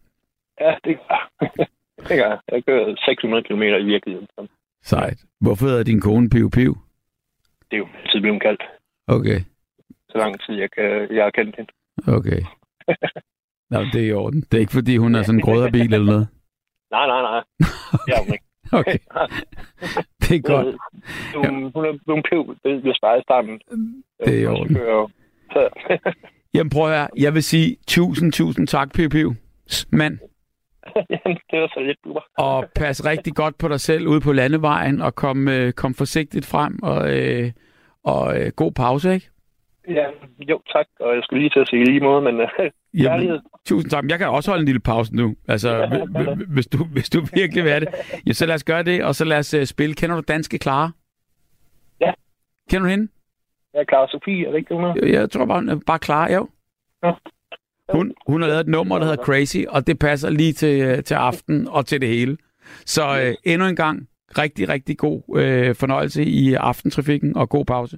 Ja, 0.62 0.76
det 0.84 0.98
gør 0.98 1.30
det 2.08 2.18
gør 2.20 2.30
jeg. 2.34 2.40
Jeg 2.52 2.64
kører 2.66 2.96
600 3.06 3.44
km 3.44 3.62
i 3.62 3.84
virkeligheden. 3.84 4.28
Sejt. 4.84 5.20
Hvorfor 5.42 5.66
hedder 5.66 5.84
din 5.84 6.02
kone 6.02 6.30
Piu 6.30 6.50
Piu? 6.50 6.76
Det 7.72 7.76
er 7.78 7.78
jo 7.78 7.88
altid 8.04 8.22
blevet 8.22 8.42
kaldt. 8.42 8.64
Okay. 9.08 9.40
så 10.10 10.18
lang 10.18 10.40
tid, 10.42 10.56
jeg, 10.56 10.70
jeg 11.12 11.24
har 11.24 11.32
kendt 11.32 11.56
hende. 11.56 11.72
Okay. 12.18 12.42
Nå, 13.72 13.80
det 13.94 14.02
er 14.02 14.08
i 14.08 14.14
orden. 14.14 14.42
Det 14.42 14.54
er 14.54 14.60
ikke, 14.60 14.74
fordi 14.74 14.98
hun 14.98 15.16
er 15.16 15.24
sådan 15.24 15.40
en 15.40 15.46
grøderbil 15.46 15.94
eller 15.94 16.06
noget? 16.06 16.28
Nej, 16.96 17.08
nej, 17.08 17.22
nej. 17.22 17.44
Det 18.06 18.14
er 18.16 18.24
hun 18.24 18.34
ikke. 18.34 18.44
Okay. 18.72 18.98
det 20.22 20.36
er 20.36 20.42
godt. 20.42 20.76
Hun, 21.36 21.72
hun 21.76 21.86
er 21.86 22.00
blevet 22.06 22.26
piv 22.30 22.56
ved 22.64 22.96
spejlstammen. 22.96 23.60
Det 24.26 24.34
er 24.36 24.42
i 24.42 24.46
orden. 24.46 24.78
Jamen 26.54 26.70
prøv 26.70 26.84
at 26.84 26.98
høre. 26.98 27.08
Jeg 27.18 27.34
vil 27.34 27.44
sige 27.44 27.78
tusind, 27.88 28.32
tusind 28.32 28.68
tak, 28.68 28.94
Piv 28.94 29.10
Piv. 29.10 29.34
Mand. 29.92 30.20
Jamen, 31.16 31.38
det 31.52 31.60
var 31.62 31.68
så 31.74 31.80
lidt 31.80 31.98
duer. 32.06 32.22
og 32.38 32.66
pas 32.76 33.06
rigtig 33.06 33.36
godt 33.36 33.58
på 33.58 33.68
dig 33.68 33.80
selv 33.80 34.08
ude 34.08 34.22
på 34.22 34.32
landevejen, 34.32 35.02
og 35.02 35.16
kom, 35.16 35.48
øh, 35.48 35.74
kom 35.74 35.94
forsigtigt 35.94 36.46
frem, 36.46 36.80
og, 36.84 37.18
øh, 37.18 37.52
og 38.04 38.40
øh, 38.40 38.52
god 38.56 38.72
pause, 38.72 39.14
ikke? 39.14 39.30
Ja, 39.90 40.06
jo, 40.50 40.62
tak. 40.74 40.86
Og 41.00 41.16
jeg 41.16 41.24
skulle 41.24 41.40
lige 41.42 41.50
til 41.50 41.60
at 41.60 41.68
sige 41.70 41.86
lige 41.86 42.00
måde, 42.00 42.22
men 42.22 42.42
øh, 42.42 42.72
Jamen, 43.04 43.42
tusind 43.66 43.90
tak. 43.92 44.04
Jeg 44.10 44.18
kan 44.20 44.28
også 44.28 44.52
holde 44.52 44.62
en 44.62 44.66
lille 44.66 44.82
pause 44.82 45.16
nu, 45.16 45.36
altså, 45.48 45.70
ja, 45.70 46.36
hvis, 46.48 46.68
du, 46.68 46.78
hvis 46.86 47.10
du 47.10 47.20
virkelig 47.34 47.64
vil 47.64 47.82
det. 47.82 47.88
Ja, 48.28 48.34
så 48.34 48.46
lad 48.46 48.56
os 48.56 48.64
gøre 48.64 48.84
det, 48.84 49.04
og 49.04 49.16
så 49.16 49.26
lad 49.26 49.38
os 49.38 49.54
uh, 49.54 49.64
spille. 49.64 49.96
Kender 49.96 50.16
du 50.16 50.22
Danske 50.28 50.58
Klare? 50.58 50.92
Ja. 52.02 52.12
Kender 52.70 52.86
du 52.86 52.90
hende? 52.90 53.08
Er 53.74 53.84
Clara 53.90 54.08
Sofie, 54.08 54.48
er 54.48 54.52
det 54.52 54.58
ikke 54.58 54.74
det, 54.74 54.96
Jeg, 54.96 55.14
jeg 55.14 55.32
tror 55.32 55.46
bare, 55.46 55.80
bare 55.88 56.00
Clara, 56.06 56.34
jo. 56.34 56.50
Ja. 57.04 57.12
Hun, 57.94 58.14
hun 58.28 58.42
har 58.42 58.48
lavet 58.50 58.62
et 58.62 58.68
nummer, 58.68 59.00
der 59.00 59.06
hedder 59.06 59.24
Crazy, 59.24 59.58
og 59.70 59.88
det 59.88 60.00
passer 60.00 60.30
lige 60.30 60.54
til, 60.54 60.82
øh, 60.82 61.04
til 61.04 61.14
aften 61.14 61.68
og 61.68 61.86
til 61.86 62.02
det 62.02 62.10
hele. 62.10 62.38
Så 62.86 63.20
øh, 63.22 63.36
endnu 63.44 63.68
en 63.68 63.76
gang, 63.76 64.08
rigtig, 64.38 64.70
rigtig 64.70 64.98
god 64.98 65.22
øh, 65.38 65.76
fornøjelse 65.76 66.24
i 66.24 66.54
aftentrafikken 66.54 67.38
og 67.38 67.50
god 67.50 67.66
pause. 67.66 67.98